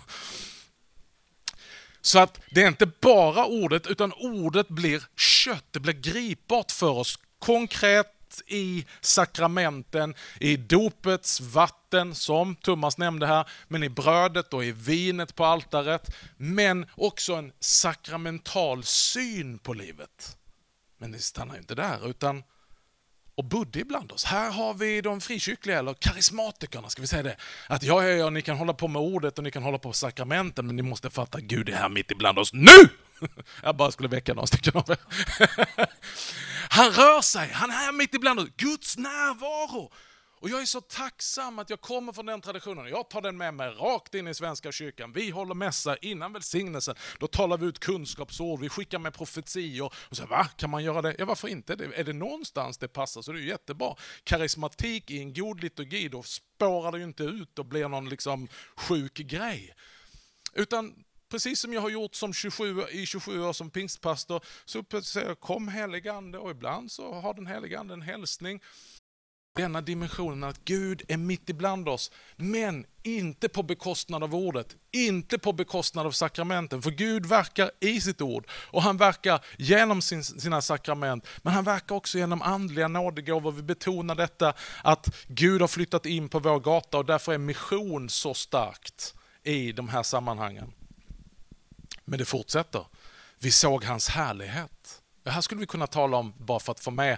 Så 2.01 2.19
att 2.19 2.41
det 2.51 2.63
är 2.63 2.67
inte 2.67 2.85
bara 2.85 3.45
ordet, 3.45 3.87
utan 3.87 4.13
ordet 4.13 4.67
blir 4.67 5.03
kött, 5.17 5.65
det 5.71 5.79
blir 5.79 5.93
gripbart 5.93 6.71
för 6.71 6.89
oss, 6.89 7.19
konkret, 7.39 8.07
i 8.47 8.85
sakramenten, 9.01 10.15
i 10.39 10.57
dopets 10.57 11.41
vatten, 11.41 12.15
som 12.15 12.55
Thomas 12.55 12.97
nämnde 12.97 13.27
här, 13.27 13.49
men 13.67 13.83
i 13.83 13.89
brödet 13.89 14.53
och 14.53 14.65
i 14.65 14.71
vinet 14.71 15.35
på 15.35 15.45
altaret, 15.45 16.15
men 16.37 16.85
också 16.95 17.33
en 17.33 17.51
sakramental 17.59 18.83
syn 18.83 19.59
på 19.59 19.73
livet. 19.73 20.37
Men 20.97 21.11
det 21.11 21.19
stannar 21.19 21.57
inte 21.57 21.75
där, 21.75 22.09
utan 22.09 22.43
och 23.39 23.45
bodde 23.45 23.79
ibland 23.79 24.11
oss. 24.11 24.23
Här 24.23 24.51
har 24.51 24.73
vi 24.73 25.01
de 25.01 25.21
frikyrkliga, 25.21 25.79
eller 25.79 25.93
karismatikerna, 25.93 26.89
ska 26.89 27.01
vi 27.01 27.07
säga 27.07 27.23
det. 27.23 27.35
Att 27.67 27.83
ja, 27.83 28.03
ja, 28.03 28.09
ja, 28.09 28.29
ni 28.29 28.41
kan 28.41 28.57
hålla 28.57 28.73
på 28.73 28.87
med 28.87 29.01
ordet 29.01 29.37
och 29.37 29.43
ni 29.43 29.51
kan 29.51 29.63
hålla 29.63 29.77
på 29.77 29.87
med 29.87 29.95
sakramenten, 29.95 30.65
men 30.67 30.75
ni 30.75 30.81
måste 30.81 31.09
fatta 31.09 31.39
Gud 31.39 31.69
är 31.69 31.73
här 31.73 31.89
mitt 31.89 32.11
ibland 32.11 32.39
oss 32.39 32.53
NU! 32.53 32.87
Jag 33.63 33.75
bara 33.75 33.91
skulle 33.91 34.09
väcka 34.09 34.33
några 34.33 34.47
stycken 34.47 34.73
av 34.75 34.91
er. 34.91 34.97
Han 36.79 36.91
rör 36.91 37.21
sig, 37.21 37.49
han 37.53 37.69
är 37.69 37.73
här 37.73 37.91
mitt 37.91 38.15
ibland 38.15 38.39
oss. 38.39 38.49
Guds 38.57 38.97
närvaro. 38.97 39.91
Och 40.41 40.49
jag 40.49 40.61
är 40.61 40.65
så 40.65 40.81
tacksam 40.81 41.59
att 41.59 41.69
jag 41.69 41.81
kommer 41.81 42.13
från 42.13 42.25
den 42.25 42.41
traditionen. 42.41 42.87
Jag 42.87 43.09
tar 43.09 43.21
den 43.21 43.37
med 43.37 43.53
mig 43.53 43.69
rakt 43.69 44.15
in 44.15 44.27
i 44.27 44.33
Svenska 44.33 44.71
kyrkan. 44.71 45.11
Vi 45.13 45.29
håller 45.29 45.53
mässa 45.53 45.97
innan 45.97 46.33
välsignelsen. 46.33 46.95
Då 47.19 47.27
talar 47.27 47.57
vi 47.57 47.65
ut 47.65 47.79
kunskapsord, 47.79 48.59
vi 48.59 48.69
skickar 48.69 48.99
med 48.99 49.13
profetior. 49.13 49.93
Och 50.09 50.17
så, 50.17 50.25
va? 50.25 50.47
Kan 50.57 50.69
man 50.69 50.83
göra 50.83 51.01
det? 51.01 51.15
Ja, 51.19 51.25
varför 51.25 51.47
inte? 51.47 51.73
Är 51.73 52.03
det 52.03 52.13
någonstans 52.13 52.77
det 52.77 52.87
passar 52.87 53.21
så 53.21 53.31
det 53.31 53.39
är 53.39 53.43
jättebra. 53.43 53.95
Karismatik 54.23 55.11
i 55.11 55.19
en 55.19 55.33
god 55.33 55.61
liturgi, 55.61 56.09
då 56.09 56.23
spårar 56.23 56.91
det 56.91 56.97
ju 56.97 57.03
inte 57.03 57.23
ut 57.23 57.59
och 57.59 57.65
blir 57.65 57.87
någon 57.87 58.09
liksom 58.09 58.47
sjuk 58.75 59.13
grej. 59.13 59.75
Utan 60.53 60.93
precis 61.29 61.59
som 61.59 61.73
jag 61.73 61.81
har 61.81 61.89
gjort 61.89 62.15
som 62.15 62.33
27, 62.33 62.81
i 62.91 63.05
27 63.05 63.43
år 63.43 63.53
som 63.53 63.69
pingstpastor, 63.69 64.41
så 64.65 64.83
säger 65.03 65.27
jag 65.27 65.39
kom 65.39 65.67
heligande 65.67 66.37
och 66.37 66.51
ibland 66.51 66.91
så 66.91 67.13
har 67.13 67.33
den 67.33 67.47
heligande 67.47 67.93
en 67.93 68.01
hälsning 68.01 68.61
denna 69.61 69.81
dimensionen 69.81 70.49
att 70.49 70.65
Gud 70.65 71.01
är 71.07 71.17
mitt 71.17 71.49
ibland 71.49 71.89
oss, 71.89 72.11
men 72.35 72.85
inte 73.03 73.49
på 73.49 73.63
bekostnad 73.63 74.23
av 74.23 74.35
ordet, 74.35 74.75
inte 74.91 75.39
på 75.39 75.53
bekostnad 75.53 76.05
av 76.05 76.11
sakramenten. 76.11 76.81
För 76.81 76.91
Gud 76.91 77.25
verkar 77.25 77.71
i 77.79 78.01
sitt 78.01 78.21
ord 78.21 78.47
och 78.51 78.81
han 78.81 78.97
verkar 78.97 79.45
genom 79.57 80.01
sin, 80.01 80.23
sina 80.23 80.61
sakrament, 80.61 81.27
men 81.41 81.53
han 81.53 81.63
verkar 81.63 81.95
också 81.95 82.17
genom 82.17 82.41
andliga 82.41 82.87
nådegåvor. 82.87 83.51
Vi 83.51 83.61
betonar 83.61 84.15
detta 84.15 84.53
att 84.83 85.15
Gud 85.27 85.61
har 85.61 85.67
flyttat 85.67 86.05
in 86.05 86.29
på 86.29 86.39
vår 86.39 86.59
gata 86.59 86.97
och 86.97 87.05
därför 87.05 87.33
är 87.33 87.37
mission 87.37 88.09
så 88.09 88.33
starkt 88.33 89.13
i 89.43 89.71
de 89.71 89.89
här 89.89 90.03
sammanhangen. 90.03 90.73
Men 92.09 92.19
det 92.19 92.25
fortsätter. 92.25 92.85
Vi 93.39 93.51
såg 93.51 93.83
hans 93.83 94.09
härlighet. 94.09 95.01
Det 95.23 95.29
här 95.29 95.41
skulle 95.41 95.59
vi 95.59 95.67
kunna 95.67 95.87
tala 95.87 96.17
om 96.17 96.33
bara 96.37 96.59
för 96.59 96.71
att 96.71 96.79
få 96.79 96.91
med 96.91 97.17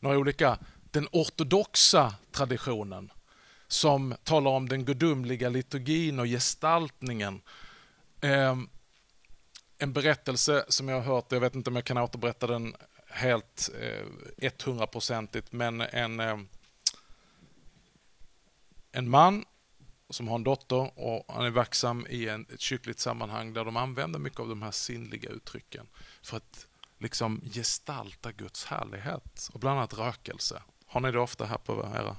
några 0.00 0.18
olika 0.18 0.58
den 0.90 1.08
ortodoxa 1.12 2.14
traditionen 2.32 3.12
som 3.68 4.14
talar 4.24 4.50
om 4.50 4.68
den 4.68 4.84
gudomliga 4.84 5.48
liturgin 5.48 6.18
och 6.18 6.26
gestaltningen. 6.26 7.40
Ehm, 8.20 8.68
en 9.78 9.92
berättelse 9.92 10.64
som 10.68 10.88
jag 10.88 10.96
har 10.96 11.14
hört, 11.14 11.32
jag 11.32 11.40
vet 11.40 11.54
inte 11.54 11.70
om 11.70 11.76
jag 11.76 11.84
kan 11.84 11.98
återberätta 11.98 12.46
den 12.46 12.76
helt 13.08 13.70
eh, 13.80 14.52
hundraprocentigt, 14.64 15.52
men 15.52 15.80
en, 15.80 16.20
ehm, 16.20 16.48
en 18.92 19.10
man 19.10 19.44
som 20.10 20.28
har 20.28 20.34
en 20.34 20.44
dotter 20.44 20.98
och 20.98 21.24
han 21.28 21.44
är 21.44 21.50
verksam 21.50 22.06
i 22.10 22.28
en, 22.28 22.46
ett 22.54 22.60
kyrkligt 22.60 23.00
sammanhang 23.00 23.52
där 23.52 23.64
de 23.64 23.76
använder 23.76 24.18
mycket 24.18 24.40
av 24.40 24.48
de 24.48 24.62
här 24.62 24.70
sinnliga 24.70 25.30
uttrycken 25.30 25.86
för 26.22 26.36
att 26.36 26.66
liksom 26.98 27.40
gestalta 27.52 28.32
Guds 28.32 28.64
härlighet 28.64 29.48
och 29.52 29.60
bland 29.60 29.78
annat 29.78 29.98
rökelse. 29.98 30.62
Har 30.86 31.00
ni 31.00 31.12
det 31.12 31.18
ofta 31.18 31.44
här 31.44 31.58
på 31.58 31.88
era? 31.94 32.16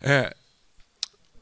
eh, 0.14 0.30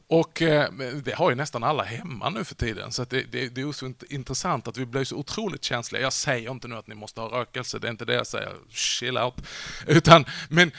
och 0.07 0.41
eh, 0.41 0.71
det 1.03 1.15
har 1.15 1.29
ju 1.29 1.35
nästan 1.35 1.63
alla 1.63 1.83
hemma 1.83 2.29
nu 2.29 2.43
för 2.43 2.55
tiden, 2.55 2.91
så 2.91 3.03
det, 3.03 3.21
det, 3.31 3.49
det, 3.49 3.61
är 3.61 3.71
så 3.71 3.93
intressant 4.09 4.67
att 4.67 4.77
vi 4.77 4.85
blir 4.85 5.03
så 5.03 5.15
otroligt 5.15 5.63
känsliga. 5.63 6.01
Jag 6.01 6.13
säger 6.13 6.51
inte 6.51 6.67
nu 6.67 6.75
att 6.75 6.87
ni 6.87 6.95
måste 6.95 7.21
ha 7.21 7.39
rökelse, 7.39 7.79
det 7.79 7.87
är 7.87 7.91
inte 7.91 8.05
det 8.05 8.13
jag 8.13 8.27
säger, 8.27 8.53
chill 8.69 9.17
out. 9.17 9.41
Utan, 9.87 10.25
men 10.49 10.71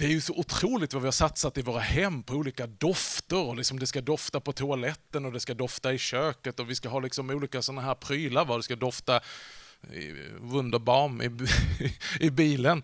det 0.00 0.06
är 0.06 0.10
ju 0.10 0.20
så 0.20 0.34
otroligt 0.34 0.92
vad 0.92 1.02
vi 1.02 1.06
har 1.06 1.12
satsat 1.12 1.58
i 1.58 1.62
våra 1.62 1.80
hem 1.80 2.22
på 2.22 2.34
olika 2.34 2.66
dofter. 2.66 3.48
Och 3.48 3.56
liksom 3.56 3.78
det 3.78 3.86
ska 3.86 4.00
dofta 4.00 4.40
på 4.40 4.52
toaletten 4.52 5.24
och 5.24 5.32
det 5.32 5.40
ska 5.40 5.54
dofta 5.54 5.92
i 5.92 5.98
köket 5.98 6.60
och 6.60 6.70
vi 6.70 6.74
ska 6.74 6.88
ha 6.88 7.00
liksom 7.00 7.30
olika 7.30 7.62
sådana 7.62 7.82
här 7.82 7.94
prylar. 7.94 8.44
Vad 8.44 8.58
det 8.58 8.62
ska 8.62 8.76
dofta 8.76 9.20
i 9.92 10.12
Wunderbaum 10.40 11.22
i, 11.22 11.30
i 12.26 12.30
bilen. 12.30 12.82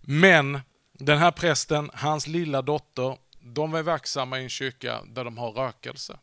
Men 0.00 0.60
den 0.92 1.18
här 1.18 1.30
prästen, 1.30 1.90
hans 1.94 2.26
lilla 2.26 2.62
dotter, 2.62 3.18
de 3.40 3.74
är 3.74 3.82
verksamma 3.82 4.40
i 4.40 4.42
en 4.42 4.48
kyrka 4.48 5.00
där 5.06 5.24
de 5.24 5.38
har 5.38 5.52
rökelse. 5.52 6.18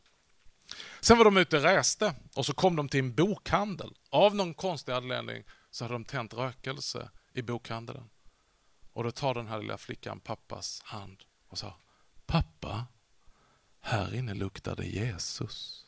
Sen 1.02 1.18
var 1.18 1.26
de 1.26 1.38
ute 1.38 1.58
och 1.58 1.64
reste 1.64 2.14
och 2.36 2.46
så 2.46 2.54
kom 2.54 2.76
de 2.76 2.90
till 2.90 3.00
en 3.00 3.14
bokhandel. 3.14 3.94
Av 4.10 4.36
någon 4.36 4.54
konstig 4.54 4.92
anledning 4.92 5.44
så 5.72 5.84
hade 5.84 5.96
de 5.96 6.06
tänt 6.06 6.34
rökelse 6.34 7.10
i 7.34 7.42
bokhandeln. 7.42 8.04
Och 8.94 9.04
då 9.04 9.12
tar 9.12 9.34
den 9.34 9.48
här 9.48 9.60
lilla 9.60 9.78
flickan 9.78 10.20
pappas 10.20 10.82
hand 10.84 11.24
och 11.48 11.58
sa 11.58 11.76
Pappa, 12.26 12.86
här 13.80 14.16
inne 14.16 14.34
luktar 14.34 14.76
det 14.76 14.86
Jesus. 14.86 15.86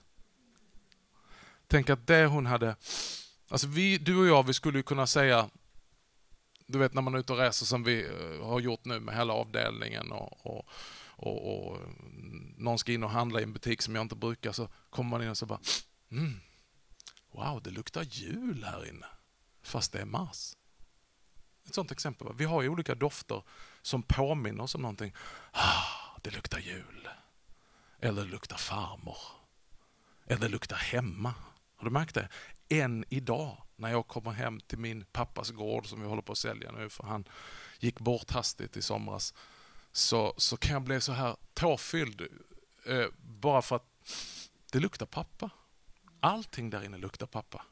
Tänk 1.68 1.90
att 1.90 2.08
det 2.08 2.26
hon 2.26 2.46
hade... 2.46 2.76
Alltså 3.48 3.68
vi, 3.68 3.98
du 3.98 4.18
och 4.18 4.28
jag, 4.28 4.48
vi 4.48 4.54
skulle 4.54 4.78
ju 4.78 4.84
kunna 4.84 5.08
säga 5.08 5.50
du 6.68 6.80
vet 6.80 6.94
när 6.94 7.02
man 7.02 7.16
är 7.16 7.20
ute 7.20 7.34
och 7.34 7.40
reser 7.40 7.66
som 7.66 7.84
vi 7.84 8.06
eh, 8.06 8.46
har 8.46 8.60
gjort 8.60 8.86
nu 8.86 9.00
med 9.00 9.16
hela 9.16 9.34
avdelningen 9.34 10.12
och, 10.12 10.46
och, 10.46 10.66
och, 11.08 11.70
och 11.70 11.78
mm, 11.78 12.54
någon 12.58 12.80
ska 12.80 12.92
in 12.92 13.04
och 13.04 13.10
handla 13.10 13.40
i 13.40 13.44
en 13.44 13.54
butik 13.54 13.82
som 13.82 13.96
jag 13.96 14.02
inte 14.02 14.16
brukar 14.16 14.52
så 14.52 14.68
kommer 14.90 15.10
man 15.10 15.24
in 15.24 15.30
och 15.30 15.38
så 15.38 15.46
bara 15.46 15.60
mm, 16.12 16.40
Wow, 17.32 17.62
det 17.64 17.70
luktar 17.70 18.04
jul 18.04 18.64
här 18.64 18.90
inne. 18.90 19.06
Fast 19.64 19.92
det 19.92 20.00
är 20.00 20.06
mars. 20.06 20.54
Ett 21.66 21.76
sånt 21.76 21.92
exempel. 21.92 22.28
Vi 22.36 22.46
har 22.46 22.62
ju 22.62 22.70
olika 22.70 22.96
dofter 22.96 23.44
som 23.82 24.04
påminner 24.04 24.64
oss 24.64 24.76
om 24.76 24.82
någonting. 24.82 25.14
Ah, 25.52 26.20
det 26.22 26.32
luktar 26.32 26.60
jul. 26.60 27.10
Eller 28.00 28.22
det 28.22 28.32
luktar 28.32 28.58
farmor. 28.58 29.18
Eller 30.26 30.42
det 30.42 30.50
luktar 30.50 30.78
hemma. 30.78 31.34
Har 31.76 31.86
du 31.86 31.92
märkt 31.92 32.16
det? 32.16 32.30
Än 32.70 33.06
idag 33.10 33.64
när 33.76 33.92
jag 33.92 34.08
kommer 34.08 34.32
hem 34.32 34.60
till 34.60 34.78
min 34.78 35.06
pappas 35.06 35.52
gård 35.52 35.88
som 35.88 36.02
vi 36.02 36.08
håller 36.08 36.22
på 36.22 36.32
att 36.32 36.38
sälja 36.38 36.72
nu 36.72 36.90
för 36.90 37.04
han 37.04 37.28
gick 37.80 38.00
bort 38.00 38.32
hastigt 38.32 38.78
i 38.78 38.82
somras. 38.82 39.34
Så, 39.92 40.34
så 40.38 40.58
kan 40.58 40.74
jag 40.74 40.82
bli 40.82 41.02
så 41.02 41.12
här 41.12 41.36
tårfylld 41.54 42.22
eh, 42.86 43.06
bara 43.18 43.62
för 43.62 43.76
att 43.76 43.88
det 44.72 44.80
luktar 44.80 45.06
pappa. 45.06 45.50
Allting 46.20 46.70
där 46.70 46.84
inne 46.84 46.98
luktar 46.98 47.26
pappa. 47.26 47.66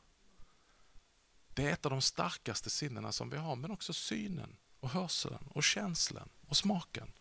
Det 1.61 1.69
är 1.69 1.73
ett 1.73 1.85
av 1.85 1.91
de 1.91 2.01
starkaste 2.01 2.69
sinnena 2.69 3.11
som 3.11 3.29
vi 3.29 3.37
har, 3.37 3.55
men 3.55 3.71
också 3.71 3.93
synen 3.93 4.55
och 4.79 4.89
hörseln 4.89 5.37
och 5.49 5.63
känslan 5.63 6.29
och 6.47 6.57
smaken. 6.57 7.11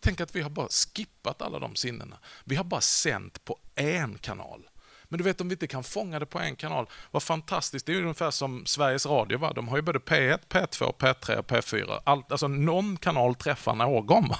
Tänk 0.00 0.20
att 0.20 0.36
vi 0.36 0.40
har 0.40 0.50
bara 0.50 0.68
skippat 0.68 1.42
alla 1.42 1.58
de 1.58 1.76
sinnena. 1.76 2.18
Vi 2.44 2.56
har 2.56 2.64
bara 2.64 2.80
sänt 2.80 3.44
på 3.44 3.58
en 3.74 4.18
kanal. 4.18 4.68
Men 5.04 5.18
du 5.18 5.24
vet 5.24 5.40
om 5.40 5.48
vi 5.48 5.52
inte 5.52 5.66
kan 5.66 5.84
fånga 5.84 6.18
det 6.18 6.26
på 6.26 6.38
en 6.38 6.56
kanal, 6.56 6.86
vad 7.10 7.22
fantastiskt. 7.22 7.86
Det 7.86 7.92
är 7.92 8.00
ungefär 8.00 8.30
som 8.30 8.66
Sveriges 8.66 9.06
Radio. 9.06 9.38
Va? 9.38 9.52
De 9.52 9.68
har 9.68 9.76
ju 9.76 9.82
både 9.82 9.98
P1, 9.98 10.38
P2, 10.48 10.96
P3 10.96 11.36
och 11.36 11.46
P4. 11.46 12.00
Allt, 12.04 12.32
alltså 12.32 12.48
någon 12.48 12.96
kanal 12.96 13.34
träffar 13.34 13.74
någon. 13.74 14.28
Va? 14.28 14.38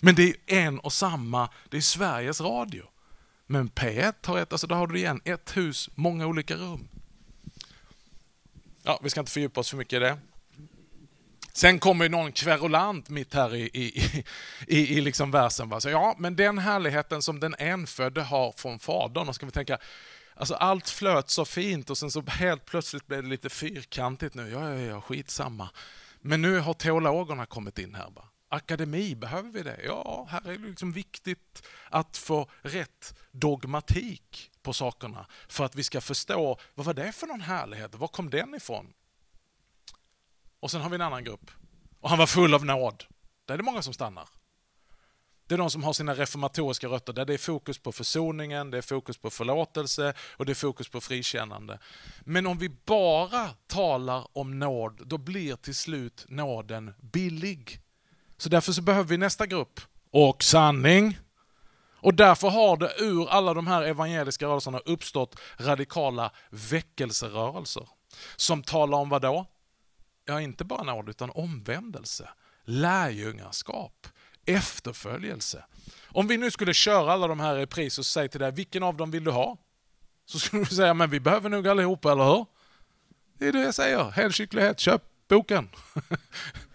Men 0.00 0.14
det 0.14 0.28
är 0.28 0.34
en 0.46 0.78
och 0.78 0.92
samma, 0.92 1.48
det 1.68 1.76
är 1.76 1.80
Sveriges 1.80 2.40
Radio. 2.40 2.84
Men 3.46 3.70
P1 3.70 4.26
har 4.26 4.38
ett, 4.38 4.52
alltså 4.52 4.66
där 4.66 4.76
har 4.76 4.86
du 4.86 4.98
igen, 4.98 5.20
ett 5.24 5.56
hus, 5.56 5.90
många 5.94 6.26
olika 6.26 6.54
rum. 6.54 6.88
Ja, 8.82 9.00
vi 9.02 9.10
ska 9.10 9.20
inte 9.20 9.32
fördjupa 9.32 9.60
oss 9.60 9.70
för 9.70 9.76
mycket 9.76 9.96
i 9.96 9.98
det. 9.98 10.18
Sen 11.52 11.78
kommer 11.78 12.04
ju 12.04 12.08
någon 12.08 12.32
kverulant 12.32 13.08
mitt 13.08 13.34
här 13.34 13.54
i, 13.54 13.60
i, 13.60 14.24
i, 14.66 14.98
i 14.98 15.00
liksom 15.00 15.30
versen. 15.30 15.68
Va? 15.68 15.80
Så, 15.80 15.90
ja, 15.90 16.14
men 16.18 16.36
den 16.36 16.58
härligheten 16.58 17.22
som 17.22 17.40
den 17.40 17.54
enfödde 17.58 18.22
har 18.22 18.52
från 18.52 18.78
Fadern, 18.78 19.28
och 19.28 19.34
ska 19.34 19.46
vi 19.46 19.52
tänka, 19.52 19.78
alltså 20.34 20.54
allt 20.54 20.88
flöt 20.88 21.30
så 21.30 21.44
fint 21.44 21.90
och 21.90 21.98
sen 21.98 22.10
så 22.10 22.22
helt 22.26 22.64
plötsligt 22.64 23.06
blev 23.06 23.22
det 23.22 23.28
lite 23.28 23.50
fyrkantigt 23.50 24.34
nu. 24.34 24.50
Ja, 24.50 24.74
ja, 24.74 24.80
ja, 24.80 25.00
skitsamma. 25.00 25.70
Men 26.20 26.42
nu 26.42 26.58
har 26.58 26.74
teologerna 26.74 27.46
kommit 27.46 27.78
in 27.78 27.94
här. 27.94 28.10
Va? 28.10 28.24
Akademi, 28.52 29.14
behöver 29.14 29.50
vi 29.50 29.62
det? 29.62 29.80
Ja, 29.84 30.26
här 30.30 30.48
är 30.48 30.58
det 30.58 30.68
liksom 30.68 30.92
viktigt 30.92 31.66
att 31.90 32.16
få 32.16 32.50
rätt 32.62 33.14
dogmatik 33.30 34.50
på 34.62 34.72
sakerna 34.72 35.26
för 35.48 35.64
att 35.64 35.74
vi 35.74 35.82
ska 35.82 36.00
förstå 36.00 36.58
vad 36.74 36.86
var 36.86 36.94
det 36.94 37.12
för 37.12 37.26
någon 37.26 37.40
härlighet? 37.40 37.94
Var 37.94 38.08
kom 38.08 38.30
den 38.30 38.54
ifrån? 38.54 38.92
Och 40.60 40.70
sen 40.70 40.80
har 40.80 40.90
vi 40.90 40.94
en 40.94 41.00
annan 41.00 41.24
grupp. 41.24 41.50
Och 42.00 42.08
han 42.08 42.18
var 42.18 42.26
full 42.26 42.54
av 42.54 42.64
nåd. 42.64 43.04
Där 43.44 43.54
är 43.54 43.58
det 43.58 43.64
många 43.64 43.82
som 43.82 43.94
stannar. 43.94 44.28
Det 45.46 45.54
är 45.54 45.58
de 45.58 45.70
som 45.70 45.84
har 45.84 45.92
sina 45.92 46.14
reformatoriska 46.14 46.88
rötter, 46.88 47.12
där 47.12 47.24
det 47.24 47.34
är 47.34 47.38
fokus 47.38 47.78
på 47.78 47.92
försoningen, 47.92 48.70
det 48.70 48.78
är 48.78 48.82
fokus 48.82 49.18
på 49.18 49.30
förlåtelse 49.30 50.14
och 50.36 50.46
det 50.46 50.52
är 50.52 50.54
fokus 50.54 50.88
på 50.88 51.00
frikännande. 51.00 51.78
Men 52.20 52.46
om 52.46 52.58
vi 52.58 52.68
bara 52.68 53.48
talar 53.66 54.26
om 54.32 54.58
nåd, 54.58 55.02
då 55.06 55.18
blir 55.18 55.56
till 55.56 55.74
slut 55.74 56.24
nåden 56.28 56.94
billig. 57.00 57.79
Så 58.40 58.48
därför 58.48 58.72
så 58.72 58.82
behöver 58.82 59.08
vi 59.08 59.16
nästa 59.16 59.46
grupp. 59.46 59.80
Och 60.10 60.42
sanning. 60.42 61.18
Och 62.02 62.14
därför 62.14 62.48
har 62.48 62.76
det 62.76 62.92
ur 62.98 63.28
alla 63.28 63.54
de 63.54 63.66
här 63.66 63.82
evangeliska 63.82 64.46
rörelserna 64.46 64.78
uppstått 64.78 65.40
radikala 65.58 66.32
väckelserörelser. 66.50 67.88
Som 68.36 68.62
talar 68.62 68.98
om 68.98 69.08
vad 69.08 69.22
då? 69.22 69.46
ja 70.30 70.40
inte 70.40 70.64
bara 70.64 70.82
nåd 70.82 71.08
utan 71.08 71.30
omvändelse, 71.30 72.28
lärjungaskap, 72.64 74.06
efterföljelse. 74.46 75.64
Om 76.06 76.26
vi 76.26 76.36
nu 76.36 76.50
skulle 76.50 76.74
köra 76.74 77.12
alla 77.12 77.28
de 77.28 77.40
här 77.40 77.58
i 77.58 77.66
pris 77.66 77.98
och 77.98 78.06
säga 78.06 78.28
till 78.28 78.40
dig, 78.40 78.52
vilken 78.52 78.82
av 78.82 78.96
dem 78.96 79.10
vill 79.10 79.24
du 79.24 79.30
ha? 79.30 79.56
Så 80.26 80.38
skulle 80.38 80.64
du 80.64 80.74
säga, 80.74 80.94
men 80.94 81.10
vi 81.10 81.20
behöver 81.20 81.48
nog 81.48 81.68
allihopa, 81.68 82.12
eller 82.12 82.24
hur? 82.24 82.46
Det 83.38 83.48
är 83.48 83.52
det 83.52 83.60
jag 83.60 83.74
säger, 83.74 84.10
helkycklighet, 84.10 84.80
köp 84.80 85.02
boken. 85.28 85.68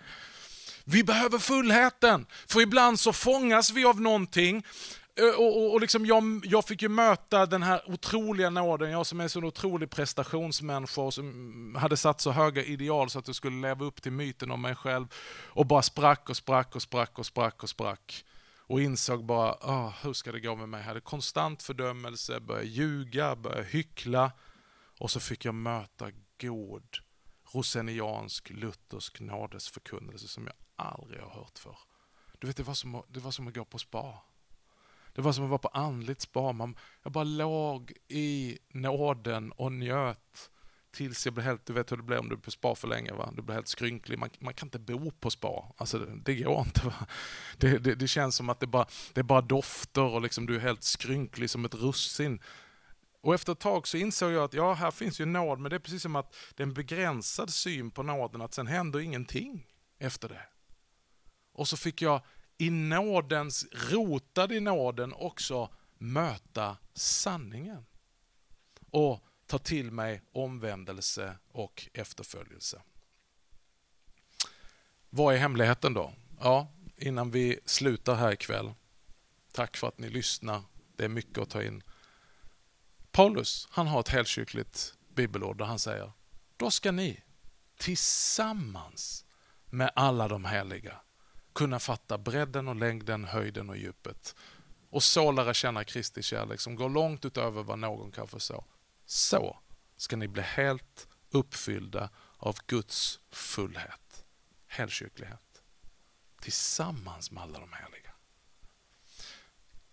vi 0.86 1.03
behöver 1.03 1.38
fullheten, 1.38 2.25
för 2.47 2.61
ibland 2.61 2.99
så 2.99 3.13
fångas 3.13 3.71
vi 3.71 3.86
av 3.86 4.01
någonting 4.01 4.63
eh, 5.19 5.39
och, 5.39 5.57
och, 5.57 5.73
och 5.73 5.81
liksom 5.81 6.05
jag, 6.05 6.41
jag, 6.45 6.65
fick 6.65 6.81
ju 6.81 6.89
möta 6.89 7.45
den 7.45 7.63
här 7.63 7.81
otroliga 7.91 8.49
nåden, 8.49 8.91
jag 8.91 9.05
som 9.05 9.19
är 9.19 9.23
en 9.23 9.29
sån 9.29 9.43
otrolig 9.43 9.89
prestationsmänniska 9.89 11.01
och 11.01 11.13
som 11.13 11.75
hade 11.79 11.97
satt 11.97 12.21
så 12.21 12.31
höga 12.31 12.63
ideal 12.63 13.09
så 13.09 13.19
att 13.19 13.27
jag 13.27 13.36
skulle 13.36 13.67
leva 13.67 13.86
upp 13.86 14.01
till 14.01 14.11
myten 14.11 14.51
om 14.51 14.61
mig 14.61 14.75
själv 14.75 15.07
och 15.45 15.65
bara 15.65 15.81
sprack 15.81 16.29
och 16.29 16.38
sprack 16.38 16.75
och 16.75 16.81
sprack 16.81 17.19
och 17.19 17.25
sprack 17.25 17.63
och 17.63 17.69
sprack. 17.69 18.25
Och 18.67 18.81
insåg 18.81 19.25
bara, 19.25 19.51
oh, 19.51 19.93
hur 20.03 20.13
ska 20.13 20.31
det 20.31 20.39
gå 20.39 20.55
med 20.55 20.69
mig? 20.69 20.79
Jag 20.79 20.88
hade 20.88 21.01
konstant 21.01 21.63
fördömelse, 21.63 22.39
började 22.39 22.67
ljuga, 22.67 23.36
började 23.36 23.63
hyckla 23.63 24.31
och 24.99 25.11
så 25.11 25.19
fick 25.19 25.45
jag 25.45 25.55
möta 25.55 26.11
god 26.41 26.97
roseniansk 27.53 28.49
luthersk 28.49 29.19
nådesförkunnelse 29.19 30.27
som 30.27 30.45
jag 30.45 30.64
aldrig 30.76 31.21
har 31.21 31.30
hört 31.30 31.59
för. 31.59 31.78
Du 32.39 32.47
vet, 32.47 32.57
det 32.57 32.63
var 32.63 32.73
som, 32.73 33.03
det 33.07 33.19
var 33.19 33.32
som 33.32 33.47
att 33.47 33.53
gå 33.53 33.65
på 33.65 33.80
spa. 33.80 34.21
Det 35.13 35.21
var 35.21 35.34
som 35.34 35.43
att 35.43 35.49
vara 35.49 35.59
på 35.59 35.67
andligt 35.67 36.21
spa. 36.21 36.51
Man, 36.51 36.78
jag 37.03 37.11
bara 37.11 37.23
låg 37.23 37.93
i 38.07 38.57
nåden 38.69 39.51
och 39.51 39.71
njöt 39.71 40.49
tills 40.95 41.26
jag 41.26 41.34
blev 41.34 41.45
helt, 41.45 41.65
du 41.65 41.73
vet 41.73 41.91
hur 41.91 41.97
det 41.97 42.03
blir 42.03 42.17
om 42.17 42.30
du 42.30 42.36
är 42.36 42.39
på 42.39 42.51
spa 42.51 42.76
för 42.76 42.88
länge, 42.88 43.13
va? 43.13 43.34
du 43.36 43.41
blir 43.41 43.55
helt 43.55 43.67
skrynklig. 43.67 44.19
Man, 44.19 44.30
man 44.39 44.53
kan 44.53 44.67
inte 44.67 44.80
bo 44.80 45.11
på 45.11 45.30
spa, 45.30 45.73
alltså 45.78 45.99
det, 45.99 46.21
det 46.26 46.36
går 46.36 46.59
inte. 46.59 46.86
Va? 46.86 46.93
Det, 47.57 47.78
det, 47.78 47.95
det, 47.95 48.07
känns 48.07 48.36
som 48.36 48.49
att 48.49 48.59
det 48.59 48.67
bara, 48.67 48.86
det 49.13 49.21
är 49.21 49.23
bara 49.23 49.41
dofter 49.41 50.03
och 50.03 50.21
liksom 50.21 50.45
du 50.45 50.55
är 50.55 50.59
helt 50.59 50.84
skrynklig 50.84 51.49
som 51.49 51.65
ett 51.65 51.76
russin. 51.76 52.39
Och 53.21 53.34
efter 53.34 53.51
ett 53.51 53.59
tag 53.59 53.88
så 53.88 53.97
insåg 53.97 54.32
jag 54.32 54.43
att 54.43 54.53
ja, 54.53 54.73
här 54.73 54.91
finns 54.91 55.19
ju 55.19 55.26
nåd, 55.26 55.59
men 55.59 55.69
det 55.69 55.76
är 55.76 55.80
precis 55.80 56.01
som 56.01 56.15
att 56.15 56.36
det 56.55 56.63
är 56.63 56.67
en 56.67 56.73
begränsad 56.73 57.49
syn 57.49 57.91
på 57.91 58.03
nåden, 58.03 58.41
att 58.41 58.53
sen 58.53 58.67
händer 58.67 58.99
ingenting 58.99 59.67
efter 59.99 60.30
det. 60.30 60.41
Och 61.56 61.68
så 61.68 61.78
fick 61.78 62.01
jag 62.01 62.22
i 62.58 62.70
nådens, 62.70 63.66
rotad 63.72 64.51
i 64.51 64.60
nåden 64.60 65.14
också 65.14 65.74
möta 65.97 66.78
sanningen. 66.93 67.86
Och 68.91 69.26
ta 69.47 69.58
till 69.58 69.91
mig 69.91 70.22
omvändelse 70.32 71.38
och 71.47 71.89
efterföljelse. 71.93 72.82
Vad 75.10 75.36
är 75.36 75.38
hemligheten 75.38 75.93
då? 75.93 76.14
Ja, 76.39 76.72
innan 76.97 77.32
vi 77.32 77.60
slutar 77.66 78.16
här 78.16 78.32
ikväll. 78.32 78.74
Tack 79.51 79.78
för 79.78 79.88
att 79.88 79.99
ni 79.99 80.10
lyssnar. 80.10 80.64
Det 80.95 81.06
är 81.06 81.10
mycket 81.10 81.38
att 81.38 81.49
ta 81.49 81.64
in. 81.64 81.84
Paulus, 83.12 83.68
han 83.72 83.88
har 83.88 83.99
ett 83.99 84.10
helkyrkligt 84.10 84.93
bibelord 85.10 85.58
där 85.58 85.66
han 85.66 85.80
säger 85.80 86.12
Då 86.58 86.72
ska 86.72 86.91
ni 86.91 87.24
tillsammans 87.78 89.26
med 89.66 89.91
alla 89.95 90.28
de 90.28 90.45
heliga 90.45 91.01
kunna 91.56 91.80
fatta 91.80 92.18
bredden 92.18 92.68
och 92.68 92.76
längden, 92.76 93.26
höjden 93.26 93.70
och 93.70 93.78
djupet. 93.78 94.36
Och 94.89 95.03
så 95.03 95.32
lära 95.32 95.53
känna 95.53 95.84
Kristi 95.84 96.24
kärlek 96.24 96.60
som 96.60 96.76
går 96.76 96.89
långt 96.89 97.26
utöver 97.26 97.64
vad 97.64 97.80
någon 97.80 98.12
kan 98.12 98.28
förstå. 98.28 98.66
Så 99.06 99.60
ska 99.97 100.16
ni 100.16 100.28
bli 100.28 100.41
helt 100.41 101.08
uppfyllda 101.30 102.10
av 102.38 102.58
Guds 102.68 103.20
fullhet, 103.32 104.26
helkyrklighet, 104.68 105.64
tillsammans 106.41 107.32
med 107.32 107.43
alla 107.43 107.60
de 107.60 107.74
heliga. 107.74 108.12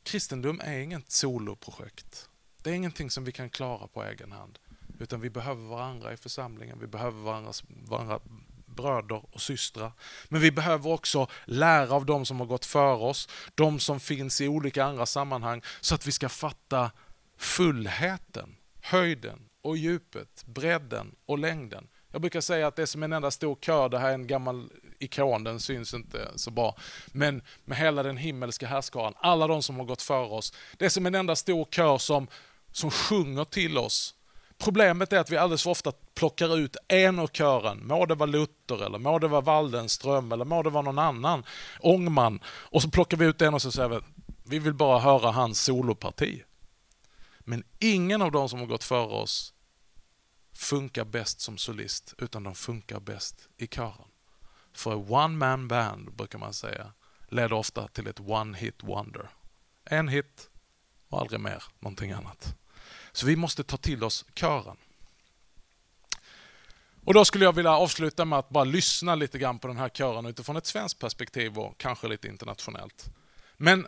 Kristendom 0.02 0.60
är 0.60 0.78
inget 0.78 1.10
soloprojekt. 1.10 2.28
Det 2.62 2.70
är 2.70 2.74
ingenting 2.74 3.10
som 3.10 3.24
vi 3.24 3.32
kan 3.32 3.50
klara 3.50 3.88
på 3.88 4.04
egen 4.04 4.32
hand. 4.32 4.58
Utan 4.98 5.20
vi 5.20 5.30
behöver 5.30 5.68
varandra 5.68 6.12
i 6.12 6.16
församlingen, 6.16 6.78
vi 6.80 6.86
behöver 6.86 7.20
varandra, 7.20 7.52
varandra 7.68 8.20
bröder 8.76 9.22
och 9.30 9.40
systrar. 9.40 9.92
Men 10.28 10.40
vi 10.40 10.50
behöver 10.50 10.90
också 10.90 11.26
lära 11.44 11.94
av 11.94 12.06
de 12.06 12.26
som 12.26 12.40
har 12.40 12.46
gått 12.46 12.66
före 12.66 12.96
oss, 12.96 13.28
de 13.54 13.80
som 13.80 14.00
finns 14.00 14.40
i 14.40 14.48
olika 14.48 14.84
andra 14.84 15.06
sammanhang, 15.06 15.62
så 15.80 15.94
att 15.94 16.06
vi 16.06 16.12
ska 16.12 16.28
fatta 16.28 16.90
fullheten, 17.36 18.56
höjden 18.80 19.38
och 19.62 19.76
djupet, 19.76 20.44
bredden 20.46 21.14
och 21.26 21.38
längden. 21.38 21.88
Jag 22.12 22.20
brukar 22.20 22.40
säga 22.40 22.66
att 22.66 22.76
det 22.76 22.82
är 22.82 22.86
som 22.86 23.02
en 23.02 23.12
enda 23.12 23.30
stor 23.30 23.56
kör, 23.60 23.88
det 23.88 23.98
här 23.98 24.08
är 24.08 24.14
en 24.14 24.26
gammal 24.26 24.70
ikon, 24.98 25.44
den 25.44 25.60
syns 25.60 25.94
inte 25.94 26.28
så 26.36 26.50
bra. 26.50 26.76
Men 27.06 27.42
med 27.64 27.78
hela 27.78 28.02
den 28.02 28.16
himmelska 28.16 28.66
härskaran, 28.66 29.14
alla 29.16 29.46
de 29.46 29.62
som 29.62 29.76
har 29.76 29.84
gått 29.84 30.02
före 30.02 30.26
oss. 30.26 30.52
Det 30.78 30.84
är 30.84 30.88
som 30.88 31.06
en 31.06 31.14
enda 31.14 31.36
stor 31.36 31.64
kör 31.70 31.98
som, 31.98 32.28
som 32.72 32.90
sjunger 32.90 33.44
till 33.44 33.78
oss 33.78 34.14
Problemet 34.64 35.12
är 35.12 35.18
att 35.18 35.30
vi 35.30 35.36
alldeles 35.36 35.62
för 35.62 35.70
ofta 35.70 35.92
plockar 36.14 36.56
ut 36.56 36.76
en 36.88 37.18
ur 37.18 37.26
kören, 37.26 37.86
må 37.86 38.06
det 38.06 38.14
vara 38.14 38.30
Luther 38.30 38.84
eller 38.86 38.98
må 38.98 39.18
det 39.18 39.28
vara 39.28 39.40
Waldenström 39.40 40.32
eller 40.32 40.44
må 40.44 40.62
det 40.62 40.70
vara 40.70 40.82
någon 40.82 40.98
annan, 40.98 41.44
Ångman, 41.80 42.40
och 42.46 42.82
så 42.82 42.90
plockar 42.90 43.16
vi 43.16 43.26
ut 43.26 43.42
en 43.42 43.54
och 43.54 43.62
så 43.62 43.72
säger 43.72 43.88
vi 43.88 44.00
vi 44.44 44.58
vill 44.58 44.74
bara 44.74 44.98
höra 44.98 45.30
hans 45.30 45.62
soloparti. 45.62 46.42
Men 47.38 47.64
ingen 47.78 48.22
av 48.22 48.32
de 48.32 48.48
som 48.48 48.58
har 48.58 48.66
gått 48.66 48.84
före 48.84 49.06
oss 49.06 49.54
funkar 50.52 51.04
bäst 51.04 51.40
som 51.40 51.58
solist, 51.58 52.14
utan 52.18 52.42
de 52.42 52.54
funkar 52.54 53.00
bäst 53.00 53.48
i 53.56 53.66
kören. 53.66 54.08
För 54.72 54.92
ett 54.92 55.10
one 55.10 55.36
man 55.36 55.68
band, 55.68 56.14
brukar 56.14 56.38
man 56.38 56.54
säga, 56.54 56.92
leder 57.28 57.52
ofta 57.52 57.88
till 57.88 58.06
ett 58.06 58.20
one 58.20 58.58
hit 58.58 58.82
wonder. 58.82 59.30
En 59.84 60.08
hit 60.08 60.50
och 61.08 61.20
aldrig 61.20 61.40
mer 61.40 61.62
någonting 61.78 62.12
annat. 62.12 62.56
Så 63.12 63.26
vi 63.26 63.36
måste 63.36 63.64
ta 63.64 63.76
till 63.76 64.04
oss 64.04 64.24
kören. 64.34 64.76
Och 67.04 67.14
Då 67.14 67.24
skulle 67.24 67.44
jag 67.44 67.52
vilja 67.52 67.70
avsluta 67.70 68.24
med 68.24 68.38
att 68.38 68.48
bara 68.48 68.64
lyssna 68.64 69.14
lite 69.14 69.38
grann 69.38 69.58
på 69.58 69.68
den 69.68 69.76
här 69.76 69.88
kören 69.88 70.26
utifrån 70.26 70.56
ett 70.56 70.66
svenskt 70.66 70.98
perspektiv 70.98 71.58
och 71.58 71.78
kanske 71.78 72.08
lite 72.08 72.28
internationellt. 72.28 73.10
Men 73.56 73.86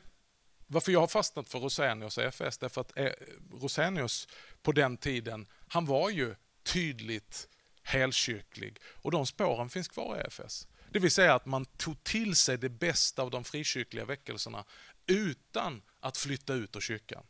varför 0.66 0.92
jag 0.92 1.00
har 1.00 1.06
fastnat 1.06 1.48
för 1.48 1.58
Rosenius 1.58 2.18
och 2.18 2.24
EFS, 2.24 2.58
därför 2.58 2.80
att 2.80 2.98
eh, 2.98 3.10
Rosenius 3.52 4.28
på 4.62 4.72
den 4.72 4.96
tiden, 4.96 5.46
han 5.68 5.86
var 5.86 6.10
ju 6.10 6.34
tydligt 6.62 7.48
helkyrklig 7.82 8.78
och 8.86 9.10
de 9.10 9.26
spåren 9.26 9.68
finns 9.68 9.88
kvar 9.88 10.16
i 10.16 10.20
EFS. 10.20 10.68
Det 10.90 10.98
vill 10.98 11.10
säga 11.10 11.34
att 11.34 11.46
man 11.46 11.64
tog 11.64 12.04
till 12.04 12.36
sig 12.36 12.58
det 12.58 12.68
bästa 12.68 13.22
av 13.22 13.30
de 13.30 13.44
frikyrkliga 13.44 14.04
väckelserna 14.04 14.64
utan 15.06 15.82
att 16.00 16.16
flytta 16.16 16.54
ut 16.54 16.76
ur 16.76 16.80
kyrkan. 16.80 17.24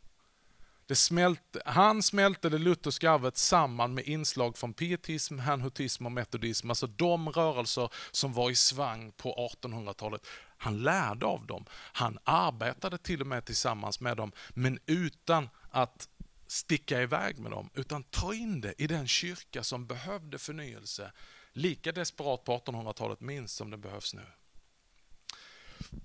Det 0.87 0.95
smälte, 0.95 1.61
han 1.65 2.03
smälte 2.03 2.49
det 2.49 2.57
lutherska 2.57 3.11
arvet 3.11 3.37
samman 3.37 3.93
med 3.93 4.03
inslag 4.07 4.57
från 4.57 4.73
pietism, 4.73 5.39
hanhutism 5.39 6.05
och 6.05 6.11
metodism, 6.11 6.69
alltså 6.69 6.87
de 6.87 7.29
rörelser 7.29 7.89
som 8.11 8.33
var 8.33 8.51
i 8.51 8.55
svang 8.55 9.11
på 9.11 9.49
1800-talet. 9.61 10.27
Han 10.57 10.83
lärde 10.83 11.25
av 11.25 11.45
dem, 11.45 11.65
han 11.71 12.17
arbetade 12.23 12.97
till 12.97 13.21
och 13.21 13.27
med 13.27 13.45
tillsammans 13.45 13.99
med 13.99 14.17
dem, 14.17 14.31
men 14.49 14.79
utan 14.85 15.49
att 15.71 16.09
sticka 16.47 17.01
iväg 17.01 17.39
med 17.39 17.51
dem, 17.51 17.69
utan 17.73 18.03
ta 18.03 18.33
in 18.33 18.61
det 18.61 18.73
i 18.77 18.87
den 18.87 19.07
kyrka 19.07 19.63
som 19.63 19.87
behövde 19.87 20.37
förnyelse, 20.37 21.11
lika 21.53 21.91
desperat 21.91 22.43
på 22.43 22.57
1800-talet 22.57 23.21
minst 23.21 23.55
som 23.55 23.71
det 23.71 23.77
behövs 23.77 24.13
nu. 24.13 24.25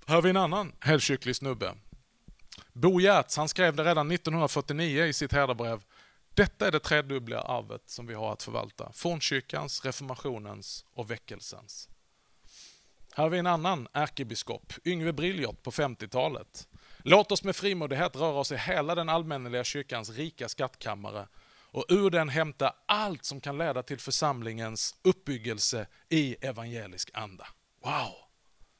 Här 0.05 0.15
har 0.15 0.21
vi 0.21 0.29
en 0.29 0.37
annan 0.37 0.73
helkyrklig 0.79 1.35
snubbe 1.35 1.75
Bo 2.73 2.99
Giertz, 2.99 3.37
han 3.37 3.49
skrev 3.49 3.75
det 3.75 3.83
redan 3.83 4.11
1949 4.11 5.05
i 5.05 5.13
sitt 5.13 5.33
herdebrev, 5.33 5.83
Detta 6.33 6.67
är 6.67 6.71
det 6.71 6.79
tredubbla 6.79 7.41
arvet 7.41 7.89
som 7.89 8.07
vi 8.07 8.13
har 8.13 8.33
att 8.33 8.43
förvalta. 8.43 8.91
Fornkyrkans, 8.93 9.85
reformationens 9.85 10.85
och 10.93 11.11
väckelsens. 11.11 11.89
Här 13.13 13.23
har 13.23 13.29
vi 13.29 13.37
en 13.37 13.47
annan 13.47 13.87
ärkebiskop, 13.93 14.73
Yngve 14.85 15.13
Briljot 15.13 15.63
på 15.63 15.71
50-talet. 15.71 16.67
Låt 16.97 17.31
oss 17.31 17.43
med 17.43 17.55
frimodighet 17.55 18.15
röra 18.15 18.39
oss 18.39 18.51
i 18.51 18.57
hela 18.57 18.95
den 18.95 19.09
allmänneliga 19.09 19.63
kyrkans 19.63 20.09
rika 20.09 20.49
skattkammare 20.49 21.27
och 21.71 21.85
ur 21.89 22.09
den 22.09 22.29
hämta 22.29 22.75
allt 22.85 23.25
som 23.25 23.41
kan 23.41 23.57
leda 23.57 23.83
till 23.83 23.99
församlingens 23.99 24.95
uppbyggelse 25.01 25.87
i 26.09 26.35
evangelisk 26.41 27.09
anda. 27.13 27.47
Wow! 27.83 28.13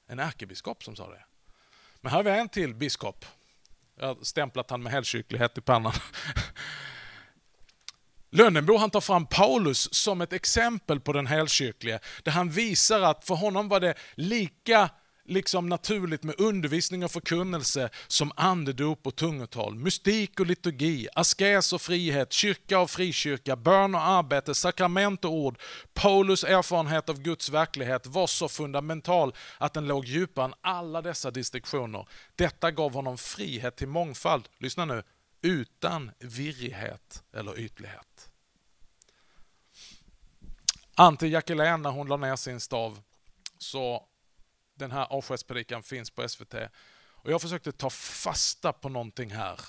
En 0.07 0.19
ärkebiskop 0.19 0.84
som 0.84 0.95
sa 0.95 1.09
det. 1.09 1.25
Men 2.01 2.11
här 2.11 2.17
har 2.17 2.23
vi 2.23 2.32
en 2.32 2.49
till 2.49 2.75
biskop 2.75 3.25
stämplat 4.22 4.70
han 4.70 4.84
med 4.84 4.91
helkyrklighet 4.91 5.58
i 5.58 5.62
pannan. 5.62 5.93
Lönnebo 8.32 8.78
han 8.78 8.89
tar 8.89 9.02
fram 9.02 9.26
Paulus 9.26 9.93
som 9.93 10.22
ett 10.22 10.34
exempel 10.34 10.99
på 10.99 11.14
den 11.14 11.28
helkyrklige. 11.28 11.99
där 12.24 12.32
han 12.32 12.49
visar 12.49 13.02
att 13.02 13.26
för 13.26 13.36
honom 13.36 13.70
var 13.70 13.80
det 13.80 13.93
lika 14.16 14.89
liksom 15.32 15.69
naturligt 15.69 16.23
med 16.23 16.36
undervisning 16.38 17.03
och 17.03 17.11
förkunnelse 17.11 17.89
som 18.07 18.32
andedop 18.36 19.07
och 19.07 19.15
tungotal, 19.15 19.75
mystik 19.75 20.39
och 20.39 20.45
liturgi, 20.45 21.07
askes 21.15 21.73
och 21.73 21.82
frihet, 21.82 22.34
kyrka 22.34 22.79
och 22.79 22.89
frikyrka, 22.89 23.55
bön 23.55 23.95
och 23.95 24.01
arbete, 24.01 24.55
sakrament 24.55 25.25
och 25.25 25.34
ord. 25.34 25.59
Paulus 25.93 26.43
erfarenhet 26.43 27.09
av 27.09 27.21
Guds 27.21 27.49
verklighet 27.49 28.07
var 28.07 28.27
så 28.27 28.47
fundamental 28.47 29.36
att 29.57 29.73
den 29.73 29.88
låg 29.88 30.05
djupare 30.05 30.45
än 30.45 30.53
alla 30.61 31.01
dessa 31.01 31.32
distinktioner. 31.32 32.07
Detta 32.36 32.71
gav 32.71 32.93
honom 32.93 33.17
frihet 33.17 33.75
till 33.75 33.88
mångfald, 33.88 34.49
lyssna 34.59 34.86
nu, 34.86 35.03
utan 35.41 36.11
virrighet 36.19 37.23
eller 37.34 37.59
ytlighet. 37.59 38.29
Antti 40.95 41.27
Jackelén, 41.27 41.82
när 41.82 41.89
hon 41.89 42.07
la 42.07 42.17
ner 42.17 42.36
sin 42.36 42.59
stav, 42.59 42.99
så 43.57 44.07
den 44.82 44.91
här 44.91 45.05
avskedspredikan 45.05 45.84
finns 45.84 46.09
på 46.09 46.29
SVT. 46.29 46.55
Och 46.93 47.32
jag 47.32 47.41
försökte 47.41 47.71
ta 47.71 47.89
fasta 47.89 48.73
på 48.73 48.89
någonting 48.89 49.32
här 49.32 49.59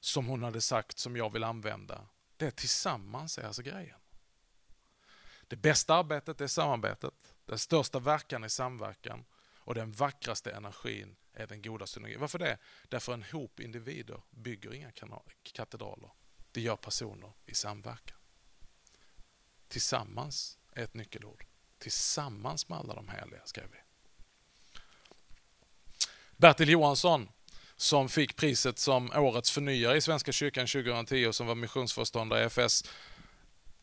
som 0.00 0.26
hon 0.26 0.42
hade 0.42 0.60
sagt 0.60 0.98
som 0.98 1.16
jag 1.16 1.32
vill 1.32 1.44
använda. 1.44 2.06
Det 2.36 2.46
är 2.46 2.50
tillsammans 2.50 3.38
är 3.38 3.44
alltså 3.44 3.62
grejen. 3.62 3.98
Det 5.48 5.56
bästa 5.56 5.94
arbetet 5.94 6.40
är 6.40 6.46
samarbetet. 6.46 7.34
Den 7.44 7.58
största 7.58 7.98
verkan 7.98 8.44
är 8.44 8.48
samverkan. 8.48 9.24
Och 9.64 9.74
den 9.74 9.92
vackraste 9.92 10.52
energin 10.52 11.16
är 11.32 11.46
den 11.46 11.62
goda 11.62 11.86
synergin. 11.86 12.20
Varför 12.20 12.38
det? 12.38 12.58
Därför 12.88 13.14
en 13.14 13.22
hop 13.22 13.60
individer 13.60 14.22
bygger 14.30 14.74
inga 14.74 14.92
katedraler. 15.42 16.10
Det 16.52 16.60
gör 16.60 16.76
personer 16.76 17.32
i 17.46 17.54
samverkan. 17.54 18.18
Tillsammans 19.68 20.58
är 20.72 20.84
ett 20.84 20.94
nyckelord. 20.94 21.46
Tillsammans 21.78 22.68
med 22.68 22.78
alla 22.78 22.94
de 22.94 23.08
heliga, 23.08 23.40
skrev 23.44 23.70
vi. 23.70 23.78
Bertil 26.42 26.68
Johansson 26.68 27.28
som 27.76 28.08
fick 28.08 28.36
priset 28.36 28.78
som 28.78 29.10
årets 29.10 29.50
förnyare 29.50 29.96
i 29.96 30.00
Svenska 30.00 30.32
kyrkan 30.32 30.66
2010 30.66 31.26
och 31.26 31.34
som 31.34 31.46
var 31.46 31.54
missionsföreståndare 31.54 32.42
i 32.42 32.44
FS. 32.44 32.84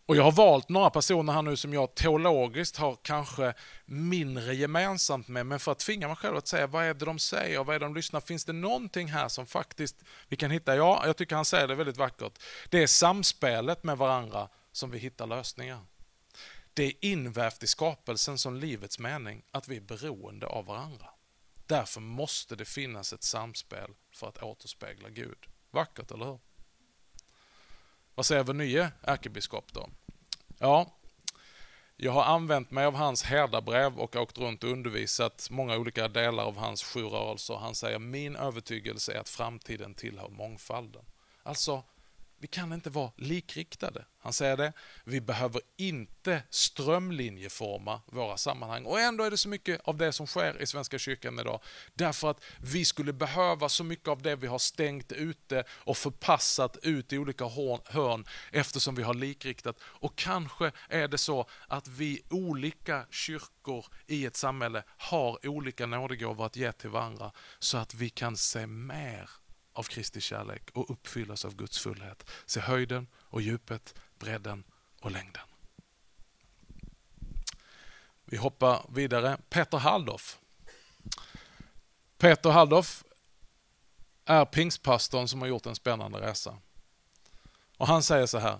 Och 0.05 0.15
jag 0.15 0.23
har 0.23 0.31
valt 0.31 0.69
några 0.69 0.89
personer 0.89 1.33
här 1.33 1.41
nu 1.41 1.57
som 1.57 1.73
jag 1.73 1.95
teologiskt 1.95 2.77
har 2.77 2.97
kanske 3.01 3.53
mindre 3.85 4.55
gemensamt 4.55 5.27
med, 5.27 5.45
men 5.45 5.59
för 5.59 5.71
att 5.71 5.79
tvinga 5.79 6.07
mig 6.07 6.15
själv 6.15 6.37
att 6.37 6.47
säga 6.47 6.67
vad 6.67 6.83
är 6.83 6.93
det 6.93 7.05
de 7.05 7.19
säger, 7.19 7.63
vad 7.63 7.75
är 7.75 7.79
det 7.79 7.85
de 7.85 7.95
lyssnar, 7.95 8.21
finns 8.21 8.45
det 8.45 8.53
någonting 8.53 9.07
här 9.07 9.27
som 9.27 9.45
faktiskt 9.45 9.95
vi 10.27 10.35
kan 10.37 10.51
hitta? 10.51 10.75
Ja, 10.75 11.03
jag 11.05 11.17
tycker 11.17 11.35
han 11.35 11.45
säger 11.45 11.67
det 11.67 11.75
väldigt 11.75 11.97
vackert. 11.97 12.39
Det 12.69 12.83
är 12.83 12.87
samspelet 12.87 13.83
med 13.83 13.97
varandra 13.97 14.49
som 14.71 14.91
vi 14.91 14.97
hittar 14.97 15.27
lösningar. 15.27 15.79
Det 16.73 16.83
är 16.83 16.93
invävt 17.01 17.63
i 17.63 17.67
skapelsen 17.67 18.37
som 18.37 18.55
livets 18.55 18.99
mening, 18.99 19.41
att 19.51 19.67
vi 19.67 19.77
är 19.77 19.81
beroende 19.81 20.47
av 20.47 20.65
varandra. 20.65 21.05
Därför 21.69 22.01
måste 22.01 22.55
det 22.55 22.65
finnas 22.65 23.13
ett 23.13 23.23
samspel 23.23 23.91
för 24.11 24.27
att 24.27 24.43
återspegla 24.43 25.09
Gud. 25.09 25.37
Vackert, 25.71 26.11
eller 26.11 26.25
hur? 26.25 26.39
Vad 28.15 28.25
säger 28.25 28.43
vår 28.43 28.53
nye 28.53 28.91
ärkebiskop 29.01 29.73
då? 29.73 29.89
Ja, 30.59 30.97
jag 31.95 32.11
har 32.11 32.23
använt 32.23 32.71
mig 32.71 32.85
av 32.85 32.95
hans 32.95 33.23
herdabrev 33.23 33.99
och 33.99 34.15
åkt 34.15 34.37
runt 34.37 34.63
och 34.63 34.69
undervisat 34.69 35.47
många 35.51 35.77
olika 35.77 36.07
delar 36.07 36.43
av 36.43 36.57
hans 36.57 36.83
sju 36.83 37.03
rörelser. 37.03 37.55
Han 37.55 37.75
säger 37.75 37.99
min 37.99 38.35
övertygelse 38.35 39.13
är 39.13 39.19
att 39.19 39.29
framtiden 39.29 39.93
tillhör 39.93 40.29
mångfalden. 40.29 41.05
Alltså, 41.43 41.83
vi 42.39 42.47
kan 42.47 42.73
inte 42.73 42.89
vara 42.89 43.11
likriktade. 43.17 44.05
Han 44.21 44.33
säger 44.33 44.57
det. 44.57 44.73
Vi 45.03 45.21
behöver 45.21 45.61
inte 45.77 46.43
strömlinjeforma 46.49 48.01
våra 48.05 48.37
sammanhang. 48.37 48.85
Och 48.85 48.99
ändå 48.99 49.23
är 49.23 49.31
det 49.31 49.37
så 49.37 49.49
mycket 49.49 49.81
av 49.83 49.97
det 49.97 50.11
som 50.11 50.27
sker 50.27 50.61
i 50.61 50.67
Svenska 50.67 50.99
kyrkan 50.99 51.39
idag. 51.39 51.61
Därför 51.93 52.31
att 52.31 52.43
vi 52.57 52.85
skulle 52.85 53.13
behöva 53.13 53.69
så 53.69 53.83
mycket 53.83 54.07
av 54.07 54.21
det 54.21 54.35
vi 54.35 54.47
har 54.47 54.59
stängt 54.59 55.11
ute 55.11 55.63
och 55.69 55.97
förpassat 55.97 56.77
ut 56.77 57.13
i 57.13 57.17
olika 57.17 57.45
hörn 57.85 58.25
eftersom 58.51 58.95
vi 58.95 59.03
har 59.03 59.13
likriktat. 59.13 59.79
Och 59.81 60.15
kanske 60.15 60.71
är 60.89 61.07
det 61.07 61.17
så 61.17 61.49
att 61.67 61.87
vi 61.87 62.21
olika 62.29 63.05
kyrkor 63.09 63.85
i 64.07 64.25
ett 64.25 64.35
samhälle 64.35 64.83
har 64.97 65.47
olika 65.47 65.85
nådegåvor 65.85 66.45
att 66.45 66.55
ge 66.55 66.71
till 66.71 66.89
varandra 66.89 67.31
så 67.59 67.77
att 67.77 67.93
vi 67.93 68.09
kan 68.09 68.37
se 68.37 68.67
mer 68.67 69.29
av 69.73 69.83
Kristi 69.83 70.21
kärlek 70.21 70.69
och 70.73 70.91
uppfyllas 70.91 71.45
av 71.45 71.55
Guds 71.55 71.79
fullhet. 71.79 72.29
Se 72.45 72.59
höjden 72.59 73.07
och 73.15 73.41
djupet, 73.41 73.95
bredden 74.19 74.63
och 75.01 75.11
längden. 75.11 75.43
Vi 78.25 78.37
hoppar 78.37 78.85
vidare. 78.89 79.37
Peter 79.49 79.77
Halldorf. 79.77 80.39
Peter 82.17 82.49
Halldorf 82.49 83.03
är 84.25 84.45
pingstpastorn 84.45 85.27
som 85.27 85.41
har 85.41 85.47
gjort 85.47 85.65
en 85.65 85.75
spännande 85.75 86.21
resa. 86.21 86.57
Och 87.77 87.87
Han 87.87 88.03
säger 88.03 88.25
så 88.25 88.37
här. 88.37 88.59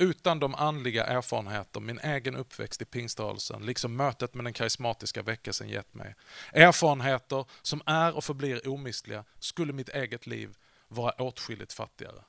Utan 0.00 0.40
de 0.40 0.54
andliga 0.54 1.04
erfarenheter 1.04 1.80
min 1.80 1.98
egen 1.98 2.36
uppväxt 2.36 2.82
i 2.82 2.84
pingströrelsen, 2.84 3.66
liksom 3.66 3.96
mötet 3.96 4.34
med 4.34 4.44
den 4.44 4.52
karismatiska 4.52 5.22
väckelsen 5.22 5.68
gett 5.68 5.94
mig, 5.94 6.14
erfarenheter 6.52 7.44
som 7.62 7.82
är 7.86 8.16
och 8.16 8.24
förblir 8.24 8.68
omistliga, 8.68 9.24
skulle 9.38 9.72
mitt 9.72 9.88
eget 9.88 10.26
liv 10.26 10.56
vara 10.88 11.22
åtskilligt 11.22 11.72
fattigare. 11.72 12.24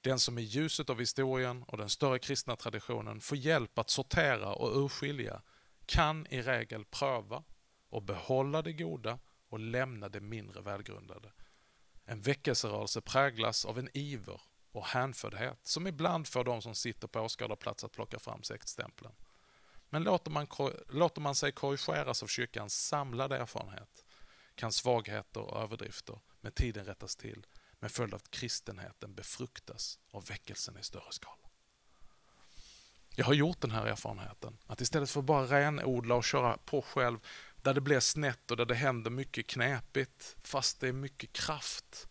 Den 0.00 0.18
som 0.18 0.38
i 0.38 0.42
ljuset 0.42 0.90
av 0.90 1.00
historien 1.00 1.62
och 1.62 1.78
den 1.78 1.88
större 1.88 2.18
kristna 2.18 2.56
traditionen 2.56 3.20
får 3.20 3.38
hjälp 3.38 3.78
att 3.78 3.90
sortera 3.90 4.52
och 4.52 4.84
urskilja 4.84 5.42
kan 5.86 6.26
i 6.30 6.42
regel 6.42 6.84
pröva 6.84 7.42
och 7.90 8.02
behålla 8.02 8.62
det 8.62 8.72
goda 8.72 9.18
och 9.48 9.58
lämna 9.58 10.08
det 10.08 10.20
mindre 10.20 10.62
välgrundade. 10.62 11.32
En 12.04 12.20
väckelserörelse 12.20 13.00
präglas 13.00 13.64
av 13.64 13.78
en 13.78 13.88
iver 13.94 14.40
och 14.76 14.86
hänfördhet 14.86 15.58
som 15.62 15.86
ibland 15.86 16.28
får 16.28 16.44
de 16.44 16.62
som 16.62 16.74
sitter 16.74 17.08
på 17.08 17.20
åskådarplats 17.20 17.84
att 17.84 17.92
plocka 17.92 18.18
fram 18.18 18.42
sektstämpeln. 18.42 19.12
Men 19.90 20.02
låter 20.02 20.30
man, 20.30 20.46
låter 20.88 21.20
man 21.20 21.34
sig 21.34 21.52
korrigeras 21.52 22.22
av 22.22 22.26
kyrkans 22.26 22.86
samlade 22.86 23.36
erfarenhet 23.36 24.04
kan 24.54 24.72
svagheter 24.72 25.40
och 25.40 25.62
överdrifter 25.62 26.20
med 26.40 26.54
tiden 26.54 26.84
rättas 26.84 27.16
till 27.16 27.46
med 27.78 27.90
följd 27.90 28.14
av 28.14 28.16
att 28.16 28.30
kristenheten 28.30 29.14
befruktas 29.14 29.98
av 30.10 30.24
väckelsen 30.24 30.78
i 30.78 30.82
större 30.82 31.12
skala. 31.12 31.36
Jag 33.16 33.24
har 33.24 33.34
gjort 33.34 33.60
den 33.60 33.70
här 33.70 33.86
erfarenheten, 33.86 34.58
att 34.66 34.80
istället 34.80 35.10
för 35.10 35.20
att 35.20 35.26
bara 35.26 35.44
renodla 35.44 36.14
och 36.14 36.24
köra 36.24 36.56
på 36.56 36.82
själv 36.82 37.18
där 37.56 37.74
det 37.74 37.80
blir 37.80 38.00
snett 38.00 38.50
och 38.50 38.56
där 38.56 38.64
det 38.64 38.74
händer 38.74 39.10
mycket 39.10 39.46
knepigt, 39.46 40.36
fast 40.42 40.80
det 40.80 40.88
är 40.88 40.92
mycket 40.92 41.32
kraft, 41.32 42.08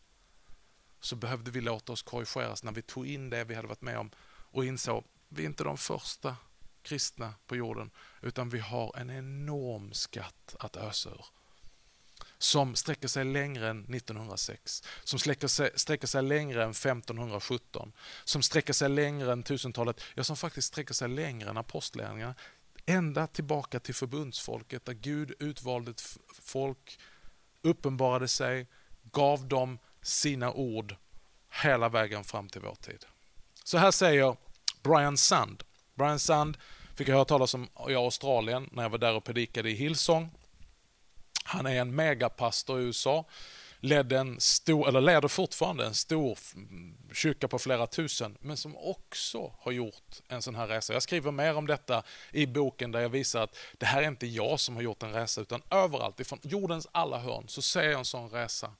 så 1.06 1.16
behövde 1.16 1.52
vi 1.52 1.62
låta 1.62 1.94
oss 1.94 2.02
korrigeras 2.02 2.64
när 2.64 2.72
vi 2.72 2.82
tog 2.82 3.08
in 3.08 3.30
det 3.30 3.44
vi 3.44 3.56
hade 3.56 3.68
varit 3.68 3.82
med 3.82 3.98
om 3.98 4.12
och 4.28 4.66
insåg 4.66 5.04
vi 5.30 5.44
är 5.44 5.46
inte 5.46 5.64
de 5.64 5.78
första 5.78 6.36
kristna 6.82 7.34
på 7.48 7.56
jorden, 7.56 7.92
utan 8.22 8.50
vi 8.50 8.60
har 8.60 8.98
en 8.98 9.10
enorm 9.10 9.94
skatt 9.94 10.56
att 10.60 10.78
ösa 10.78 11.10
ur. 11.10 11.26
som 12.38 12.76
sträcker 12.76 13.08
sig 13.08 13.26
längre 13.26 13.70
än 13.70 13.84
1906, 13.84 14.84
som 15.04 15.20
sträcker 15.20 15.48
sig, 15.48 15.72
sträcker 15.76 16.08
sig 16.08 16.24
längre 16.24 16.64
än 16.64 16.72
1517, 16.72 17.92
som 18.24 18.42
sträcker 18.42 18.74
sig 18.74 18.90
längre 18.90 19.32
än 19.32 19.44
1000-talet, 19.44 20.02
ja 20.16 20.24
som 20.24 20.38
faktiskt 20.38 20.68
sträcker 20.68 20.94
sig 20.94 21.10
längre 21.10 21.50
än 21.50 21.58
apostlärningarna, 21.58 22.36
ända 22.86 23.28
tillbaka 23.28 23.80
till 23.80 23.96
förbundsfolket 23.96 24.86
där 24.86 24.94
Gud 24.94 25.34
utvalde 25.40 25.92
ett 25.92 26.18
folk, 26.42 27.00
uppenbarade 27.62 28.28
sig, 28.28 28.68
gav 29.12 29.48
dem 29.48 29.80
sina 30.06 30.54
ord 30.54 30.96
hela 31.64 31.90
vägen 31.90 32.24
fram 32.24 32.50
till 32.50 32.62
vår 32.62 32.76
tid. 32.76 33.06
Så 33.64 33.78
här 33.78 33.92
säger 33.92 34.36
Brian 34.84 35.18
Sand. 35.18 35.64
Brian 35.96 36.20
Sand 36.20 36.58
fick 36.96 37.08
jag 37.08 37.14
höra 37.16 37.26
talas 37.26 37.54
om 37.54 37.68
i 37.90 37.96
Australien 37.96 38.70
när 38.72 38.84
jag 38.84 38.90
var 38.90 38.98
där 38.98 39.14
och 39.14 39.24
predikade 39.24 39.70
i 39.70 39.74
Hillsong. 39.74 40.32
Han 41.44 41.66
är 41.66 41.82
en 41.82 41.96
megapastor 41.96 42.80
i 42.80 42.84
USA. 42.84 43.26
Ledde 43.80 44.18
en 44.18 44.40
stor, 44.40 44.88
eller 44.88 45.02
leder 45.02 45.28
fortfarande 45.28 45.86
en 45.86 45.94
stor 45.94 46.38
kyrka 47.14 47.48
på 47.48 47.60
flera 47.60 47.88
tusen, 47.88 48.38
men 48.42 48.58
som 48.58 48.78
också 48.78 49.54
har 49.60 49.72
gjort 49.72 50.22
en 50.28 50.42
sån 50.42 50.56
här 50.56 50.68
resa. 50.68 50.94
Jag 50.94 51.04
skriver 51.04 51.32
mer 51.32 51.56
om 51.56 51.68
detta 51.68 52.04
i 52.32 52.46
boken 52.46 52.92
där 52.92 53.00
jag 53.00 53.10
visar 53.10 53.42
att 53.42 53.58
det 53.78 53.86
här 53.86 54.02
är 54.02 54.08
inte 54.08 54.28
jag 54.28 54.60
som 54.60 54.76
har 54.76 54.82
gjort 54.82 55.04
en 55.04 55.14
resa, 55.14 55.42
utan 55.42 55.62
överallt 55.72 56.20
ifrån 56.20 56.40
jordens 56.42 56.88
alla 56.92 57.20
hörn 57.20 57.48
så 57.48 57.62
ser 57.62 57.84
jag 57.84 58.00
en 58.00 58.06
sån 58.06 58.30
resa 58.30 58.72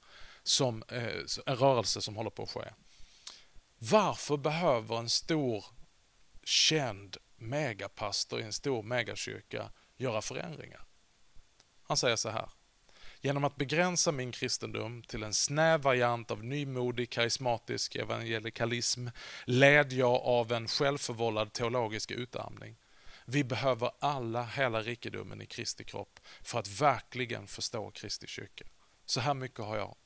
som 0.48 0.82
eh, 0.88 1.16
en 1.46 1.56
rörelse 1.56 2.02
som 2.02 2.16
håller 2.16 2.30
på 2.30 2.42
att 2.42 2.50
ske. 2.50 2.68
Varför 3.78 4.36
behöver 4.36 4.98
en 4.98 5.10
stor 5.10 5.64
känd 6.44 7.16
megapastor 7.36 8.40
i 8.40 8.42
en 8.42 8.52
stor 8.52 8.82
megakyrka 8.82 9.70
göra 9.96 10.22
förändringar? 10.22 10.86
Han 11.82 11.96
säger 11.96 12.16
så 12.16 12.30
här. 12.30 12.48
Genom 13.20 13.44
att 13.44 13.56
begränsa 13.56 14.12
min 14.12 14.32
kristendom 14.32 15.02
till 15.02 15.22
en 15.22 15.34
snäv 15.34 15.80
variant 15.80 16.30
av 16.30 16.44
nymodig 16.44 17.10
karismatisk 17.10 17.96
evangelikalism 17.96 19.08
led 19.44 19.92
jag 19.92 20.14
av 20.14 20.52
en 20.52 20.68
självförvållad 20.68 21.52
teologisk 21.52 22.10
utarmning. 22.10 22.76
Vi 23.24 23.44
behöver 23.44 23.90
alla 23.98 24.44
hela 24.44 24.82
rikedomen 24.82 25.42
i 25.42 25.46
Kristi 25.46 25.84
kropp 25.84 26.20
för 26.42 26.58
att 26.58 26.68
verkligen 26.68 27.46
förstå 27.46 27.90
Kristi 27.90 28.26
kyrka. 28.26 28.64
Så 29.06 29.20
här 29.20 29.34
mycket 29.34 29.60
har 29.60 29.76
jag 29.76 29.96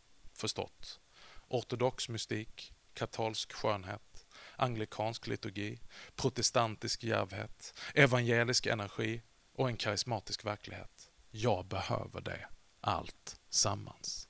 förstått. 0.41 1.01
Ortodox 1.49 2.09
mystik, 2.09 2.73
katolsk 2.95 3.53
skönhet, 3.53 4.27
anglikansk 4.57 5.27
liturgi, 5.27 5.81
protestantisk 6.17 7.03
djärvhet, 7.03 7.75
evangelisk 7.95 8.67
energi 8.67 9.23
och 9.55 9.69
en 9.69 9.77
karismatisk 9.77 10.45
verklighet. 10.45 11.11
Jag 11.31 11.67
behöver 11.67 12.21
det 12.21 12.47
allt 12.81 13.41
sammans. 13.49 14.29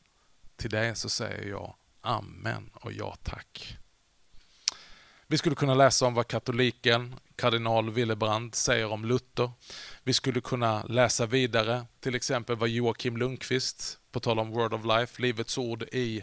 Till 0.56 0.70
det 0.70 0.94
så 0.94 1.08
säger 1.08 1.48
jag 1.48 1.76
Amen 2.00 2.70
och 2.74 2.92
ja 2.92 3.16
tack. 3.22 3.79
Vi 5.30 5.38
skulle 5.38 5.54
kunna 5.54 5.74
läsa 5.74 6.06
om 6.06 6.14
vad 6.14 6.28
katoliken 6.28 7.14
kardinal 7.36 7.90
Willebrand 7.90 8.54
säger 8.54 8.92
om 8.92 9.04
Luther. 9.04 9.50
Vi 10.02 10.12
skulle 10.12 10.40
kunna 10.40 10.82
läsa 10.84 11.26
vidare, 11.26 11.86
till 12.00 12.14
exempel 12.14 12.56
vad 12.56 12.68
Joakim 12.68 13.16
Lundqvist, 13.16 13.98
på 14.12 14.20
tal 14.20 14.38
om 14.38 14.50
Word 14.50 14.74
of 14.74 14.84
Life, 14.84 15.22
Livets 15.22 15.58
ord 15.58 15.82
i 15.82 16.22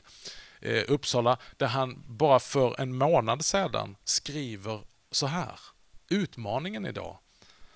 eh, 0.59 0.83
Uppsala, 0.87 1.37
där 1.57 1.67
han 1.67 2.03
bara 2.07 2.39
för 2.39 2.81
en 2.81 2.97
månad 2.97 3.45
sedan 3.45 3.95
skriver 4.03 4.81
så 5.11 5.27
här. 5.27 5.59
Utmaningen 6.09 6.85
idag 6.85 7.17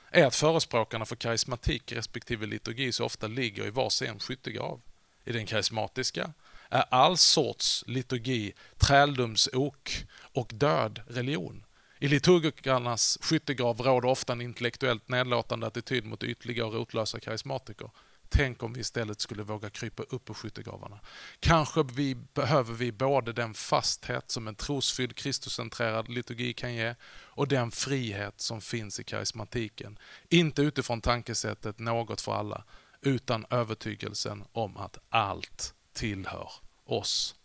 är 0.10 0.26
att 0.26 0.36
förespråkarna 0.36 1.06
för 1.06 1.16
karismatik 1.16 1.92
respektive 1.92 2.46
liturgi 2.46 2.92
så 2.92 3.06
ofta 3.06 3.28
ligger 3.28 3.68
i 3.68 3.70
varsin 3.70 4.20
skyttegrav. 4.20 4.82
I 5.26 5.32
den 5.32 5.46
karismatiska 5.46 6.34
är 6.72 6.86
all 6.90 7.18
sorts 7.18 7.84
liturgi 7.88 8.54
träldomsok 8.78 10.06
och 10.34 10.52
död 10.54 11.02
religion. 11.08 11.66
I 12.00 12.08
liturgikernas 12.08 13.18
skyttegrav 13.22 13.82
råder 13.82 14.10
ofta 14.10 14.34
en 14.34 14.42
intellektuellt 14.42 15.10
nedlåtande 15.10 15.68
attityd 15.68 16.06
mot 16.06 16.24
ytliga 16.24 16.66
och 16.66 16.74
rotlösa 16.74 17.20
karismatiker. 17.20 17.90
Tänk 18.30 18.64
om 18.64 18.74
vi 18.74 18.80
istället 18.80 19.22
skulle 19.22 19.44
våga 19.44 19.70
krypa 19.70 20.04
upp 20.04 20.30
ur 20.30 20.34
skyttegravarna. 20.34 21.00
Kanske 21.40 21.84
vi, 21.84 22.16
behöver 22.16 22.74
vi 22.74 22.92
både 22.92 23.34
den 23.34 23.54
fasthet 23.54 24.32
som 24.32 24.48
en 24.48 24.56
trosfylld 24.56 25.16
Kristuscentrerad 25.16 26.10
liturgi 26.10 26.54
kan 26.54 26.74
ge 26.74 26.96
och 27.12 27.48
den 27.48 27.72
frihet 27.72 28.42
som 28.42 28.62
finns 28.62 29.00
i 29.00 29.04
karismatiken. 29.04 30.00
Inte 30.30 30.62
utifrån 30.62 31.02
tankesättet 31.02 31.80
något 31.80 32.22
för 32.22 32.34
alla, 32.34 32.64
utan 33.02 33.46
övertygelsen 33.50 34.44
om 34.52 34.78
att 34.78 34.98
allt 35.10 35.74
tillhör 35.94 36.52
oss. 36.84 37.36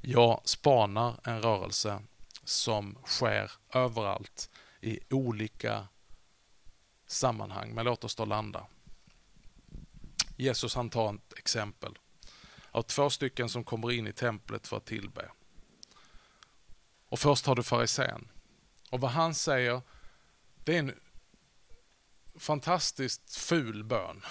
Jag 0.00 0.40
spanar 0.44 1.20
en 1.24 1.42
rörelse 1.42 2.02
som 2.44 2.98
sker 3.06 3.52
överallt 3.74 4.50
i 4.80 5.00
olika 5.10 5.88
sammanhang, 7.06 7.74
men 7.74 7.84
låt 7.84 8.04
oss 8.04 8.14
då 8.14 8.24
landa. 8.24 8.66
Jesus 10.36 10.74
han 10.74 10.90
tar 10.90 11.14
ett 11.14 11.38
exempel 11.38 11.98
av 12.70 12.82
två 12.82 13.10
stycken 13.10 13.48
som 13.48 13.64
kommer 13.64 13.92
in 13.92 14.06
i 14.06 14.12
templet 14.12 14.66
för 14.66 14.76
att 14.76 14.86
tillbe. 14.86 15.30
Och 17.08 17.18
först 17.18 17.46
har 17.46 17.54
du 17.54 17.62
farisén. 17.62 18.28
Och 18.90 19.00
vad 19.00 19.10
han 19.10 19.34
säger, 19.34 19.82
det 20.64 20.74
är 20.74 20.78
en 20.78 20.94
fantastiskt 22.38 23.36
ful 23.36 23.84
bön. 23.84 24.22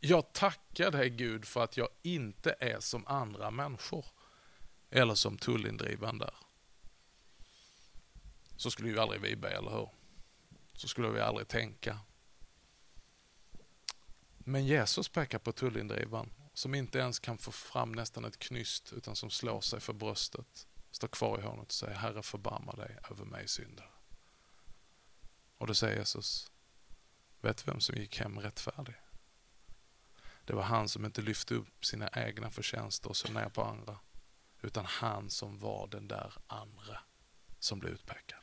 Jag 0.00 0.32
tackar 0.32 0.90
dig 0.90 1.10
Gud 1.10 1.44
för 1.44 1.64
att 1.64 1.76
jag 1.76 1.88
inte 2.02 2.56
är 2.60 2.80
som 2.80 3.06
andra 3.06 3.50
människor. 3.50 4.06
Eller 4.90 5.14
som 5.14 5.38
tullindrivaren 5.38 6.18
där. 6.18 6.34
Så 8.56 8.70
skulle 8.70 8.88
ju 8.88 8.98
aldrig 8.98 9.20
vi 9.20 9.36
be, 9.36 9.48
eller 9.48 9.70
hur? 9.70 9.90
Så 10.72 10.88
skulle 10.88 11.08
vi 11.08 11.20
aldrig 11.20 11.48
tänka. 11.48 12.00
Men 14.38 14.66
Jesus 14.66 15.08
pekar 15.08 15.38
på 15.38 15.52
tullindrivaren 15.52 16.32
som 16.54 16.74
inte 16.74 16.98
ens 16.98 17.18
kan 17.18 17.38
få 17.38 17.52
fram 17.52 17.92
nästan 17.92 18.24
ett 18.24 18.38
knyst 18.38 18.92
utan 18.92 19.16
som 19.16 19.30
slår 19.30 19.60
sig 19.60 19.80
för 19.80 19.92
bröstet, 19.92 20.66
står 20.90 21.08
kvar 21.08 21.38
i 21.38 21.42
hörnet 21.42 21.66
och 21.66 21.72
säger 21.72 21.94
Herre 21.94 22.22
förbarma 22.22 22.72
dig 22.72 22.98
över 23.10 23.24
mig 23.24 23.48
syndare. 23.48 23.90
Och 25.58 25.66
då 25.66 25.74
säger 25.74 25.98
Jesus, 25.98 26.52
vet 27.40 27.56
du 27.56 27.70
vem 27.70 27.80
som 27.80 27.96
gick 27.96 28.18
hem 28.18 28.38
rättfärdig? 28.38 28.94
Det 30.48 30.54
var 30.54 30.62
han 30.62 30.88
som 30.88 31.04
inte 31.04 31.22
lyfte 31.22 31.54
upp 31.54 31.84
sina 31.84 32.08
egna 32.14 32.50
förtjänster 32.50 33.08
och 33.08 33.16
såg 33.16 33.34
ner 33.34 33.48
på 33.48 33.62
andra, 33.62 33.96
utan 34.62 34.84
han 34.86 35.30
som 35.30 35.58
var 35.58 35.86
den 35.86 36.08
där 36.08 36.32
andra 36.46 36.98
som 37.58 37.78
blev 37.78 37.92
utpekad. 37.92 38.38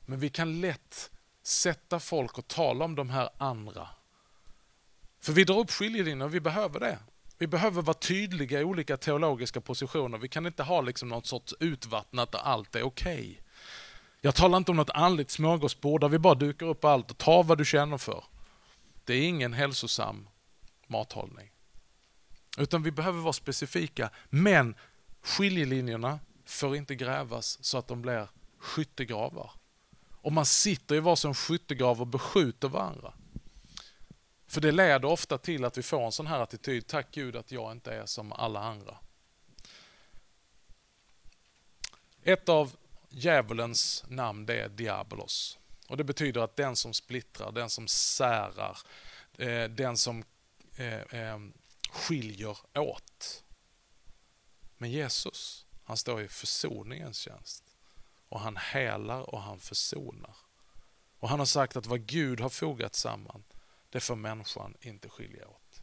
Men 0.00 0.20
vi 0.20 0.28
kan 0.28 0.60
lätt 0.60 1.10
sätta 1.42 2.00
folk 2.00 2.38
och 2.38 2.48
tala 2.48 2.84
om 2.84 2.94
de 2.94 3.10
här 3.10 3.28
andra. 3.38 3.88
För 5.20 5.32
vi 5.32 5.44
drar 5.44 5.58
upp 5.58 5.70
skiljelinjer 5.70 6.26
och 6.26 6.34
vi 6.34 6.40
behöver 6.40 6.80
det. 6.80 6.98
Vi 7.38 7.46
behöver 7.46 7.82
vara 7.82 7.94
tydliga 7.94 8.60
i 8.60 8.64
olika 8.64 8.96
teologiska 8.96 9.60
positioner. 9.60 10.18
Vi 10.18 10.28
kan 10.28 10.46
inte 10.46 10.62
ha 10.62 10.80
liksom 10.80 11.08
något 11.08 11.26
sorts 11.26 11.54
utvattnat 11.60 12.32
där 12.32 12.38
allt 12.38 12.76
är 12.76 12.82
okej. 12.82 13.14
Okay. 13.14 13.36
Jag 14.20 14.34
talar 14.34 14.58
inte 14.58 14.70
om 14.70 14.76
något 14.76 14.90
andligt 14.90 15.30
smörgåsbord 15.30 16.00
där 16.00 16.08
vi 16.08 16.18
bara 16.18 16.34
dukar 16.34 16.66
upp 16.66 16.84
allt 16.84 17.10
och 17.10 17.18
tar 17.18 17.42
vad 17.42 17.58
du 17.58 17.64
känner 17.64 17.98
för. 17.98 18.24
Det 19.06 19.14
är 19.14 19.28
ingen 19.28 19.52
hälsosam 19.52 20.28
mathållning. 20.86 21.50
Utan 22.58 22.82
vi 22.82 22.90
behöver 22.90 23.20
vara 23.20 23.32
specifika. 23.32 24.10
Men 24.30 24.74
skiljelinjerna 25.22 26.20
får 26.44 26.76
inte 26.76 26.94
grävas 26.94 27.64
så 27.64 27.78
att 27.78 27.88
de 27.88 28.02
blir 28.02 28.28
skyttegravar. 28.58 29.50
Och 30.10 30.32
man 30.32 30.46
sitter 30.46 30.94
i 30.94 31.00
varsin 31.00 31.34
skyttegrav 31.34 32.00
och 32.00 32.06
beskjuter 32.06 32.68
varandra. 32.68 33.14
För 34.46 34.60
det 34.60 34.72
leder 34.72 35.08
ofta 35.08 35.38
till 35.38 35.64
att 35.64 35.78
vi 35.78 35.82
får 35.82 36.04
en 36.04 36.12
sån 36.12 36.26
här 36.26 36.40
attityd, 36.40 36.86
tack 36.86 37.06
Gud 37.10 37.36
att 37.36 37.52
jag 37.52 37.72
inte 37.72 37.92
är 37.92 38.06
som 38.06 38.32
alla 38.32 38.60
andra. 38.60 38.98
Ett 42.22 42.48
av 42.48 42.76
djävulens 43.10 44.04
namn 44.08 44.46
det 44.46 44.60
är 44.60 44.68
Diabolos. 44.68 45.58
Och 45.88 45.96
Det 45.96 46.04
betyder 46.04 46.40
att 46.40 46.56
den 46.56 46.76
som 46.76 46.94
splittrar, 46.94 47.52
den 47.52 47.70
som 47.70 47.88
särar, 47.88 48.78
eh, 49.38 49.64
den 49.64 49.96
som 49.96 50.24
eh, 50.76 51.00
eh, 51.00 51.38
skiljer 51.90 52.58
åt. 52.74 53.44
Men 54.78 54.90
Jesus, 54.90 55.66
han 55.84 55.96
står 55.96 56.22
i 56.22 56.28
försoningens 56.28 57.18
tjänst 57.18 57.64
och 58.28 58.40
han 58.40 58.56
hälar 58.56 59.34
och 59.34 59.42
han 59.42 59.60
försonar. 59.60 60.36
Och 61.18 61.28
han 61.28 61.38
har 61.38 61.46
sagt 61.46 61.76
att 61.76 61.86
vad 61.86 62.06
Gud 62.06 62.40
har 62.40 62.48
fogat 62.48 62.94
samman, 62.94 63.44
det 63.90 64.00
får 64.00 64.16
människan 64.16 64.74
inte 64.80 65.08
skilja 65.08 65.48
åt. 65.48 65.82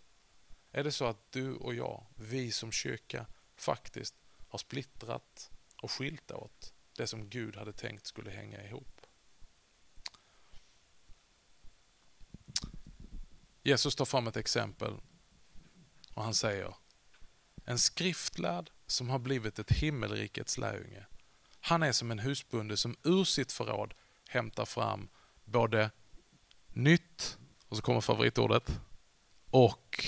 Är 0.72 0.84
det 0.84 0.92
så 0.92 1.06
att 1.06 1.32
du 1.32 1.56
och 1.56 1.76
jag, 1.76 2.06
vi 2.16 2.52
som 2.52 2.72
kyrka, 2.72 3.26
faktiskt 3.56 4.16
har 4.48 4.60
splittrat 4.60 5.52
och 5.82 5.92
skilt 5.92 6.32
åt 6.32 6.74
det 6.98 7.08
som 7.08 7.30
Gud 7.30 7.56
hade 7.56 7.74
tänkt 7.74 8.06
skulle 8.06 8.32
hänga 8.32 8.64
ihop? 8.64 9.03
Jesus 13.64 13.96
tar 13.96 14.06
fram 14.06 14.28
ett 14.28 14.38
exempel 14.38 14.94
Och 16.14 16.24
han 16.24 16.34
säger, 16.34 16.76
en 17.66 17.80
skriftlärd 17.80 18.70
som 18.88 19.10
har 19.10 19.20
blivit 19.20 19.60
ett 19.60 19.72
himmelrikets 19.72 20.58
lärjunge. 20.58 21.06
Han 21.60 21.84
är 21.84 21.92
som 21.92 22.12
en 22.12 22.20
husbonde 22.20 22.78
som 22.78 22.96
ur 23.04 23.24
sitt 23.24 23.52
förråd 23.52 23.94
hämtar 24.28 24.66
fram 24.66 25.10
både 25.46 25.92
nytt, 26.68 27.38
och 27.68 27.78
så 27.78 27.84
kommer 27.84 28.02
favoritordet, 28.02 28.80
och 29.50 30.06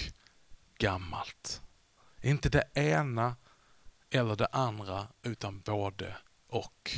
gammalt. 0.78 1.62
Inte 2.22 2.50
det 2.50 2.70
ena 2.74 3.36
eller 4.10 4.36
det 4.36 4.48
andra, 4.48 5.08
utan 5.24 5.60
både 5.60 6.18
och. 6.48 6.92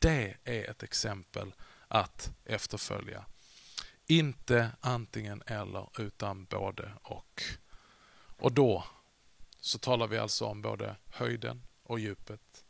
Det 0.00 0.36
är 0.44 0.70
ett 0.70 0.82
exempel 0.82 1.54
att 1.88 2.32
efterfölja. 2.44 3.24
Inte 4.06 4.70
antingen 4.80 5.42
eller, 5.46 6.00
utan 6.00 6.44
både 6.44 6.92
och. 7.02 7.42
Och 8.36 8.52
då 8.52 8.84
så 9.60 9.78
talar 9.78 10.06
vi 10.06 10.18
alltså 10.18 10.44
om 10.44 10.62
både 10.62 10.96
höjden 11.10 11.62
och 11.82 12.00
djupet, 12.00 12.64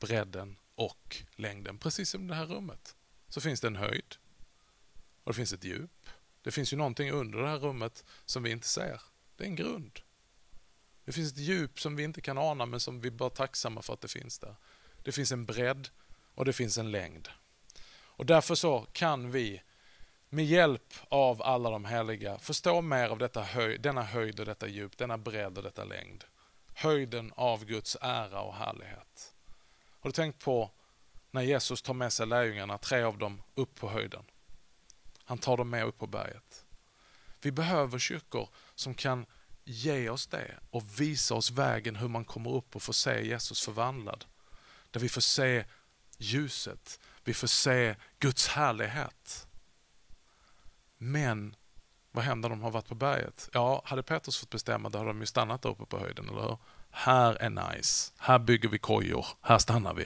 bredden 0.00 0.56
och 0.74 1.16
längden. 1.36 1.78
Precis 1.78 2.10
som 2.10 2.24
i 2.24 2.28
det 2.28 2.34
här 2.34 2.46
rummet 2.46 2.96
så 3.28 3.40
finns 3.40 3.60
det 3.60 3.66
en 3.66 3.76
höjd 3.76 4.16
och 5.24 5.32
det 5.32 5.36
finns 5.36 5.52
ett 5.52 5.64
djup. 5.64 6.10
Det 6.42 6.50
finns 6.50 6.72
ju 6.72 6.76
någonting 6.76 7.10
under 7.10 7.38
det 7.38 7.48
här 7.48 7.58
rummet 7.58 8.04
som 8.24 8.42
vi 8.42 8.50
inte 8.50 8.68
ser. 8.68 9.00
Det 9.36 9.44
är 9.44 9.48
en 9.48 9.56
grund. 9.56 10.00
Det 11.04 11.12
finns 11.12 11.32
ett 11.32 11.38
djup 11.38 11.80
som 11.80 11.96
vi 11.96 12.02
inte 12.02 12.20
kan 12.20 12.38
ana 12.38 12.66
men 12.66 12.80
som 12.80 13.00
vi 13.00 13.10
bara 13.10 13.30
är 13.30 13.34
tacksamma 13.34 13.82
för 13.82 13.92
att 13.92 14.00
det 14.00 14.08
finns 14.08 14.38
där. 14.38 14.56
Det 15.02 15.12
finns 15.12 15.32
en 15.32 15.44
bredd 15.44 15.88
och 16.34 16.44
det 16.44 16.52
finns 16.52 16.78
en 16.78 16.90
längd. 16.90 17.28
Och 17.88 18.26
därför 18.26 18.54
så 18.54 18.86
kan 18.92 19.30
vi 19.30 19.62
med 20.28 20.44
hjälp 20.44 20.94
av 21.08 21.42
alla 21.42 21.70
de 21.70 21.84
heliga 21.84 22.38
förstå 22.38 22.80
mer 22.80 23.08
av 23.08 23.18
detta 23.18 23.42
höj, 23.42 23.78
denna 23.78 24.02
höjd 24.02 24.40
och 24.40 24.46
detta 24.46 24.68
djup, 24.68 24.98
denna 24.98 25.18
bredd 25.18 25.58
och 25.58 25.64
detta 25.64 25.84
längd. 25.84 26.24
Höjden 26.74 27.32
av 27.36 27.64
Guds 27.64 27.96
ära 28.00 28.40
och 28.40 28.54
härlighet. 28.54 29.34
Har 30.00 30.10
du 30.10 30.12
tänkt 30.12 30.44
på 30.44 30.70
när 31.30 31.42
Jesus 31.42 31.82
tar 31.82 31.94
med 31.94 32.12
sig 32.12 32.26
lärjungarna, 32.26 32.78
tre 32.78 33.02
av 33.02 33.18
dem, 33.18 33.42
upp 33.54 33.74
på 33.74 33.88
höjden? 33.88 34.24
Han 35.24 35.38
tar 35.38 35.56
dem 35.56 35.70
med 35.70 35.84
upp 35.84 35.98
på 35.98 36.06
berget. 36.06 36.64
Vi 37.40 37.52
behöver 37.52 37.98
kyrkor 37.98 38.48
som 38.74 38.94
kan 38.94 39.26
ge 39.64 40.08
oss 40.08 40.26
det 40.26 40.54
och 40.70 41.00
visa 41.00 41.34
oss 41.34 41.50
vägen 41.50 41.96
hur 41.96 42.08
man 42.08 42.24
kommer 42.24 42.50
upp 42.50 42.76
och 42.76 42.82
får 42.82 42.92
se 42.92 43.26
Jesus 43.26 43.64
förvandlad. 43.64 44.24
Där 44.90 45.00
vi 45.00 45.08
får 45.08 45.20
se 45.20 45.64
ljuset, 46.18 47.00
vi 47.24 47.34
får 47.34 47.46
se 47.46 47.96
Guds 48.18 48.48
härlighet. 48.48 49.45
Men 50.98 51.56
vad 52.12 52.24
händer 52.24 52.52
om 52.52 52.58
de 52.58 52.64
har 52.64 52.70
varit 52.70 52.88
på 52.88 52.94
berget? 52.94 53.48
Ja, 53.52 53.82
hade 53.84 54.02
Petrus 54.02 54.38
fått 54.38 54.50
bestämma 54.50 54.88
då 54.88 54.98
hade 54.98 55.10
de 55.10 55.20
ju 55.20 55.26
stannat 55.26 55.62
där 55.62 55.70
uppe 55.70 55.84
på 55.84 55.98
höjden, 55.98 56.28
eller 56.28 56.42
hur? 56.42 56.58
Här 56.90 57.34
är 57.34 57.50
nice, 57.50 58.12
här 58.16 58.38
bygger 58.38 58.68
vi 58.68 58.78
kojor, 58.78 59.26
här 59.40 59.58
stannar 59.58 59.94
vi. 59.94 60.04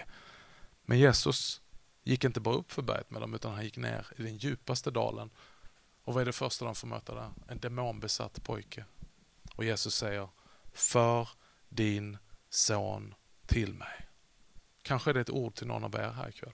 Men 0.84 0.99
Jesus 0.99 1.61
gick 2.03 2.24
inte 2.24 2.41
bara 2.41 2.55
upp 2.55 2.72
för 2.72 2.82
berget 2.82 3.11
med 3.11 3.22
dem, 3.22 3.34
utan 3.34 3.55
han 3.55 3.64
gick 3.64 3.76
ner 3.76 4.07
i 4.16 4.22
den 4.22 4.36
djupaste 4.36 4.91
dalen. 4.91 5.30
Och 6.05 6.14
vad 6.14 6.20
är 6.20 6.26
det 6.26 6.32
första 6.32 6.64
de 6.64 6.74
får 6.74 6.86
möta 6.86 7.14
där? 7.14 7.30
En 7.49 7.59
demonbesatt 7.59 8.43
pojke. 8.43 8.84
Och 9.55 9.64
Jesus 9.64 9.95
säger, 9.95 10.28
för 10.72 11.28
din 11.68 12.18
son 12.49 13.14
till 13.47 13.74
mig. 13.74 14.09
Kanske 14.82 15.11
är 15.11 15.14
det 15.14 15.20
ett 15.20 15.30
ord 15.30 15.55
till 15.55 15.66
någon 15.66 15.84
av 15.84 15.95
er 15.95 16.12
här 16.12 16.28
ikväll. 16.28 16.53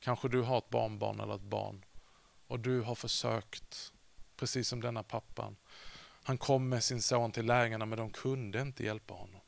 Kanske 0.00 0.28
du 0.28 0.42
har 0.42 0.58
ett 0.58 0.70
barnbarn 0.70 1.20
eller 1.20 1.34
ett 1.34 1.40
barn 1.40 1.84
och 2.48 2.60
du 2.60 2.80
har 2.80 2.94
försökt, 2.94 3.92
precis 4.36 4.68
som 4.68 4.80
denna 4.80 5.02
pappan. 5.02 5.56
Han 6.22 6.38
kom 6.38 6.68
med 6.68 6.84
sin 6.84 7.02
son 7.02 7.32
till 7.32 7.46
lärjungarna 7.46 7.86
men 7.86 7.98
de 7.98 8.10
kunde 8.10 8.60
inte 8.60 8.84
hjälpa 8.84 9.14
honom. 9.14 9.40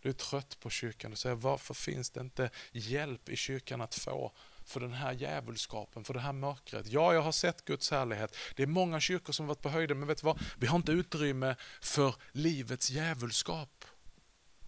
Du 0.00 0.08
är 0.08 0.12
trött 0.12 0.60
på 0.60 0.70
kyrkan 0.70 1.12
och 1.12 1.18
säger 1.18 1.36
varför 1.36 1.74
finns 1.74 2.10
det 2.10 2.20
inte 2.20 2.50
hjälp 2.72 3.28
i 3.28 3.36
kyrkan 3.36 3.80
att 3.80 3.94
få 3.94 4.32
för 4.64 4.80
den 4.80 4.92
här 4.92 5.12
djävulskapen, 5.12 6.04
för 6.04 6.14
det 6.14 6.20
här 6.20 6.32
mörkret. 6.32 6.86
Ja, 6.86 7.14
jag 7.14 7.22
har 7.22 7.32
sett 7.32 7.64
Guds 7.64 7.90
härlighet. 7.90 8.36
Det 8.56 8.62
är 8.62 8.66
många 8.66 9.00
kyrkor 9.00 9.32
som 9.32 9.46
varit 9.46 9.62
på 9.62 9.68
höjden, 9.68 9.98
men 9.98 10.08
vet 10.08 10.18
du 10.18 10.24
vad? 10.24 10.40
Vi 10.58 10.66
har 10.66 10.76
inte 10.76 10.92
utrymme 10.92 11.56
för 11.80 12.14
livets 12.32 12.90
djävulskap. 12.90 13.84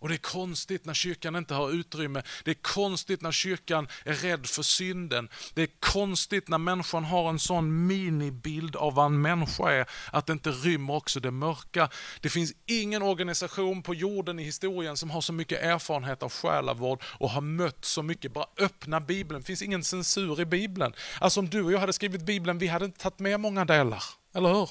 Och 0.02 0.08
det 0.08 0.14
är 0.14 0.18
konstigt 0.18 0.84
när 0.84 0.94
kyrkan 0.94 1.36
inte 1.36 1.54
har 1.54 1.70
utrymme. 1.70 2.22
Det 2.44 2.50
är 2.50 2.62
konstigt 2.62 3.22
när 3.22 3.32
kyrkan 3.32 3.88
är 4.04 4.12
rädd 4.12 4.46
för 4.46 4.62
synden. 4.62 5.28
Det 5.54 5.62
är 5.62 5.68
konstigt 5.80 6.48
när 6.48 6.58
människan 6.58 7.04
har 7.04 7.30
en 7.30 7.38
sån 7.38 7.86
minibild 7.86 8.76
av 8.76 8.94
vad 8.94 9.06
en 9.06 9.22
människa 9.22 9.70
är, 9.70 9.86
att 10.12 10.26
det 10.26 10.32
inte 10.32 10.50
rymmer 10.50 10.94
också 10.94 11.20
det 11.20 11.30
mörka. 11.30 11.88
Det 12.20 12.28
finns 12.28 12.52
ingen 12.66 13.02
organisation 13.02 13.82
på 13.82 13.94
jorden 13.94 14.38
i 14.38 14.42
historien 14.42 14.96
som 14.96 15.10
har 15.10 15.20
så 15.20 15.32
mycket 15.32 15.62
erfarenhet 15.62 16.22
av 16.22 16.32
själavård 16.32 17.02
och 17.04 17.30
har 17.30 17.40
mött 17.40 17.84
så 17.84 18.02
mycket. 18.02 18.32
Bara 18.32 18.46
öppna 18.58 19.00
Bibeln, 19.00 19.40
det 19.40 19.46
finns 19.46 19.62
ingen 19.62 19.84
censur 19.84 20.40
i 20.40 20.44
Bibeln. 20.44 20.92
Alltså 21.20 21.40
om 21.40 21.48
du 21.48 21.62
och 21.62 21.72
jag 21.72 21.78
hade 21.78 21.92
skrivit 21.92 22.22
Bibeln, 22.22 22.58
vi 22.58 22.66
hade 22.66 22.84
inte 22.84 23.00
tagit 23.00 23.18
med 23.18 23.40
många 23.40 23.64
delar, 23.64 24.02
eller 24.34 24.48
hur? 24.54 24.68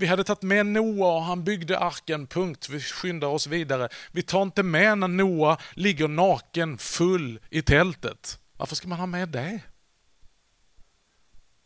Vi 0.00 0.06
hade 0.06 0.24
tagit 0.24 0.42
med 0.42 0.66
Noa 0.66 1.16
och 1.16 1.22
han 1.22 1.44
byggde 1.44 1.78
arken, 1.78 2.26
punkt. 2.26 2.68
Vi 2.68 2.80
skyndar 2.80 3.28
oss 3.28 3.46
vidare. 3.46 3.88
Vi 4.12 4.22
tar 4.22 4.42
inte 4.42 4.62
med 4.62 4.98
när 4.98 5.08
Noa 5.08 5.58
ligger 5.74 6.08
naken, 6.08 6.78
full 6.78 7.40
i 7.50 7.62
tältet. 7.62 8.40
Varför 8.56 8.76
ska 8.76 8.88
man 8.88 8.98
ha 8.98 9.06
med 9.06 9.28
det? 9.28 9.60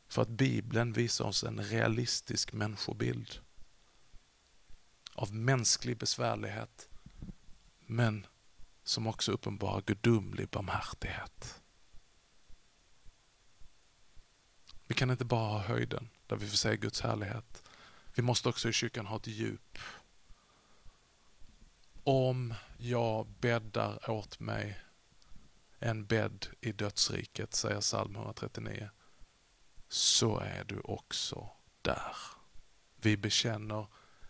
För 0.08 0.22
att 0.22 0.28
Bibeln 0.28 0.92
visar 0.92 1.24
oss 1.24 1.44
en 1.44 1.64
realistisk 1.64 2.52
människobild 2.52 3.38
av 5.14 5.34
mänsklig 5.34 5.98
besvärlighet, 5.98 6.88
men 7.86 8.26
som 8.84 9.06
också 9.06 9.32
uppenbarar 9.32 9.82
gudomlig 9.86 10.48
barmhärtighet. 10.48 11.60
Vi 14.86 14.94
kan 14.94 15.10
inte 15.10 15.24
bara 15.24 15.48
ha 15.48 15.58
höjden, 15.58 16.08
där 16.26 16.36
vi 16.36 16.48
får 16.48 16.56
se 16.56 16.76
Guds 16.76 17.00
härlighet. 17.00 17.61
Vi 18.14 18.22
måste 18.22 18.48
också 18.48 18.68
i 18.68 18.72
kyrkan 18.72 19.06
ha 19.06 19.16
ett 19.16 19.26
djup. 19.26 19.78
Om 22.04 22.54
jag 22.78 23.26
bäddar 23.26 24.10
åt 24.10 24.40
mig 24.40 24.80
en 25.78 26.06
bädd 26.06 26.46
i 26.60 26.72
dödsriket, 26.72 27.54
säger 27.54 27.80
psalm 27.80 28.16
139, 28.16 28.90
så 29.88 30.38
är 30.38 30.64
du 30.64 30.80
också 30.80 31.50
där. 31.82 32.16
Vi 32.96 33.16
bekänner 33.16 33.86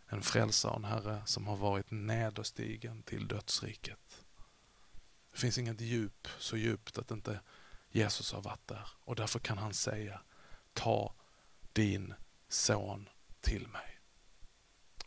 en 0.06 0.22
frälsare 0.22 0.72
och 0.72 0.78
en 0.78 0.84
Herre 0.84 1.22
som 1.26 1.46
har 1.46 1.56
varit 1.56 1.90
nederstigen 1.90 3.02
till 3.02 3.28
dödsriket. 3.28 4.24
Det 5.32 5.38
finns 5.38 5.58
inget 5.58 5.80
djup 5.80 6.28
så 6.38 6.56
djupt 6.56 6.98
att 6.98 7.10
inte 7.10 7.40
Jesus 7.90 8.32
har 8.32 8.42
varit 8.42 8.68
där 8.68 8.88
och 9.04 9.16
därför 9.16 9.38
kan 9.38 9.58
han 9.58 9.74
säga 9.74 10.20
ta 10.72 11.14
din 11.72 12.14
son 12.48 13.08
till 13.42 13.68
mig. 13.68 14.00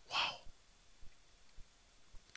Wow! 0.08 0.52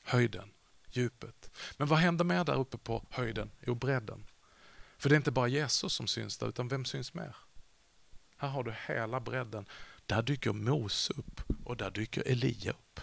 Höjden, 0.02 0.50
djupet. 0.90 1.50
Men 1.76 1.88
vad 1.88 1.98
händer 1.98 2.24
mer 2.24 2.44
där 2.44 2.54
uppe 2.54 2.78
på 2.78 3.06
höjden? 3.10 3.50
Jo, 3.60 3.74
bredden. 3.74 4.26
För 4.98 5.08
det 5.08 5.14
är 5.14 5.16
inte 5.16 5.30
bara 5.30 5.48
Jesus 5.48 5.92
som 5.92 6.06
syns 6.06 6.38
där, 6.38 6.48
utan 6.48 6.68
vem 6.68 6.84
syns 6.84 7.14
mer? 7.14 7.36
Här 8.36 8.48
har 8.48 8.62
du 8.62 8.74
hela 8.86 9.20
bredden. 9.20 9.66
Där 10.06 10.22
dyker 10.22 10.52
Mose 10.52 11.12
upp 11.16 11.40
och 11.64 11.76
där 11.76 11.90
dyker 11.90 12.22
Elia 12.26 12.70
upp. 12.70 13.00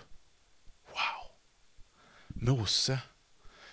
Wow! 0.86 1.32
Mose, 2.28 3.00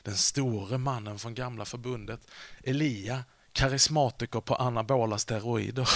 den 0.03 0.16
store 0.16 0.79
mannen 0.79 1.18
från 1.18 1.35
gamla 1.35 1.64
förbundet. 1.64 2.31
Elia, 2.64 3.25
karismatiker 3.53 4.41
på 4.41 4.55
anabola 4.55 5.18
steroider 5.18 5.89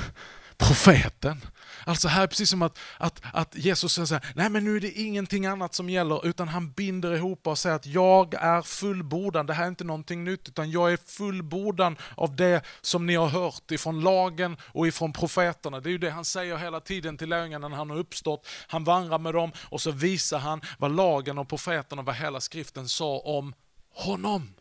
profeten. 0.68 1.40
Alltså 1.84 2.08
här 2.08 2.22
är 2.22 2.26
precis 2.26 2.50
som 2.50 2.62
att, 2.62 2.78
att, 2.98 3.22
att 3.32 3.54
Jesus 3.56 3.92
säger 3.92 4.06
så 4.06 4.14
här, 4.14 4.32
nej 4.34 4.50
men 4.50 4.64
nu 4.64 4.76
är 4.76 4.80
det 4.80 4.92
ingenting 4.92 5.46
annat 5.46 5.74
som 5.74 5.90
gäller, 5.90 6.26
utan 6.26 6.48
han 6.48 6.70
binder 6.72 7.14
ihop 7.14 7.46
och 7.46 7.58
säger 7.58 7.76
att 7.76 7.86
jag 7.86 8.34
är 8.34 8.62
fullbordan, 8.62 9.46
det 9.46 9.54
här 9.54 9.64
är 9.64 9.68
inte 9.68 9.84
någonting 9.84 10.24
nytt, 10.24 10.48
utan 10.48 10.70
jag 10.70 10.92
är 10.92 10.98
fullbordan 11.06 11.96
av 12.16 12.36
det 12.36 12.64
som 12.80 13.06
ni 13.06 13.14
har 13.14 13.28
hört 13.28 13.70
ifrån 13.70 14.00
lagen 14.00 14.56
och 14.62 14.86
ifrån 14.86 15.12
profeterna. 15.12 15.80
Det 15.80 15.88
är 15.88 15.92
ju 15.92 15.98
det 15.98 16.10
han 16.10 16.24
säger 16.24 16.56
hela 16.56 16.80
tiden 16.80 17.16
till 17.16 17.28
lärjungarna 17.28 17.68
när 17.68 17.76
han 17.76 17.90
har 17.90 17.96
uppstått. 17.96 18.46
Han 18.66 18.84
vandrar 18.84 19.18
med 19.18 19.34
dem 19.34 19.52
och 19.58 19.80
så 19.80 19.90
visar 19.90 20.38
han 20.38 20.60
vad 20.78 20.96
lagen 20.96 21.38
och 21.38 21.48
profeterna, 21.48 22.02
vad 22.02 22.14
hela 22.14 22.40
skriften 22.40 22.88
sa 22.88 23.18
om 23.18 23.54
honom. 23.94 24.54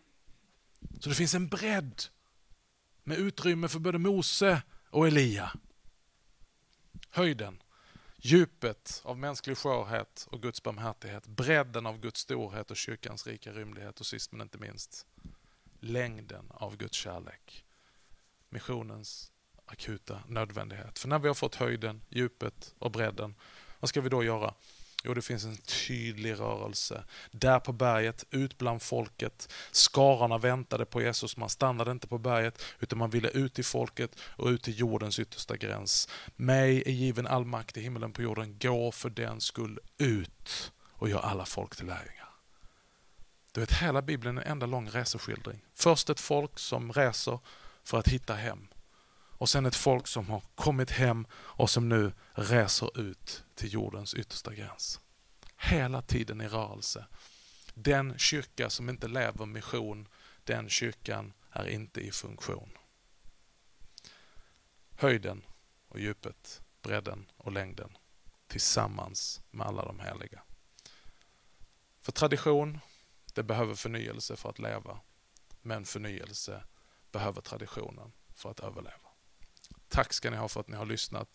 Så 1.00 1.10
det 1.10 1.16
finns 1.16 1.36
en 1.36 1.48
bredd 1.48 2.02
med 3.04 3.18
utrymme 3.18 3.68
för 3.68 3.80
både 3.80 3.98
Mose 3.98 4.62
och 4.90 5.08
Elia 5.08 5.52
höjden, 7.12 7.64
djupet 8.18 9.02
av 9.06 9.18
mänsklig 9.18 9.58
skörhet 9.58 10.28
och 10.32 10.42
Guds 10.42 10.64
barmhärtighet, 10.64 11.28
bredden 11.28 11.86
av 11.86 12.00
Guds 12.00 12.22
storhet 12.22 12.72
och 12.72 12.78
kyrkans 12.78 13.28
rika 13.28 13.52
rymlighet 13.52 14.00
och 14.00 14.06
sist 14.06 14.32
men 14.32 14.42
inte 14.42 14.58
minst 14.58 15.06
längden 15.80 16.46
av 16.50 16.78
Guds 16.78 16.98
kärlek. 16.98 17.66
Missionens 18.50 19.32
akuta 19.66 20.24
nödvändighet. 20.28 21.00
För 21.00 21.08
när 21.08 21.20
vi 21.20 21.28
har 21.28 21.36
fått 21.36 21.56
höjden, 21.56 22.02
djupet 22.10 22.76
och 22.80 22.92
bredden, 22.92 23.36
vad 23.80 23.90
ska 23.90 24.02
vi 24.02 24.10
då 24.10 24.24
göra? 24.24 24.54
Jo, 25.04 25.14
det 25.14 25.22
finns 25.22 25.46
en 25.46 25.58
tydlig 25.58 26.40
rörelse. 26.40 27.04
Där 27.32 27.60
på 27.60 27.74
berget, 27.74 28.26
ut 28.30 28.58
bland 28.58 28.82
folket. 28.82 29.54
Skarorna 29.72 30.38
väntade 30.38 30.86
på 30.86 31.02
Jesus. 31.02 31.38
Man 31.38 31.50
stannade 31.50 31.92
inte 31.92 32.08
på 32.08 32.18
berget, 32.18 32.64
utan 32.80 33.00
man 33.00 33.10
ville 33.10 33.30
ut 33.30 33.60
i 33.60 33.64
folket 33.64 34.20
och 34.22 34.48
ut 34.48 34.64
till 34.64 34.80
jordens 34.80 35.20
yttersta 35.20 35.58
gräns. 35.58 36.10
Mig 36.36 36.84
är 36.86 36.92
given 36.92 37.28
all 37.28 37.46
makt 37.46 37.78
i 37.78 37.82
himmelen 37.82 38.14
på 38.14 38.22
jorden. 38.22 38.58
Gå 38.62 38.92
för 38.92 39.10
den 39.10 39.42
skull 39.42 39.80
ut 39.98 40.72
och 40.92 41.10
gör 41.10 41.20
alla 41.20 41.46
folk 41.46 41.76
till 41.76 41.86
lärjungar. 41.86 42.30
Du 43.52 43.60
vet, 43.60 43.72
hela 43.72 44.02
Bibeln 44.02 44.38
är 44.38 44.42
en 44.42 44.52
enda 44.52 44.66
lång 44.66 44.90
reseskildring. 44.90 45.60
Först 45.74 46.10
ett 46.10 46.20
folk 46.20 46.60
som 46.60 46.94
reser 46.94 47.40
för 47.84 47.98
att 47.98 48.08
hitta 48.08 48.34
hem. 48.34 48.68
Och 49.42 49.50
sen 49.50 49.66
ett 49.66 49.76
folk 49.76 50.08
som 50.08 50.30
har 50.30 50.44
kommit 50.56 50.92
hem 50.92 51.28
och 51.34 51.70
som 51.70 51.90
nu 51.90 52.14
reser 52.34 53.00
ut 53.00 53.44
till 53.56 53.74
jordens 53.74 54.14
yttersta 54.14 54.54
gräns. 54.54 55.00
Hela 55.58 56.02
tiden 56.02 56.42
i 56.42 56.48
rörelse. 56.48 57.06
Den 57.74 58.18
kyrka 58.18 58.70
som 58.70 58.90
inte 58.90 59.08
lever 59.08 59.46
mission, 59.46 60.08
den 60.44 60.70
kyrkan 60.70 61.34
är 61.52 61.68
inte 61.68 62.02
i 62.02 62.12
funktion. 62.12 62.78
Höjden 64.92 65.46
och 65.88 66.00
djupet, 66.00 66.62
bredden 66.82 67.32
och 67.38 67.52
längden 67.52 67.98
tillsammans 68.48 69.42
med 69.52 69.68
alla 69.68 69.86
de 69.86 70.00
heliga. 70.00 70.44
För 72.00 72.12
tradition, 72.12 72.80
det 73.34 73.44
behöver 73.44 73.76
förnyelse 73.76 74.36
för 74.36 74.50
att 74.50 74.60
leva. 74.60 75.00
Men 75.62 75.86
förnyelse 75.86 76.64
behöver 77.12 77.42
traditionen 77.42 78.12
för 78.34 78.52
att 78.52 78.60
överleva. 78.60 79.11
Tack 79.92 80.14
ska 80.14 80.30
ni 80.30 80.38
ha 80.38 80.48
för 80.48 80.60
att 80.60 80.68
ni 80.68 80.76
har 80.76 80.86
lyssnat. 80.86 81.30